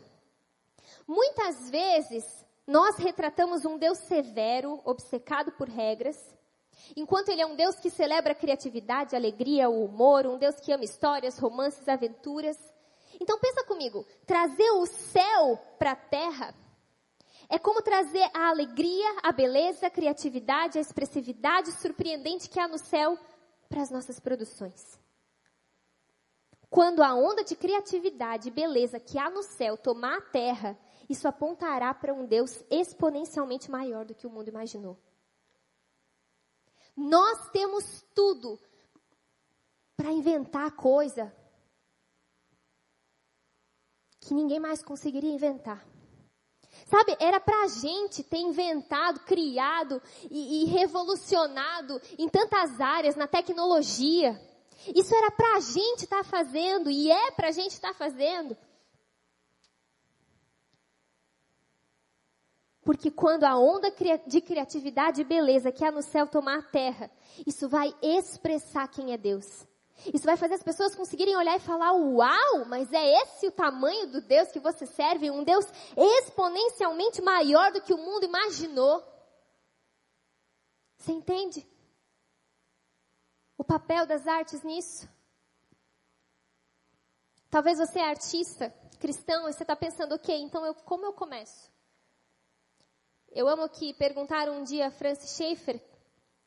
muitas 1.06 1.70
vezes 1.70 2.24
nós 2.66 2.96
retratamos 2.96 3.64
um 3.64 3.76
Deus 3.76 3.98
severo, 3.98 4.80
obcecado 4.84 5.52
por 5.52 5.68
regras, 5.68 6.16
enquanto 6.96 7.28
ele 7.28 7.42
é 7.42 7.46
um 7.46 7.56
Deus 7.56 7.76
que 7.76 7.90
celebra 7.90 8.32
a 8.32 8.36
criatividade, 8.36 9.14
a 9.14 9.18
alegria, 9.18 9.68
o 9.68 9.84
humor, 9.84 10.26
um 10.26 10.38
Deus 10.38 10.56
que 10.56 10.72
ama 10.72 10.84
histórias, 10.84 11.38
romances, 11.38 11.86
aventuras. 11.88 12.58
Então 13.20 13.38
pensa 13.38 13.64
comigo, 13.64 14.06
trazer 14.26 14.70
o 14.70 14.86
céu 14.86 15.58
para 15.78 15.92
a 15.92 15.96
terra 15.96 16.54
é 17.48 17.58
como 17.58 17.82
trazer 17.82 18.28
a 18.34 18.48
alegria, 18.48 19.16
a 19.22 19.32
beleza, 19.32 19.86
a 19.86 19.90
criatividade, 19.90 20.78
a 20.78 20.80
expressividade 20.80 21.72
surpreendente 21.72 22.48
que 22.48 22.58
há 22.58 22.66
no 22.66 22.78
céu 22.78 23.18
para 23.68 23.82
as 23.82 23.90
nossas 23.90 24.18
produções. 24.18 24.98
Quando 26.70 27.02
a 27.02 27.14
onda 27.14 27.44
de 27.44 27.54
criatividade 27.54 28.48
e 28.48 28.50
beleza 28.50 28.98
que 28.98 29.18
há 29.18 29.30
no 29.30 29.42
céu 29.42 29.76
tomar 29.76 30.18
a 30.18 30.20
terra, 30.20 30.78
isso 31.08 31.28
apontará 31.28 31.94
para 31.94 32.12
um 32.12 32.26
Deus 32.26 32.64
exponencialmente 32.70 33.70
maior 33.70 34.04
do 34.04 34.14
que 34.14 34.26
o 34.26 34.30
mundo 34.30 34.48
imaginou. 34.48 34.98
Nós 36.96 37.48
temos 37.50 38.04
tudo 38.14 38.58
para 39.96 40.10
inventar 40.10 40.72
coisa 40.72 41.34
que 44.20 44.34
ninguém 44.34 44.58
mais 44.58 44.82
conseguiria 44.82 45.30
inventar. 45.32 45.93
Sabe, 46.84 47.16
era 47.18 47.40
para 47.40 47.64
a 47.64 47.68
gente 47.68 48.22
ter 48.22 48.38
inventado, 48.38 49.20
criado 49.20 50.02
e, 50.30 50.62
e 50.62 50.64
revolucionado 50.66 52.00
em 52.18 52.28
tantas 52.28 52.78
áreas, 52.80 53.16
na 53.16 53.26
tecnologia. 53.26 54.38
Isso 54.94 55.14
era 55.14 55.30
para 55.30 55.56
a 55.56 55.60
gente 55.60 56.04
estar 56.04 56.22
tá 56.22 56.24
fazendo 56.24 56.90
e 56.90 57.10
é 57.10 57.30
para 57.30 57.48
a 57.48 57.52
gente 57.52 57.72
estar 57.72 57.92
tá 57.92 57.94
fazendo. 57.94 58.56
Porque 62.84 63.10
quando 63.10 63.44
a 63.44 63.58
onda 63.58 63.90
de 64.26 64.40
criatividade 64.42 65.22
e 65.22 65.24
beleza 65.24 65.72
que 65.72 65.82
há 65.82 65.90
no 65.90 66.02
céu 66.02 66.26
tomar 66.26 66.58
a 66.58 66.62
terra, 66.62 67.10
isso 67.46 67.66
vai 67.66 67.94
expressar 68.02 68.86
quem 68.88 69.14
é 69.14 69.16
Deus. 69.16 69.66
Isso 70.12 70.24
vai 70.24 70.36
fazer 70.36 70.54
as 70.54 70.62
pessoas 70.62 70.94
conseguirem 70.94 71.36
olhar 71.36 71.56
e 71.56 71.60
falar: 71.60 71.92
Uau, 71.92 72.64
mas 72.66 72.92
é 72.92 73.22
esse 73.22 73.46
o 73.46 73.52
tamanho 73.52 74.06
do 74.08 74.20
Deus 74.20 74.50
que 74.50 74.60
você 74.60 74.86
serve? 74.86 75.30
Um 75.30 75.44
Deus 75.44 75.66
exponencialmente 75.96 77.22
maior 77.22 77.72
do 77.72 77.80
que 77.80 77.94
o 77.94 77.98
mundo 77.98 78.24
imaginou. 78.24 79.02
Você 80.98 81.12
entende? 81.12 81.66
o 83.56 83.64
papel 83.64 84.06
das 84.06 84.26
artes 84.26 84.62
nisso? 84.62 85.08
Talvez 87.50 87.78
você 87.78 87.98
é 88.00 88.08
artista, 88.08 88.74
cristão, 88.98 89.48
e 89.48 89.52
você 89.52 89.62
está 89.62 89.76
pensando, 89.76 90.14
ok, 90.14 90.36
então 90.36 90.66
eu, 90.66 90.74
como 90.74 91.06
eu 91.06 91.12
começo? 91.12 91.72
Eu 93.30 93.48
amo 93.48 93.68
que 93.68 93.94
perguntaram 93.94 94.58
um 94.58 94.64
dia 94.64 94.88
a 94.88 94.90
Francis 94.90 95.36
Schaeffer, 95.36 95.80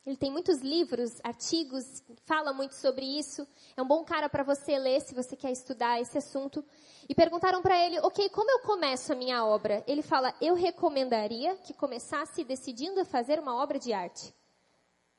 ele 0.06 0.16
tem 0.16 0.30
muitos 0.30 0.60
livros, 0.60 1.20
artigos, 1.22 2.02
fala 2.24 2.52
muito 2.52 2.74
sobre 2.74 3.04
isso. 3.04 3.46
É 3.76 3.82
um 3.82 3.86
bom 3.86 4.02
cara 4.04 4.28
para 4.28 4.42
você 4.42 4.78
ler 4.78 5.00
se 5.02 5.14
você 5.14 5.36
quer 5.36 5.52
estudar 5.52 6.00
esse 6.00 6.16
assunto. 6.16 6.64
E 7.08 7.14
perguntaram 7.14 7.60
para 7.60 7.78
ele, 7.84 7.98
ok, 8.00 8.28
como 8.30 8.50
eu 8.50 8.60
começo 8.60 9.12
a 9.12 9.16
minha 9.16 9.44
obra? 9.44 9.84
Ele 9.86 10.00
fala, 10.00 10.34
eu 10.40 10.54
recomendaria 10.54 11.56
que 11.56 11.74
começasse 11.74 12.42
decidindo 12.42 13.04
fazer 13.04 13.38
uma 13.38 13.54
obra 13.56 13.78
de 13.78 13.92
arte. 13.92 14.34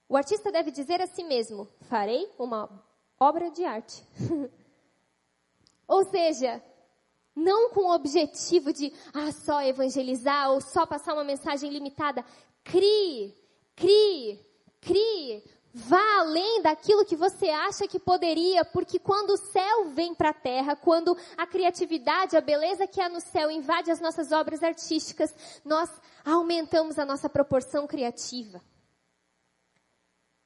O 0.07 0.17
artista 0.17 0.51
deve 0.51 0.71
dizer 0.71 1.01
a 1.01 1.07
si 1.07 1.23
mesmo, 1.23 1.67
farei 1.81 2.27
uma 2.39 2.67
obra 3.19 3.51
de 3.51 3.63
arte. 3.63 4.03
Ou 5.87 6.03
seja, 6.05 6.63
não 7.35 7.69
com 7.69 7.81
o 7.81 7.93
objetivo 7.93 8.73
de 8.73 8.91
ah, 9.13 9.31
só 9.31 9.61
evangelizar 9.61 10.51
ou 10.51 10.61
só 10.61 10.85
passar 10.85 11.13
uma 11.13 11.23
mensagem 11.23 11.71
limitada. 11.71 12.23
Crie, 12.63 13.33
crie, 13.75 14.39
crie. 14.81 15.43
Vá 15.71 16.19
além 16.19 16.63
daquilo 16.63 17.05
que 17.05 17.15
você 17.15 17.49
acha 17.49 17.87
que 17.87 17.99
poderia, 17.99 18.65
porque 18.65 18.97
quando 18.97 19.31
o 19.31 19.37
céu 19.37 19.89
vem 19.89 20.15
para 20.15 20.29
a 20.29 20.33
terra, 20.33 20.75
quando 20.75 21.15
a 21.37 21.45
criatividade, 21.45 22.35
a 22.35 22.41
beleza 22.41 22.87
que 22.87 22.99
há 22.99 23.07
no 23.07 23.21
céu 23.21 23.51
invade 23.51 23.91
as 23.91 24.01
nossas 24.01 24.31
obras 24.31 24.63
artísticas, 24.63 25.33
nós 25.63 25.89
aumentamos 26.25 26.97
a 26.97 27.05
nossa 27.05 27.29
proporção 27.29 27.85
criativa. 27.85 28.59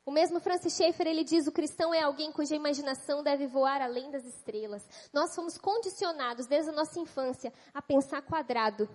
O 0.06 0.12
mesmo 0.12 0.42
Francis 0.42 0.76
Schaeffer, 0.76 1.08
ele 1.08 1.24
diz, 1.24 1.48
o 1.48 1.52
cristão 1.52 1.94
é 1.94 2.02
alguém 2.02 2.30
cuja 2.30 2.56
imaginação 2.56 3.24
deve 3.24 3.48
voar 3.48 3.82
além 3.82 4.12
das 4.12 4.26
estrelas. 4.26 4.86
Nós 5.14 5.34
fomos 5.34 5.58
condicionados 5.58 6.46
desde 6.46 6.72
a 6.72 6.74
nossa 6.74 7.00
infância 7.00 7.54
a 7.74 7.82
pensar 7.82 8.22
quadrado. 8.22 8.90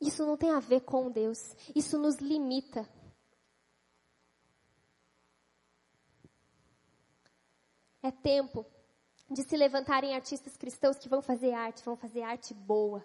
Isso 0.00 0.26
não 0.26 0.36
tem 0.36 0.50
a 0.50 0.58
ver 0.58 0.80
com 0.80 1.08
Deus. 1.10 1.54
Isso 1.74 1.96
nos 1.96 2.16
limita. 2.16 2.88
É 8.02 8.10
tempo 8.10 8.64
de 9.30 9.42
se 9.42 9.56
levantarem 9.56 10.14
artistas 10.14 10.56
cristãos 10.56 10.98
que 10.98 11.08
vão 11.08 11.20
fazer 11.20 11.52
arte, 11.52 11.84
vão 11.84 11.96
fazer 11.96 12.22
arte 12.22 12.54
boa. 12.54 13.04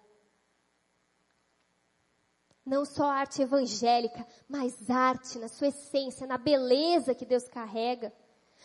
Não 2.66 2.86
só 2.86 3.06
arte 3.06 3.42
evangélica, 3.42 4.26
mas 4.48 4.90
arte 4.90 5.38
na 5.38 5.50
sua 5.50 5.68
essência, 5.68 6.26
na 6.26 6.38
beleza 6.38 7.14
que 7.14 7.26
Deus 7.26 7.48
carrega. 7.48 8.14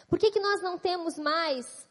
Por 0.06 0.18
que, 0.18 0.30
que 0.30 0.38
nós 0.38 0.62
não 0.62 0.78
temos 0.78 1.18
mais 1.18 1.88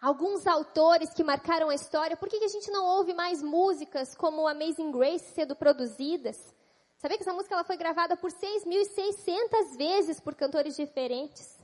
alguns 0.00 0.48
autores 0.48 1.14
que 1.14 1.22
marcaram 1.22 1.68
a 1.68 1.74
história? 1.76 2.16
Por 2.16 2.28
que, 2.28 2.40
que 2.40 2.44
a 2.44 2.48
gente 2.48 2.70
não 2.72 2.84
ouve 2.84 3.14
mais 3.14 3.40
músicas 3.40 4.16
como 4.16 4.48
Amazing 4.48 4.90
Grace 4.90 5.32
sendo 5.32 5.54
produzidas? 5.54 6.36
Sabia 6.98 7.16
que 7.16 7.22
essa 7.22 7.32
música 7.32 7.54
ela 7.54 7.64
foi 7.64 7.76
gravada 7.76 8.16
por 8.16 8.32
6.600 8.32 9.76
vezes 9.76 10.18
por 10.18 10.34
cantores 10.34 10.74
diferentes? 10.74 11.61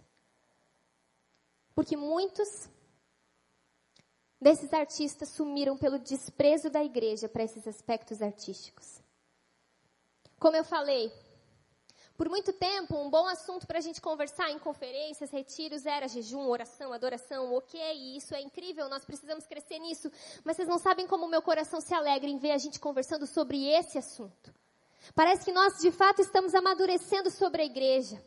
Porque 1.79 1.97
muitos 1.97 2.69
desses 4.41 4.73
artistas 4.73 5.29
sumiram 5.29 5.79
pelo 5.79 5.97
desprezo 5.97 6.69
da 6.69 6.83
igreja 6.83 7.29
para 7.29 7.45
esses 7.45 7.69
aspectos 7.69 8.21
artísticos. 8.21 9.01
Como 10.41 10.57
eu 10.57 10.65
falei, 10.65 11.13
por 12.17 12.29
muito 12.29 12.53
tempo, 12.53 12.97
um 12.97 13.09
bom 13.09 13.29
assunto 13.29 13.65
para 13.65 13.79
a 13.79 13.81
gente 13.81 14.01
conversar 14.01 14.51
em 14.51 14.59
conferências, 14.59 15.31
retiros, 15.31 15.87
era 15.87 16.09
jejum, 16.09 16.49
oração, 16.49 16.93
adoração, 16.93 17.55
ok, 17.55 17.81
isso 18.17 18.35
é 18.35 18.41
incrível, 18.41 18.89
nós 18.89 19.05
precisamos 19.05 19.47
crescer 19.47 19.79
nisso, 19.79 20.11
mas 20.43 20.57
vocês 20.57 20.69
não 20.69 20.81
sabem 20.81 21.07
como 21.07 21.27
o 21.27 21.31
meu 21.31 21.43
coração 21.43 21.81
se 21.81 21.95
alegra 21.95 22.29
em 22.29 22.39
ver 22.39 22.51
a 22.51 22.59
gente 22.59 22.81
conversando 22.81 23.25
sobre 23.25 23.69
esse 23.69 23.97
assunto. 23.97 24.53
Parece 25.15 25.45
que 25.45 25.53
nós, 25.53 25.79
de 25.79 25.93
fato, 25.93 26.21
estamos 26.21 26.57
amadurecendo 26.57 27.31
sobre 27.31 27.63
a 27.63 27.67
igreja. 27.67 28.21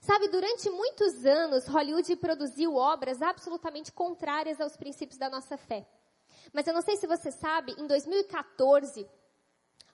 Sabe, 0.00 0.28
durante 0.28 0.70
muitos 0.70 1.26
anos, 1.26 1.66
Hollywood 1.66 2.14
produziu 2.16 2.76
obras 2.76 3.20
absolutamente 3.20 3.92
contrárias 3.92 4.60
aos 4.60 4.76
princípios 4.76 5.18
da 5.18 5.28
nossa 5.28 5.56
fé. 5.56 5.86
Mas 6.52 6.66
eu 6.66 6.74
não 6.74 6.82
sei 6.82 6.96
se 6.96 7.06
você 7.06 7.30
sabe, 7.30 7.74
em 7.78 7.86
2014, 7.86 9.08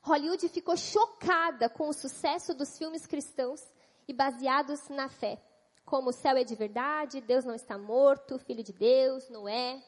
Hollywood 0.02 0.48
ficou 0.48 0.76
chocada 0.76 1.68
com 1.68 1.88
o 1.88 1.92
sucesso 1.92 2.54
dos 2.54 2.76
filmes 2.76 3.06
cristãos 3.06 3.62
e 4.06 4.12
baseados 4.12 4.88
na 4.88 5.08
fé. 5.08 5.42
Como 5.84 6.10
o 6.10 6.12
céu 6.12 6.36
é 6.36 6.44
de 6.44 6.54
verdade, 6.54 7.20
Deus 7.20 7.44
não 7.44 7.54
está 7.54 7.76
morto, 7.76 8.38
Filho 8.38 8.62
de 8.62 8.72
Deus, 8.72 9.28
Noé. 9.28 9.82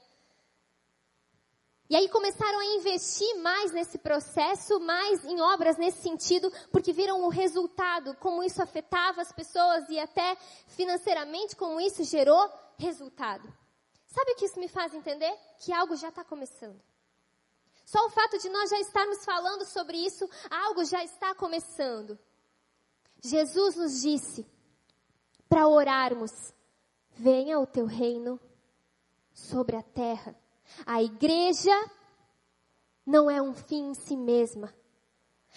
E 1.88 1.94
aí 1.94 2.08
começaram 2.08 2.58
a 2.58 2.66
investir 2.76 3.36
mais 3.38 3.70
nesse 3.70 3.98
processo, 3.98 4.80
mais 4.80 5.24
em 5.24 5.40
obras 5.40 5.76
nesse 5.76 6.02
sentido, 6.02 6.52
porque 6.72 6.92
viram 6.92 7.22
o 7.24 7.28
resultado, 7.28 8.14
como 8.16 8.42
isso 8.42 8.60
afetava 8.60 9.22
as 9.22 9.32
pessoas 9.32 9.88
e 9.88 9.98
até 9.98 10.36
financeiramente 10.66 11.54
como 11.54 11.80
isso 11.80 12.02
gerou 12.02 12.50
resultado. 12.76 13.46
Sabe 14.08 14.32
o 14.32 14.36
que 14.36 14.46
isso 14.46 14.58
me 14.58 14.66
faz 14.66 14.94
entender? 14.94 15.32
Que 15.60 15.72
algo 15.72 15.94
já 15.96 16.08
está 16.08 16.24
começando. 16.24 16.80
Só 17.84 18.04
o 18.04 18.10
fato 18.10 18.36
de 18.38 18.48
nós 18.48 18.68
já 18.68 18.80
estarmos 18.80 19.24
falando 19.24 19.64
sobre 19.64 19.96
isso, 19.96 20.28
algo 20.50 20.84
já 20.84 21.04
está 21.04 21.36
começando. 21.36 22.18
Jesus 23.22 23.76
nos 23.76 24.00
disse 24.02 24.44
para 25.48 25.68
orarmos: 25.68 26.32
venha 27.10 27.60
o 27.60 27.66
teu 27.66 27.86
reino 27.86 28.40
sobre 29.32 29.76
a 29.76 29.82
terra. 29.82 30.34
A 30.84 31.02
igreja 31.02 31.74
não 33.04 33.30
é 33.30 33.40
um 33.40 33.54
fim 33.54 33.90
em 33.90 33.94
si 33.94 34.16
mesma. 34.16 34.74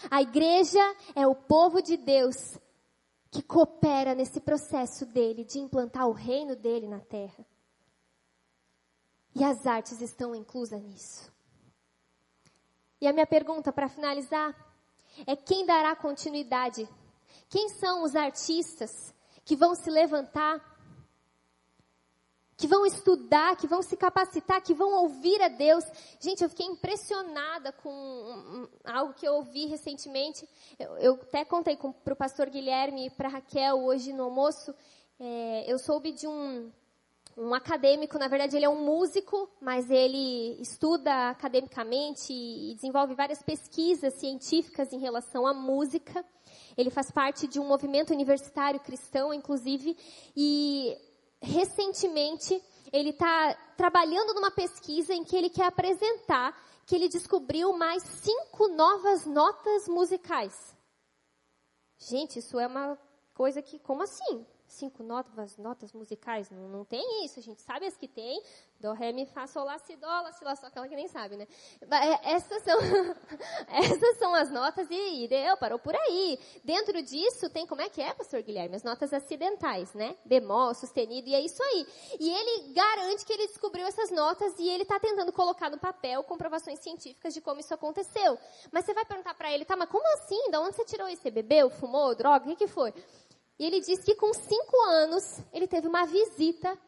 A 0.10 0.22
igreja 0.22 0.80
é 1.16 1.28
o 1.28 1.36
povo 1.36 1.82
de 1.82 1.98
Deus 1.98 2.58
que 3.32 3.42
coopera 3.42 4.16
nesse 4.16 4.40
processo 4.40 5.06
dele 5.06 5.44
de 5.44 5.60
implantar 5.60 6.08
o 6.08 6.14
reino 6.14 6.56
dele 6.56 6.88
na 6.88 7.00
terra. 7.00 7.46
E 9.36 9.44
as 9.44 9.66
artes 9.68 10.02
estão 10.02 10.34
inclusas 10.34 10.82
nisso. 10.82 11.32
E 13.02 13.08
a 13.08 13.14
minha 13.14 13.28
pergunta 13.28 13.72
para 13.72 13.88
finalizar 13.88 14.56
é 15.26 15.36
quem 15.36 15.66
dará 15.66 15.96
continuidade? 15.96 16.88
Quem 17.50 17.70
são 17.70 18.04
os 18.04 18.16
artistas 18.16 19.14
que 19.46 19.56
vão 19.56 19.76
se 19.76 19.90
levantar, 19.90 20.60
que 22.60 22.68
vão 22.68 22.86
estudar, 22.86 23.56
que 23.56 23.66
vão 23.66 23.82
se 23.82 23.96
capacitar, 23.96 24.62
que 24.62 24.74
vão 24.74 24.92
ouvir 25.04 25.42
a 25.42 25.48
Deus? 25.48 25.86
Gente, 26.20 26.44
eu 26.44 26.50
fiquei 26.50 26.66
impressionada 26.66 27.72
com 27.72 28.68
algo 28.84 29.14
que 29.14 29.26
eu 29.26 29.36
ouvi 29.36 29.66
recentemente. 29.66 30.46
Eu, 30.78 30.98
eu 30.98 31.14
até 31.14 31.46
contei 31.46 31.78
para 31.78 32.14
o 32.14 32.18
pastor 32.18 32.50
Guilherme 32.50 33.06
e 33.06 33.10
para 33.10 33.30
Raquel 33.30 33.78
hoje 33.82 34.12
no 34.12 34.26
almoço. 34.26 34.76
É, 35.18 35.72
eu 35.72 35.80
soube 35.80 36.12
de 36.12 36.28
um, 36.28 36.70
um 37.38 37.54
acadêmico, 37.54 38.20
na 38.20 38.28
verdade 38.28 38.58
ele 38.58 38.66
é 38.66 38.70
um 38.70 38.84
músico, 38.84 39.50
mas 39.62 39.90
ele 39.90 40.62
estuda 40.62 41.30
academicamente 41.30 42.34
e 42.34 42.76
desenvolve 42.76 43.16
várias 43.16 43.42
pesquisas 43.42 44.16
científicas 44.16 44.92
em 44.92 45.00
relação 45.00 45.48
à 45.48 45.54
música. 45.54 46.26
Ele 46.78 46.90
faz 46.90 47.10
parte 47.10 47.48
de 47.48 47.58
um 47.58 47.66
movimento 47.66 48.12
universitário 48.12 48.82
cristão, 48.82 49.34
inclusive, 49.34 49.96
e 50.36 50.98
recentemente 51.42 52.62
ele 52.92 53.10
está 53.10 53.54
trabalhando 53.78 54.34
numa 54.34 54.52
pesquisa 54.52 55.14
em 55.14 55.24
que 55.24 55.36
ele 55.36 55.50
quer 55.50 55.66
apresentar 55.66 56.56
que 56.86 56.96
ele 56.96 57.08
descobriu 57.08 57.72
mais 57.74 58.02
cinco 58.02 58.68
novas 58.70 59.26
notas 59.26 59.88
musicais. 59.88 60.76
Gente, 62.00 62.40
isso 62.40 62.60
é 62.60 62.66
uma 62.66 62.98
coisa 63.34 63.62
que, 63.62 63.78
como 63.78 64.02
assim? 64.02 64.46
Cinco 64.72 65.04
notas, 65.04 65.58
notas 65.58 65.94
musicais. 65.94 66.50
Não, 66.50 66.68
não 66.68 66.86
tem 66.86 67.26
isso, 67.26 67.40
a 67.40 67.44
gente 67.44 67.62
sabe 67.62 67.86
as 67.86 67.98
que 67.98 68.08
tem. 68.08 68.42
Dó, 68.80 68.94
ré, 68.94 69.12
mi, 69.12 69.26
fá, 69.26 69.46
sol, 69.46 69.66
lá, 69.66 69.78
si, 69.80 69.96
dó, 69.98 70.08
lá, 70.08 70.32
si, 70.32 70.44
lá, 70.44 70.56
só 70.56 70.68
aquela 70.68 70.88
que 70.88 70.96
nem 70.96 71.08
sabe, 71.08 71.36
né? 71.36 71.48
É, 71.82 72.34
essas 72.34 72.64
são, 72.64 72.80
essas 73.68 74.18
são 74.18 74.34
as 74.34 74.50
notas 74.50 74.88
e, 74.90 75.26
e 75.26 75.28
deu, 75.28 75.58
parou 75.58 75.78
por 75.78 75.94
aí. 75.96 76.40
Dentro 76.64 77.02
disso 77.02 77.50
tem, 77.50 77.68
como 77.68 77.82
é 77.82 77.90
que 77.90 78.02
é, 78.02 78.14
pastor 78.14 78.42
Guilherme? 78.42 78.76
As 78.76 78.84
notas 78.84 79.14
acidentais, 79.14 79.94
né? 79.94 80.16
Bemol, 80.24 80.74
sustenido, 80.74 81.28
e 81.28 81.36
é 81.36 81.42
isso 81.42 81.62
aí. 81.62 81.88
E 82.20 82.30
ele 82.30 82.74
garante 82.74 83.26
que 83.26 83.34
ele 83.34 83.48
descobriu 83.48 83.86
essas 83.86 84.12
notas 84.12 84.58
e 84.58 84.70
ele 84.70 84.84
está 84.84 85.00
tentando 85.00 85.34
colocar 85.34 85.70
no 85.70 85.78
papel 85.78 86.24
comprovações 86.24 86.80
científicas 86.80 87.34
de 87.34 87.42
como 87.42 87.60
isso 87.60 87.74
aconteceu. 87.74 88.38
Mas 88.72 88.86
você 88.86 88.94
vai 88.94 89.04
perguntar 89.04 89.34
para 89.34 89.52
ele, 89.52 89.66
tá, 89.66 89.76
mas 89.76 89.90
como 89.90 90.08
assim? 90.14 90.52
Da 90.52 90.62
onde 90.62 90.76
você 90.76 90.86
tirou 90.86 91.10
isso? 91.10 91.22
Você 91.22 91.32
bebeu, 91.32 91.70
fumou, 91.70 92.16
droga? 92.16 92.46
O 92.46 92.50
que, 92.50 92.56
que 92.56 92.68
foi? 92.68 92.94
E 93.60 93.66
ele 93.66 93.82
diz 93.82 94.04
que 94.06 94.16
com 94.16 94.34
cinco 94.34 94.82
anos 94.84 95.42
ele 95.52 95.68
teve 95.68 95.88
uma 95.88 96.06
visita 96.06 96.80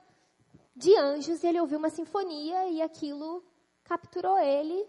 de 0.74 0.96
anjos 0.98 1.44
e 1.44 1.48
ele 1.48 1.60
ouviu 1.60 1.78
uma 1.78 1.90
sinfonia 1.90 2.68
e 2.68 2.82
aquilo 2.82 3.44
capturou 3.84 4.40
ele 4.40 4.88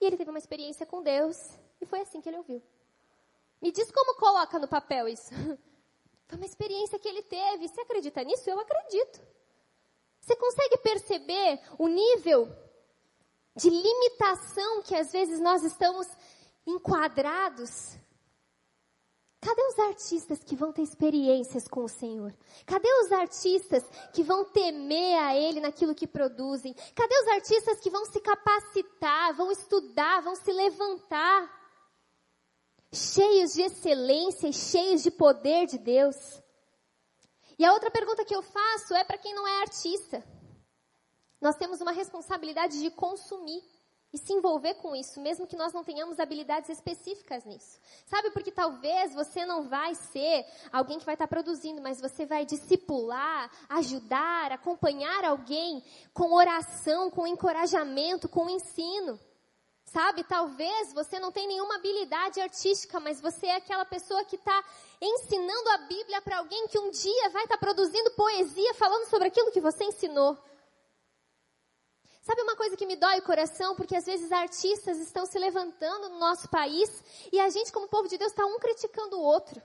e 0.00 0.04
ele 0.04 0.16
teve 0.16 0.30
uma 0.30 0.38
experiência 0.38 0.84
com 0.84 1.00
Deus 1.02 1.36
e 1.80 1.86
foi 1.86 2.00
assim 2.00 2.20
que 2.20 2.28
ele 2.28 2.38
ouviu. 2.38 2.60
Me 3.62 3.70
diz 3.70 3.90
como 3.90 4.16
coloca 4.16 4.58
no 4.58 4.68
papel 4.68 5.08
isso. 5.08 5.30
Foi 6.26 6.36
uma 6.36 6.46
experiência 6.46 6.98
que 6.98 7.08
ele 7.08 7.22
teve. 7.22 7.68
Você 7.68 7.80
acredita 7.80 8.22
nisso? 8.24 8.50
Eu 8.50 8.58
acredito. 8.58 9.20
Você 10.20 10.34
consegue 10.34 10.76
perceber 10.78 11.60
o 11.78 11.86
nível 11.86 12.48
de 13.54 13.70
limitação 13.70 14.82
que 14.82 14.94
às 14.94 15.12
vezes 15.12 15.40
nós 15.40 15.62
estamos 15.62 16.06
enquadrados? 16.66 17.96
Cadê 19.46 19.62
os 19.62 19.78
artistas 19.78 20.42
que 20.42 20.56
vão 20.56 20.72
ter 20.72 20.82
experiências 20.82 21.68
com 21.68 21.84
o 21.84 21.88
Senhor? 21.88 22.34
Cadê 22.66 22.88
os 23.04 23.12
artistas 23.12 23.84
que 24.12 24.24
vão 24.24 24.44
temer 24.44 25.20
a 25.20 25.36
Ele 25.36 25.60
naquilo 25.60 25.94
que 25.94 26.04
produzem? 26.04 26.74
Cadê 26.74 27.16
os 27.20 27.28
artistas 27.28 27.78
que 27.78 27.88
vão 27.88 28.04
se 28.06 28.20
capacitar, 28.20 29.36
vão 29.36 29.52
estudar, 29.52 30.20
vão 30.20 30.34
se 30.34 30.50
levantar? 30.50 31.48
Cheios 32.92 33.52
de 33.52 33.62
excelência 33.62 34.48
e 34.48 34.52
cheios 34.52 35.04
de 35.04 35.12
poder 35.12 35.66
de 35.66 35.78
Deus. 35.78 36.16
E 37.56 37.64
a 37.64 37.72
outra 37.72 37.88
pergunta 37.88 38.24
que 38.24 38.34
eu 38.34 38.42
faço 38.42 38.94
é 38.94 39.04
para 39.04 39.16
quem 39.16 39.32
não 39.32 39.46
é 39.46 39.60
artista. 39.60 40.24
Nós 41.40 41.54
temos 41.54 41.80
uma 41.80 41.92
responsabilidade 41.92 42.80
de 42.80 42.90
consumir 42.90 43.62
e 44.12 44.18
se 44.18 44.32
envolver 44.32 44.74
com 44.74 44.94
isso, 44.94 45.20
mesmo 45.20 45.46
que 45.46 45.56
nós 45.56 45.72
não 45.72 45.84
tenhamos 45.84 46.18
habilidades 46.18 46.70
específicas 46.70 47.44
nisso. 47.44 47.78
Sabe, 48.06 48.30
porque 48.30 48.50
talvez 48.50 49.14
você 49.14 49.44
não 49.44 49.68
vai 49.68 49.94
ser 49.94 50.46
alguém 50.72 50.98
que 50.98 51.04
vai 51.04 51.14
estar 51.14 51.26
produzindo, 51.26 51.82
mas 51.82 52.00
você 52.00 52.24
vai 52.24 52.46
discipular, 52.46 53.50
ajudar, 53.68 54.52
acompanhar 54.52 55.24
alguém 55.24 55.82
com 56.14 56.32
oração, 56.32 57.10
com 57.10 57.26
encorajamento, 57.26 58.28
com 58.28 58.48
ensino. 58.48 59.18
Sabe, 59.84 60.24
talvez 60.24 60.92
você 60.92 61.18
não 61.20 61.30
tenha 61.30 61.46
nenhuma 61.46 61.76
habilidade 61.76 62.40
artística, 62.40 62.98
mas 62.98 63.20
você 63.20 63.46
é 63.46 63.56
aquela 63.56 63.84
pessoa 63.84 64.24
que 64.24 64.34
está 64.34 64.64
ensinando 65.00 65.68
a 65.70 65.78
Bíblia 65.78 66.20
para 66.20 66.38
alguém 66.38 66.66
que 66.68 66.78
um 66.78 66.90
dia 66.90 67.30
vai 67.30 67.44
estar 67.44 67.56
produzindo 67.56 68.10
poesia 68.12 68.74
falando 68.74 69.08
sobre 69.08 69.28
aquilo 69.28 69.52
que 69.52 69.60
você 69.60 69.84
ensinou. 69.84 70.36
Sabe 72.26 72.42
uma 72.42 72.56
coisa 72.56 72.76
que 72.76 72.84
me 72.86 72.96
dói 72.96 73.20
o 73.20 73.22
coração? 73.22 73.76
Porque 73.76 73.94
às 73.94 74.04
vezes 74.04 74.32
artistas 74.32 74.98
estão 74.98 75.24
se 75.24 75.38
levantando 75.38 76.08
no 76.08 76.18
nosso 76.18 76.48
país 76.48 76.90
e 77.32 77.38
a 77.38 77.48
gente, 77.48 77.72
como 77.72 77.86
povo 77.86 78.08
de 78.08 78.18
Deus, 78.18 78.32
está 78.32 78.44
um 78.44 78.58
criticando 78.58 79.16
o 79.16 79.22
outro. 79.22 79.62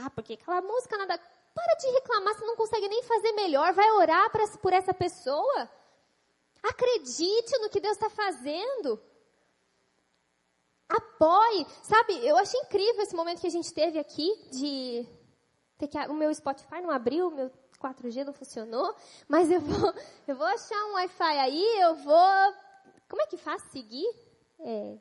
Ah, 0.00 0.10
porque 0.10 0.32
aquela 0.32 0.60
música 0.60 0.98
nada. 0.98 1.16
Para 1.54 1.74
de 1.76 1.86
reclamar, 1.90 2.34
você 2.34 2.44
não 2.44 2.56
consegue 2.56 2.88
nem 2.88 3.04
fazer 3.04 3.30
melhor. 3.34 3.72
Vai 3.72 3.88
orar 3.92 4.28
pra, 4.32 4.48
por 4.58 4.72
essa 4.72 4.92
pessoa. 4.92 5.70
Acredite 6.60 7.56
no 7.60 7.70
que 7.70 7.78
Deus 7.78 7.92
está 7.92 8.10
fazendo. 8.10 9.00
Apoie. 10.88 11.64
Sabe, 11.84 12.26
eu 12.26 12.36
achei 12.36 12.58
incrível 12.62 13.00
esse 13.00 13.14
momento 13.14 13.42
que 13.42 13.46
a 13.46 13.56
gente 13.58 13.72
teve 13.72 13.96
aqui 13.96 14.28
de. 14.50 15.06
Ter 15.78 15.86
que, 15.86 15.98
o 16.08 16.14
meu 16.14 16.34
Spotify 16.34 16.80
não 16.80 16.90
abriu, 16.90 17.30
meu 17.30 17.48
4G 17.80 18.24
não 18.24 18.32
funcionou, 18.32 18.94
mas 19.26 19.50
eu 19.50 19.60
vou, 19.60 19.94
eu 20.28 20.36
vou 20.36 20.46
achar 20.46 20.84
um 20.86 20.94
Wi-Fi 20.94 21.38
aí, 21.38 21.80
eu 21.80 21.94
vou, 21.96 22.54
como 23.08 23.22
é 23.22 23.26
que 23.26 23.36
faz? 23.36 23.62
Seguir? 23.70 24.08
É, 24.60 24.98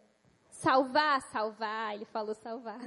salvar, 0.50 1.22
salvar, 1.24 1.96
ele 1.96 2.06
falou 2.06 2.34
salvar. 2.34 2.80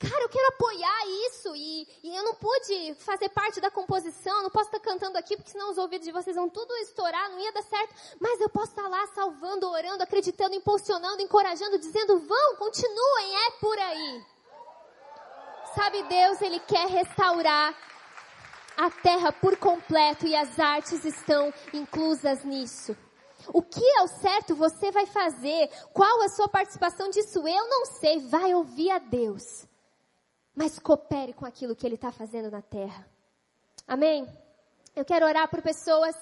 Cara, 0.00 0.22
eu 0.22 0.28
quero 0.28 0.48
apoiar 0.50 1.06
isso 1.26 1.56
e, 1.56 1.88
e, 2.04 2.16
eu 2.16 2.22
não 2.22 2.34
pude 2.34 2.94
fazer 3.00 3.28
parte 3.30 3.60
da 3.60 3.68
composição, 3.68 4.44
não 4.44 4.50
posso 4.50 4.66
estar 4.66 4.78
cantando 4.78 5.18
aqui 5.18 5.36
porque 5.36 5.50
senão 5.50 5.72
os 5.72 5.78
ouvidos 5.78 6.06
de 6.06 6.12
vocês 6.12 6.36
vão 6.36 6.48
tudo 6.48 6.72
estourar, 6.76 7.28
não 7.30 7.40
ia 7.40 7.52
dar 7.52 7.62
certo. 7.62 7.92
Mas 8.20 8.40
eu 8.40 8.48
posso 8.48 8.70
estar 8.70 8.86
lá 8.86 9.04
salvando, 9.08 9.68
orando, 9.68 10.00
acreditando, 10.00 10.54
impulsionando, 10.54 11.20
encorajando, 11.20 11.80
dizendo: 11.80 12.20
vão, 12.20 12.56
continuem, 12.56 13.36
é 13.46 13.50
por 13.58 13.76
aí. 13.76 14.24
Sabe, 15.74 16.04
Deus, 16.04 16.40
Ele 16.42 16.60
quer 16.60 16.86
restaurar 16.86 17.76
a 18.78 18.88
terra 18.90 19.32
por 19.32 19.56
completo 19.56 20.24
e 20.24 20.36
as 20.36 20.56
artes 20.56 21.04
estão 21.04 21.52
inclusas 21.74 22.44
nisso. 22.44 22.96
O 23.52 23.60
que 23.60 23.84
é 23.84 24.02
o 24.02 24.06
certo 24.06 24.54
você 24.54 24.92
vai 24.92 25.04
fazer? 25.04 25.68
Qual 25.92 26.22
a 26.22 26.28
sua 26.28 26.48
participação 26.48 27.10
disso? 27.10 27.40
Eu 27.40 27.68
não 27.68 27.86
sei. 27.86 28.20
Vai 28.20 28.54
ouvir 28.54 28.90
a 28.92 29.00
Deus. 29.00 29.66
Mas 30.54 30.78
coopere 30.78 31.32
com 31.32 31.44
aquilo 31.44 31.74
que 31.74 31.84
Ele 31.84 31.96
está 31.96 32.12
fazendo 32.12 32.52
na 32.52 32.62
terra. 32.62 33.04
Amém? 33.86 34.28
Eu 34.94 35.04
quero 35.04 35.26
orar 35.26 35.48
por 35.48 35.60
pessoas 35.60 36.14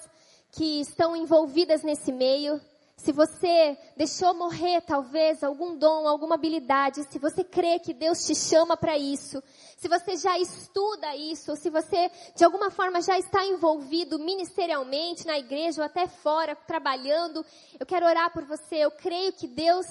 que 0.51 0.81
estão 0.81 1.15
envolvidas 1.15 1.83
nesse 1.83 2.11
meio. 2.11 2.59
Se 2.97 3.11
você 3.11 3.77
deixou 3.95 4.33
morrer 4.33 4.81
talvez 4.81 5.43
algum 5.43 5.77
dom, 5.77 6.07
alguma 6.07 6.33
habilidade, 6.33 7.03
se 7.09 7.19
você 7.19 7.43
crê 7.43 7.77
que 7.77 7.93
Deus 7.93 8.25
te 8.25 8.33
chama 8.33 8.75
para 8.75 8.97
isso, 8.97 9.41
se 9.77 9.87
você 9.87 10.17
já 10.17 10.37
estuda 10.39 11.15
isso, 11.15 11.51
ou 11.51 11.55
se 11.55 11.69
você 11.69 12.09
de 12.35 12.43
alguma 12.43 12.71
forma 12.71 12.99
já 12.99 13.17
está 13.19 13.45
envolvido 13.45 14.17
ministerialmente 14.17 15.27
na 15.27 15.37
igreja 15.37 15.81
ou 15.81 15.85
até 15.85 16.07
fora, 16.07 16.55
trabalhando, 16.55 17.45
eu 17.79 17.85
quero 17.85 18.05
orar 18.07 18.33
por 18.33 18.43
você. 18.45 18.77
Eu 18.77 18.89
creio 18.89 19.31
que 19.31 19.47
Deus, 19.47 19.85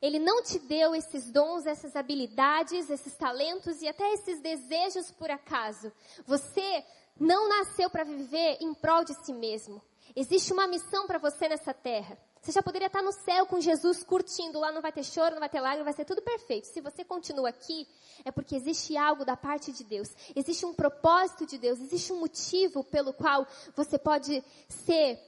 Ele 0.00 0.18
não 0.18 0.42
te 0.42 0.58
deu 0.58 0.94
esses 0.94 1.32
dons, 1.32 1.64
essas 1.64 1.96
habilidades, 1.96 2.90
esses 2.90 3.16
talentos 3.16 3.80
e 3.80 3.88
até 3.88 4.12
esses 4.12 4.38
desejos 4.42 5.10
por 5.10 5.30
acaso. 5.30 5.90
Você 6.26 6.84
não 7.18 7.48
nasceu 7.48 7.88
para 7.88 8.04
viver 8.04 8.58
em 8.60 8.74
prol 8.74 9.02
de 9.02 9.14
si 9.24 9.32
mesmo. 9.32 9.82
Existe 10.14 10.52
uma 10.52 10.66
missão 10.66 11.06
para 11.06 11.18
você 11.18 11.48
nessa 11.48 11.72
terra. 11.72 12.18
Você 12.40 12.52
já 12.52 12.62
poderia 12.62 12.86
estar 12.86 13.02
no 13.02 13.12
céu 13.12 13.44
com 13.44 13.60
Jesus 13.60 14.02
curtindo, 14.02 14.58
lá 14.58 14.72
não 14.72 14.80
vai 14.80 14.90
ter 14.90 15.04
choro, 15.04 15.32
não 15.32 15.40
vai 15.40 15.48
ter 15.48 15.60
lágrima, 15.60 15.84
vai 15.84 15.92
ser 15.92 16.06
tudo 16.06 16.22
perfeito. 16.22 16.66
Se 16.68 16.80
você 16.80 17.04
continua 17.04 17.50
aqui, 17.50 17.86
é 18.24 18.30
porque 18.30 18.56
existe 18.56 18.96
algo 18.96 19.26
da 19.26 19.36
parte 19.36 19.72
de 19.72 19.84
Deus. 19.84 20.08
Existe 20.34 20.64
um 20.64 20.72
propósito 20.72 21.44
de 21.44 21.58
Deus, 21.58 21.78
existe 21.78 22.12
um 22.12 22.20
motivo 22.20 22.82
pelo 22.82 23.12
qual 23.12 23.46
você 23.76 23.98
pode 23.98 24.42
ser 24.68 25.20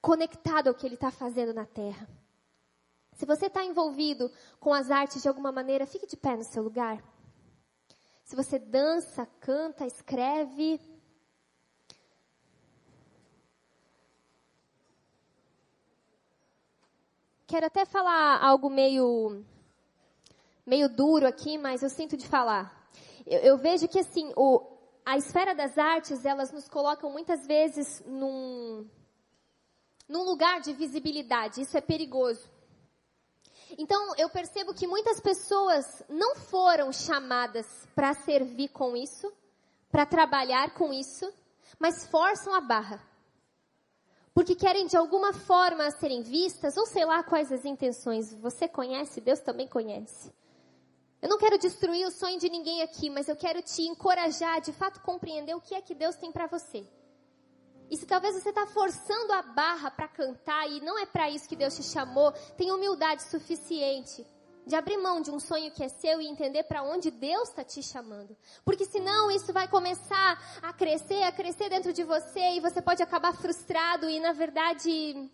conectado 0.00 0.66
ao 0.66 0.74
que 0.74 0.84
Ele 0.84 0.96
está 0.96 1.12
fazendo 1.12 1.54
na 1.54 1.64
terra. 1.64 2.08
Se 3.12 3.24
você 3.24 3.46
está 3.46 3.64
envolvido 3.64 4.32
com 4.58 4.74
as 4.74 4.90
artes 4.90 5.22
de 5.22 5.28
alguma 5.28 5.52
maneira, 5.52 5.86
fique 5.86 6.08
de 6.08 6.16
pé 6.16 6.36
no 6.36 6.42
seu 6.42 6.62
lugar. 6.62 7.00
Se 8.24 8.34
você 8.34 8.58
dança, 8.58 9.26
canta, 9.40 9.86
escreve, 9.86 10.80
quero 17.52 17.66
até 17.66 17.84
falar 17.84 18.42
algo 18.42 18.70
meio, 18.70 19.44
meio 20.64 20.88
duro 20.88 21.26
aqui, 21.26 21.58
mas 21.58 21.82
eu 21.82 21.90
sinto 21.90 22.16
de 22.16 22.26
falar. 22.26 22.88
Eu, 23.26 23.40
eu 23.40 23.58
vejo 23.58 23.86
que 23.86 23.98
assim, 23.98 24.32
o, 24.34 24.66
a 25.04 25.18
esfera 25.18 25.54
das 25.54 25.76
artes, 25.76 26.24
elas 26.24 26.50
nos 26.50 26.66
colocam 26.66 27.12
muitas 27.12 27.46
vezes 27.46 28.02
num, 28.06 28.88
num 30.08 30.22
lugar 30.22 30.62
de 30.62 30.72
visibilidade. 30.72 31.60
Isso 31.60 31.76
é 31.76 31.82
perigoso. 31.82 32.50
Então, 33.76 34.14
eu 34.16 34.30
percebo 34.30 34.72
que 34.72 34.86
muitas 34.86 35.20
pessoas 35.20 36.02
não 36.08 36.34
foram 36.34 36.90
chamadas 36.90 37.66
para 37.94 38.14
servir 38.14 38.68
com 38.68 38.96
isso, 38.96 39.30
para 39.90 40.06
trabalhar 40.06 40.72
com 40.72 40.90
isso, 40.90 41.30
mas 41.78 42.06
forçam 42.06 42.54
a 42.54 42.62
barra 42.62 43.11
porque 44.34 44.54
querem 44.54 44.86
de 44.86 44.96
alguma 44.96 45.32
forma 45.32 45.90
serem 45.90 46.22
vistas, 46.22 46.76
ou 46.76 46.86
sei 46.86 47.04
lá 47.04 47.22
quais 47.22 47.52
as 47.52 47.64
intenções. 47.64 48.32
Você 48.34 48.66
conhece, 48.66 49.20
Deus 49.20 49.40
também 49.40 49.68
conhece. 49.68 50.32
Eu 51.20 51.28
não 51.28 51.38
quero 51.38 51.58
destruir 51.58 52.06
o 52.06 52.10
sonho 52.10 52.38
de 52.38 52.48
ninguém 52.48 52.82
aqui, 52.82 53.08
mas 53.08 53.28
eu 53.28 53.36
quero 53.36 53.62
te 53.62 53.82
encorajar 53.82 54.60
de 54.60 54.72
fato 54.72 55.00
compreender 55.02 55.54
o 55.54 55.60
que 55.60 55.74
é 55.74 55.80
que 55.80 55.94
Deus 55.94 56.16
tem 56.16 56.32
para 56.32 56.46
você. 56.46 56.84
E 57.90 57.96
se 57.96 58.06
talvez 58.06 58.34
você 58.34 58.48
está 58.48 58.66
forçando 58.66 59.32
a 59.32 59.42
barra 59.42 59.90
para 59.90 60.08
cantar 60.08 60.68
e 60.68 60.80
não 60.80 60.98
é 60.98 61.04
para 61.04 61.30
isso 61.30 61.48
que 61.48 61.54
Deus 61.54 61.76
te 61.76 61.82
chamou, 61.82 62.32
tem 62.56 62.72
humildade 62.72 63.22
suficiente 63.24 64.26
de 64.66 64.74
abrir 64.76 64.96
mão 64.96 65.20
de 65.20 65.30
um 65.30 65.40
sonho 65.40 65.70
que 65.70 65.82
é 65.82 65.88
seu 65.88 66.20
e 66.20 66.26
entender 66.26 66.62
para 66.64 66.82
onde 66.82 67.10
Deus 67.10 67.48
está 67.48 67.64
te 67.64 67.82
chamando. 67.82 68.36
Porque 68.64 68.84
senão 68.84 69.30
isso 69.30 69.52
vai 69.52 69.68
começar 69.68 70.60
a 70.62 70.72
crescer, 70.72 71.22
a 71.24 71.32
crescer 71.32 71.68
dentro 71.68 71.92
de 71.92 72.04
você 72.04 72.56
e 72.56 72.60
você 72.60 72.80
pode 72.80 73.02
acabar 73.02 73.34
frustrado 73.34 74.08
e 74.08 74.20
na 74.20 74.32
verdade 74.32 75.30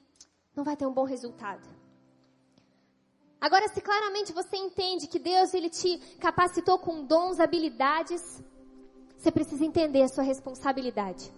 não 0.57 0.64
vai 0.64 0.76
ter 0.76 0.87
um 0.87 0.93
bom 0.93 1.05
resultado. 1.05 1.66
Agora, 3.41 3.68
se 3.68 3.81
claramente 3.81 4.33
você 4.33 4.57
entende 4.57 5.07
que 5.07 5.18
Deus 5.18 5.55
ele 5.55 5.70
te 5.70 5.99
capacitou 6.18 6.79
com 6.79 7.05
dons, 7.05 7.39
habilidades, 7.39 8.43
você 9.16 9.31
precisa 9.31 9.64
entender 9.64 10.03
a 10.03 10.09
sua 10.09 10.24
responsabilidade. 10.24 11.33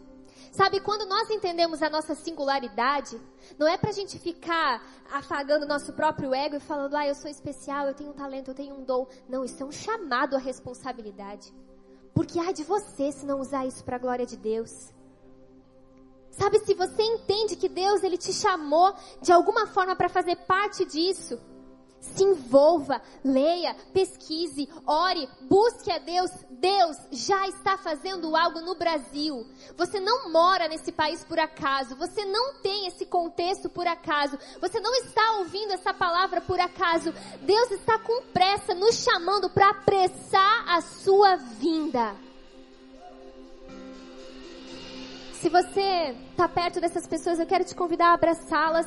Sabe, 0.53 0.81
quando 0.81 1.07
nós 1.07 1.31
entendemos 1.31 1.83
a 1.83 1.89
nossa 1.89 2.15
singularidade, 2.15 3.21
não 3.59 3.69
é 3.69 3.77
pra 3.77 3.93
gente 3.93 4.19
ficar 4.19 4.83
afagando 5.11 5.67
nosso 5.67 5.93
próprio 5.93 6.35
ego 6.35 6.57
e 6.57 6.61
falando, 6.61 6.97
ah, 6.97 7.07
eu 7.07 7.15
sou 7.15 7.31
especial, 7.31 7.87
eu 7.87 7.95
tenho 7.95 8.11
um 8.11 8.15
talento, 8.15 8.51
eu 8.51 8.55
tenho 8.55 8.75
um 8.75 8.85
dom. 8.85 9.07
Não, 9.29 9.45
isso 9.45 9.63
é 9.63 9.67
um 9.67 9.73
chamado 9.73 10.35
à 10.35 10.39
responsabilidade. 10.39 11.53
Porque 12.13 12.39
há 12.39 12.53
de 12.53 12.65
você 12.65 13.13
se 13.13 13.25
não 13.25 13.41
usar 13.41 13.67
isso 13.67 13.85
para 13.85 13.97
a 13.97 13.99
glória 13.99 14.27
de 14.27 14.37
Deus. 14.37 14.93
Sabe, 16.31 16.59
se 16.61 16.75
você 16.75 17.03
entende 17.03 17.57
que 17.57 17.69
Deus 17.69 18.03
ele 18.03 18.17
te 18.17 18.33
chamou 18.33 18.95
de 19.21 19.33
alguma 19.33 19.67
forma 19.67 19.95
para 19.95 20.09
fazer 20.09 20.37
parte 20.37 20.85
disso, 20.85 21.39
Se 22.01 22.25
envolva, 22.25 23.01
leia, 23.23 23.77
pesquise, 23.93 24.69
ore, 24.87 25.29
busque 25.43 25.93
a 25.93 25.99
Deus. 25.99 26.31
Deus 26.51 26.97
já 27.13 27.47
está 27.49 27.77
fazendo 27.77 28.35
algo 28.35 28.61
no 28.61 28.75
Brasil. 28.75 29.47
Você 29.77 30.01
não 30.01 30.31
mora 30.31 30.67
nesse 30.67 30.91
país 30.91 31.23
por 31.25 31.39
acaso. 31.39 31.95
Você 31.97 32.25
não 32.25 32.55
tem 32.55 32.87
esse 32.87 33.05
contexto 33.05 33.69
por 33.69 33.87
acaso. 33.87 34.39
Você 34.61 34.81
não 34.81 34.95
está 34.97 35.39
ouvindo 35.39 35.73
essa 35.73 35.93
palavra 35.93 36.41
por 36.41 36.59
acaso. 36.59 37.13
Deus 37.43 37.71
está 37.71 37.99
com 37.99 38.23
pressa 38.33 38.75
nos 38.75 38.97
chamando 38.97 39.51
para 39.51 39.71
apressar 39.71 40.69
a 40.69 40.81
sua 40.81 41.37
vinda. 41.37 42.17
Se 45.41 45.49
você 45.49 46.15
está 46.31 46.47
perto 46.47 46.83
dessas 46.83 47.07
pessoas, 47.07 47.39
eu 47.41 47.47
quero 47.47 47.65
te 47.65 47.75
convidar 47.75 48.09
a 48.09 48.13
abraçá-las. 48.13 48.87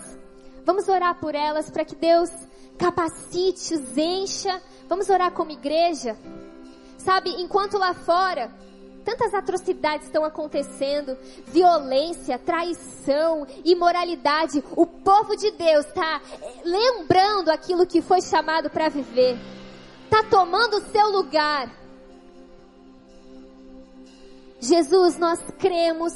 Vamos 0.65 0.87
orar 0.87 1.19
por 1.19 1.35
elas 1.35 1.69
para 1.69 1.85
que 1.85 1.95
Deus 1.95 2.29
capacite, 2.77 3.75
os 3.75 3.97
encha. 3.97 4.61
Vamos 4.87 5.09
orar 5.09 5.31
como 5.31 5.51
igreja. 5.51 6.17
Sabe, 6.97 7.29
enquanto 7.41 7.77
lá 7.77 7.93
fora 7.93 8.51
tantas 9.03 9.33
atrocidades 9.33 10.07
estão 10.07 10.23
acontecendo, 10.23 11.17
violência, 11.47 12.39
traição, 12.39 13.45
imoralidade, 13.63 14.63
o 14.75 14.85
povo 14.85 15.35
de 15.35 15.51
Deus 15.51 15.85
está 15.85 16.21
eh, 16.41 16.61
lembrando 16.63 17.49
aquilo 17.49 17.85
que 17.85 18.01
foi 18.01 18.21
chamado 18.21 18.69
para 18.69 18.89
viver. 18.89 19.37
Está 20.05 20.23
tomando 20.23 20.77
o 20.77 20.91
seu 20.91 21.09
lugar. 21.09 21.69
Jesus, 24.59 25.17
nós 25.17 25.39
cremos 25.59 26.13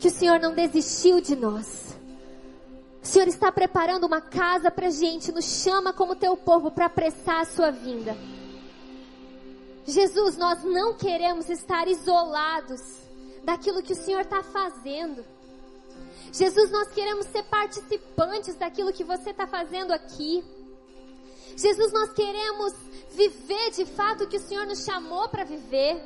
que 0.00 0.08
o 0.08 0.10
Senhor 0.10 0.40
não 0.40 0.52
desistiu 0.52 1.20
de 1.20 1.36
nós. 1.36 1.87
Senhor 3.08 3.26
está 3.26 3.50
preparando 3.50 4.04
uma 4.04 4.20
casa 4.20 4.70
para 4.70 4.90
gente, 4.90 5.32
nos 5.32 5.62
chama 5.62 5.94
como 5.94 6.14
teu 6.14 6.36
povo 6.36 6.70
para 6.70 6.86
apressar 6.86 7.40
a 7.40 7.44
sua 7.46 7.70
vinda. 7.70 8.14
Jesus, 9.86 10.36
nós 10.36 10.62
não 10.62 10.94
queremos 10.94 11.48
estar 11.48 11.88
isolados 11.88 12.82
daquilo 13.42 13.82
que 13.82 13.94
o 13.94 13.96
Senhor 13.96 14.20
está 14.20 14.42
fazendo. 14.42 15.24
Jesus, 16.30 16.70
nós 16.70 16.88
queremos 16.88 17.24
ser 17.28 17.44
participantes 17.44 18.54
daquilo 18.56 18.92
que 18.92 19.04
você 19.04 19.30
está 19.30 19.46
fazendo 19.46 19.92
aqui. 19.92 20.44
Jesus, 21.56 21.90
nós 21.90 22.12
queremos 22.12 22.74
viver 23.12 23.70
de 23.70 23.86
fato 23.86 24.24
o 24.24 24.28
que 24.28 24.36
o 24.36 24.40
Senhor 24.40 24.66
nos 24.66 24.84
chamou 24.84 25.30
para 25.30 25.44
viver. 25.44 25.98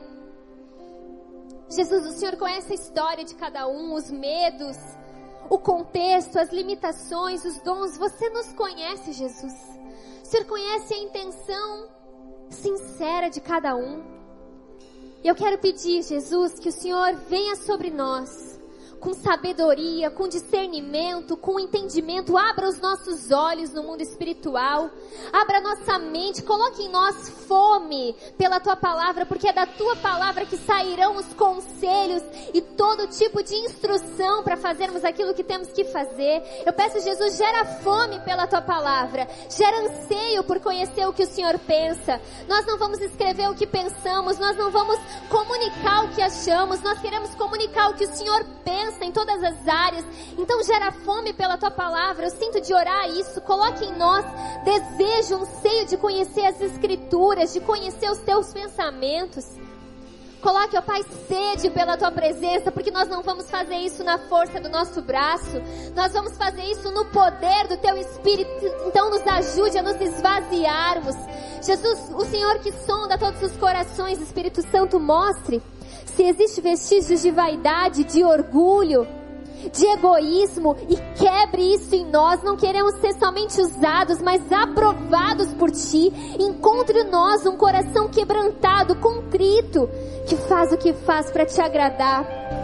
Jesus, 1.69 2.07
o 2.07 2.13
Senhor 2.13 2.37
conhece 2.37 2.71
a 2.71 2.77
história 2.77 3.25
de 3.25 3.35
cada 3.35 3.67
um, 3.67 3.93
os 3.95 4.09
medos, 4.09 4.77
o 5.49 5.59
contexto, 5.59 6.39
as 6.39 6.51
limitações, 6.51 7.45
os 7.45 7.61
dons. 7.61 7.97
Você 7.97 8.29
nos 8.31 8.53
conhece, 8.53 9.13
Jesus. 9.13 9.55
O 10.23 10.27
Senhor 10.27 10.47
conhece 10.47 10.95
a 10.95 10.99
intenção 10.99 11.89
sincera 12.51 13.29
de 13.29 13.41
cada 13.41 13.75
um. 13.75 14.03
Eu 15.25 15.35
quero 15.35 15.59
pedir, 15.59 16.03
Jesus, 16.03 16.59
que 16.59 16.69
o 16.69 16.73
Senhor 16.73 17.15
venha 17.29 17.55
sobre 17.57 17.91
nós 17.91 18.52
com 19.03 19.13
sabedoria, 19.13 20.13
com 20.13 20.29
discernimento, 20.29 21.37
com 21.37 21.59
entendimento. 21.59 22.39
Abra 22.39 22.69
os 22.69 22.79
nossos 22.79 23.33
olhos 23.33 23.73
no 23.73 23.83
mundo 23.83 24.01
espiritual. 24.01 24.91
Abra 25.33 25.61
nossa 25.61 25.99
mente. 25.99 26.41
Coloque 26.41 26.83
em 26.83 26.89
nós 26.89 27.29
fome 27.49 28.15
pela 28.39 28.61
tua 28.61 28.77
palavra, 28.77 29.27
porque 29.27 29.49
é 29.49 29.53
da 29.53 29.67
tua 29.67 29.97
palavra 29.97 30.47
que 30.47 30.57
sairão 30.57 31.17
os 31.17 31.27
conselhos 31.35 32.23
e 32.55 32.63
todo 32.63 33.09
tipo 33.09 33.43
de 33.43 33.57
instrução 33.57 34.45
para 34.45 34.57
fazermos 34.57 35.05
aquilo 35.05 35.35
que 35.35 35.43
temos 35.43 35.73
que 35.73 35.85
fazer. 35.85 36.41
Eu 36.65 36.73
peço, 36.73 37.01
Jesus, 37.01 37.37
gera 37.37 37.65
fome 37.65 38.21
pela 38.21 38.47
tua 38.47 38.63
palavra. 38.63 39.27
Gera 39.51 39.81
anseio 39.81 40.45
por 40.45 40.61
conhecer 40.61 41.09
o 41.09 41.13
que 41.13 41.25
o 41.25 41.27
Senhor 41.27 41.59
pensa. 41.59 42.21
Nós 42.47 42.65
não 42.67 42.79
vamos 42.79 43.01
escrever 43.01 43.51
o 43.51 43.55
que 43.55 43.67
pensamos, 43.67 44.39
nós 44.39 44.57
não 44.57 44.71
vamos 44.71 45.01
comunicar 45.29 46.05
o 46.05 46.15
que 46.15 46.23
achamos, 46.23 46.81
nós 46.83 47.01
queremos 47.01 47.35
comunicar 47.35 47.91
o 47.91 47.95
que 47.95 48.05
o 48.05 48.15
Senhor 48.15 48.45
pensa 48.65 48.92
em 49.01 49.13
todas 49.13 49.43
as 49.43 49.69
áreas. 49.69 50.05
Então 50.39 50.63
gera 50.65 50.93
fome 50.93 51.33
pela 51.33 51.57
tua 51.57 51.71
palavra. 51.71 52.27
Eu 52.27 52.31
sinto 52.31 52.61
de 52.61 52.75
orar 52.75 53.09
isso. 53.11 53.41
Coloque 53.41 53.85
em 53.85 53.97
nós 53.97 54.25
desejo, 54.65 55.37
um 55.37 55.47
seio 55.61 55.87
de 55.87 55.97
conhecer 55.97 56.47
as 56.47 56.61
escrituras, 56.61 57.53
de 57.53 57.61
conhecer 57.61 58.11
os 58.11 58.19
teus 58.19 58.53
pensamentos. 58.53 59.47
Coloque, 60.43 60.77
ó 60.77 60.83
Pai, 60.83 61.05
sede 61.29 61.71
pela 61.71 61.97
tua 61.97 62.11
presença, 62.11 62.73
porque 62.73 62.91
nós 62.91 63.09
não 63.09 63.23
vamos 63.23 63.49
fazer 63.49 63.77
isso 63.77 64.03
na 64.03 64.19
força 64.19 64.59
do 64.59 64.69
nosso 64.69 65.01
braço. 65.01 65.63
Nós 65.95 66.13
vamos 66.13 66.37
fazer 66.37 66.65
isso 66.65 66.91
no 66.91 67.05
poder 67.07 67.69
do 67.69 67.77
teu 67.77 67.97
espírito. 67.97 68.51
Então 68.87 69.09
nos 69.09 69.25
ajude 69.25 69.79
a 69.79 69.83
nos 69.83 70.01
esvaziarmos. 70.01 71.15
Jesus, 71.65 72.11
o 72.13 72.25
Senhor 72.25 72.59
que 72.59 72.73
sonda 72.73 73.17
todos 73.17 73.41
os 73.41 73.57
corações, 73.57 74.21
Espírito 74.21 74.69
Santo, 74.69 74.99
mostre 74.99 75.63
se 76.17 76.23
existe 76.25 76.61
vestígios 76.61 77.23
de 77.23 77.31
vaidade, 77.31 78.05
de 78.05 78.23
orgulho, 78.23 79.07
de 79.73 79.87
egoísmo 79.87 80.77
e 80.89 80.97
quebre 81.17 81.75
isso 81.75 81.95
em 81.95 82.07
nós. 82.07 82.43
Não 82.43 82.57
queremos 82.57 82.95
ser 83.01 83.15
somente 83.15 83.61
usados, 83.61 84.21
mas 84.21 84.41
aprovados 84.51 85.53
por 85.55 85.71
Ti. 85.71 86.13
Encontre 86.39 87.01
em 87.01 87.11
nós 87.11 87.47
um 87.47 87.57
coração 87.57 88.09
quebrantado, 88.09 88.97
contrito, 88.97 89.89
que 90.27 90.37
faz 90.37 90.73
o 90.73 90.77
que 90.77 90.93
faz 90.93 91.31
para 91.31 91.47
Te 91.47 91.61
agradar. 91.61 92.62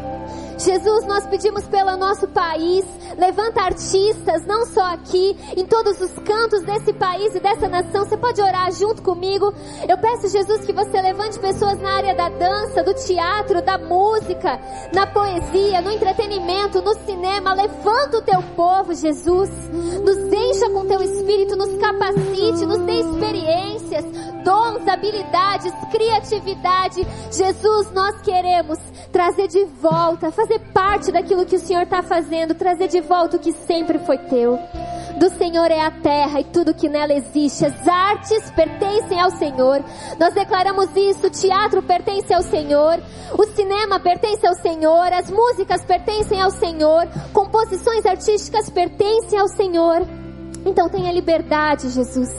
Jesus, 0.58 1.06
nós 1.06 1.24
pedimos 1.26 1.64
pelo 1.68 1.96
nosso 1.96 2.26
país, 2.28 2.84
levanta 3.16 3.62
artistas, 3.62 4.44
não 4.44 4.66
só 4.66 4.92
aqui, 4.92 5.36
em 5.56 5.64
todos 5.64 6.00
os 6.00 6.10
cantos 6.24 6.62
desse 6.62 6.92
país 6.92 7.34
e 7.34 7.40
dessa 7.40 7.68
nação. 7.68 8.04
Você 8.04 8.16
pode 8.16 8.42
orar 8.42 8.72
junto 8.72 9.00
comigo. 9.02 9.54
Eu 9.88 9.96
peço, 9.98 10.28
Jesus, 10.28 10.64
que 10.64 10.72
você 10.72 11.00
levante 11.00 11.38
pessoas 11.38 11.80
na 11.80 11.92
área 11.92 12.14
da 12.14 12.28
dança, 12.28 12.82
do 12.82 12.92
teatro, 12.94 13.62
da 13.62 13.78
música, 13.78 14.58
na 14.92 15.06
poesia, 15.06 15.80
no 15.80 15.92
entretenimento, 15.92 16.82
no 16.82 16.94
cinema. 17.04 17.54
Levanta 17.54 18.18
o 18.18 18.22
teu 18.22 18.42
povo, 18.56 18.92
Jesus. 18.94 19.50
Nos 19.70 20.16
encha 20.32 20.70
com 20.70 20.86
teu 20.86 21.00
espírito, 21.02 21.54
nos 21.56 21.76
capacite, 21.78 22.66
nos 22.66 22.78
dê 22.78 23.00
experiências, 23.00 24.04
dons, 24.42 24.88
habilidades, 24.88 25.72
criatividade. 25.92 27.06
Jesus, 27.30 27.92
nós 27.92 28.20
queremos 28.22 28.78
trazer 29.12 29.48
de 29.48 29.64
volta, 29.80 30.30
fazer 30.30 30.47
fazer 30.48 30.58
parte 30.72 31.12
daquilo 31.12 31.44
que 31.44 31.56
o 31.56 31.58
Senhor 31.58 31.82
está 31.82 32.02
fazendo, 32.02 32.54
trazer 32.54 32.88
de 32.88 33.00
volta 33.02 33.36
o 33.36 33.40
que 33.40 33.52
sempre 33.52 33.98
foi 33.98 34.16
teu. 34.16 34.58
Do 35.18 35.28
Senhor 35.30 35.70
é 35.70 35.80
a 35.80 35.90
terra 35.90 36.40
e 36.40 36.44
tudo 36.44 36.72
que 36.72 36.88
nela 36.88 37.12
existe. 37.12 37.66
As 37.66 37.86
artes 37.86 38.50
pertencem 38.52 39.20
ao 39.20 39.30
Senhor. 39.32 39.84
Nós 40.18 40.32
declaramos 40.32 40.88
isso. 40.96 41.26
O 41.26 41.30
teatro 41.30 41.82
pertence 41.82 42.32
ao 42.32 42.42
Senhor. 42.42 43.00
O 43.36 43.44
cinema 43.46 43.98
pertence 43.98 44.46
ao 44.46 44.54
Senhor. 44.54 45.12
As 45.12 45.28
músicas 45.28 45.84
pertencem 45.84 46.40
ao 46.40 46.50
Senhor. 46.50 47.08
Composições 47.32 48.06
artísticas 48.06 48.70
pertencem 48.70 49.38
ao 49.38 49.48
Senhor. 49.48 50.06
Então 50.64 50.88
tenha 50.88 51.12
liberdade, 51.12 51.90
Jesus. 51.90 52.30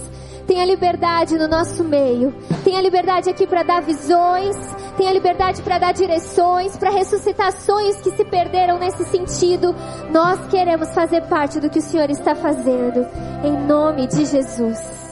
Tenha 0.50 0.66
liberdade 0.66 1.38
no 1.38 1.48
nosso 1.48 1.84
meio. 1.84 2.34
Tenha 2.64 2.82
liberdade 2.82 3.30
aqui 3.30 3.46
para 3.46 3.62
dar 3.62 3.84
visões 3.84 4.58
tenha 4.98 5.14
liberdade 5.14 5.62
para 5.62 5.78
dar 5.78 5.94
direções, 5.94 6.76
para 6.76 6.90
ressuscitar 6.90 7.54
sonhos 7.54 7.96
que 8.02 8.12
se 8.12 8.26
perderam 8.26 8.78
nesse 8.78 9.06
sentido. 9.06 9.74
Nós 10.12 10.46
queremos 10.50 10.94
fazer 10.94 11.22
parte 11.22 11.58
do 11.58 11.70
que 11.70 11.80
o 11.80 11.82
Senhor 11.82 12.10
está 12.10 12.36
fazendo. 12.36 13.08
Em 13.42 13.66
nome 13.66 14.08
de 14.08 14.26
Jesus. 14.26 15.09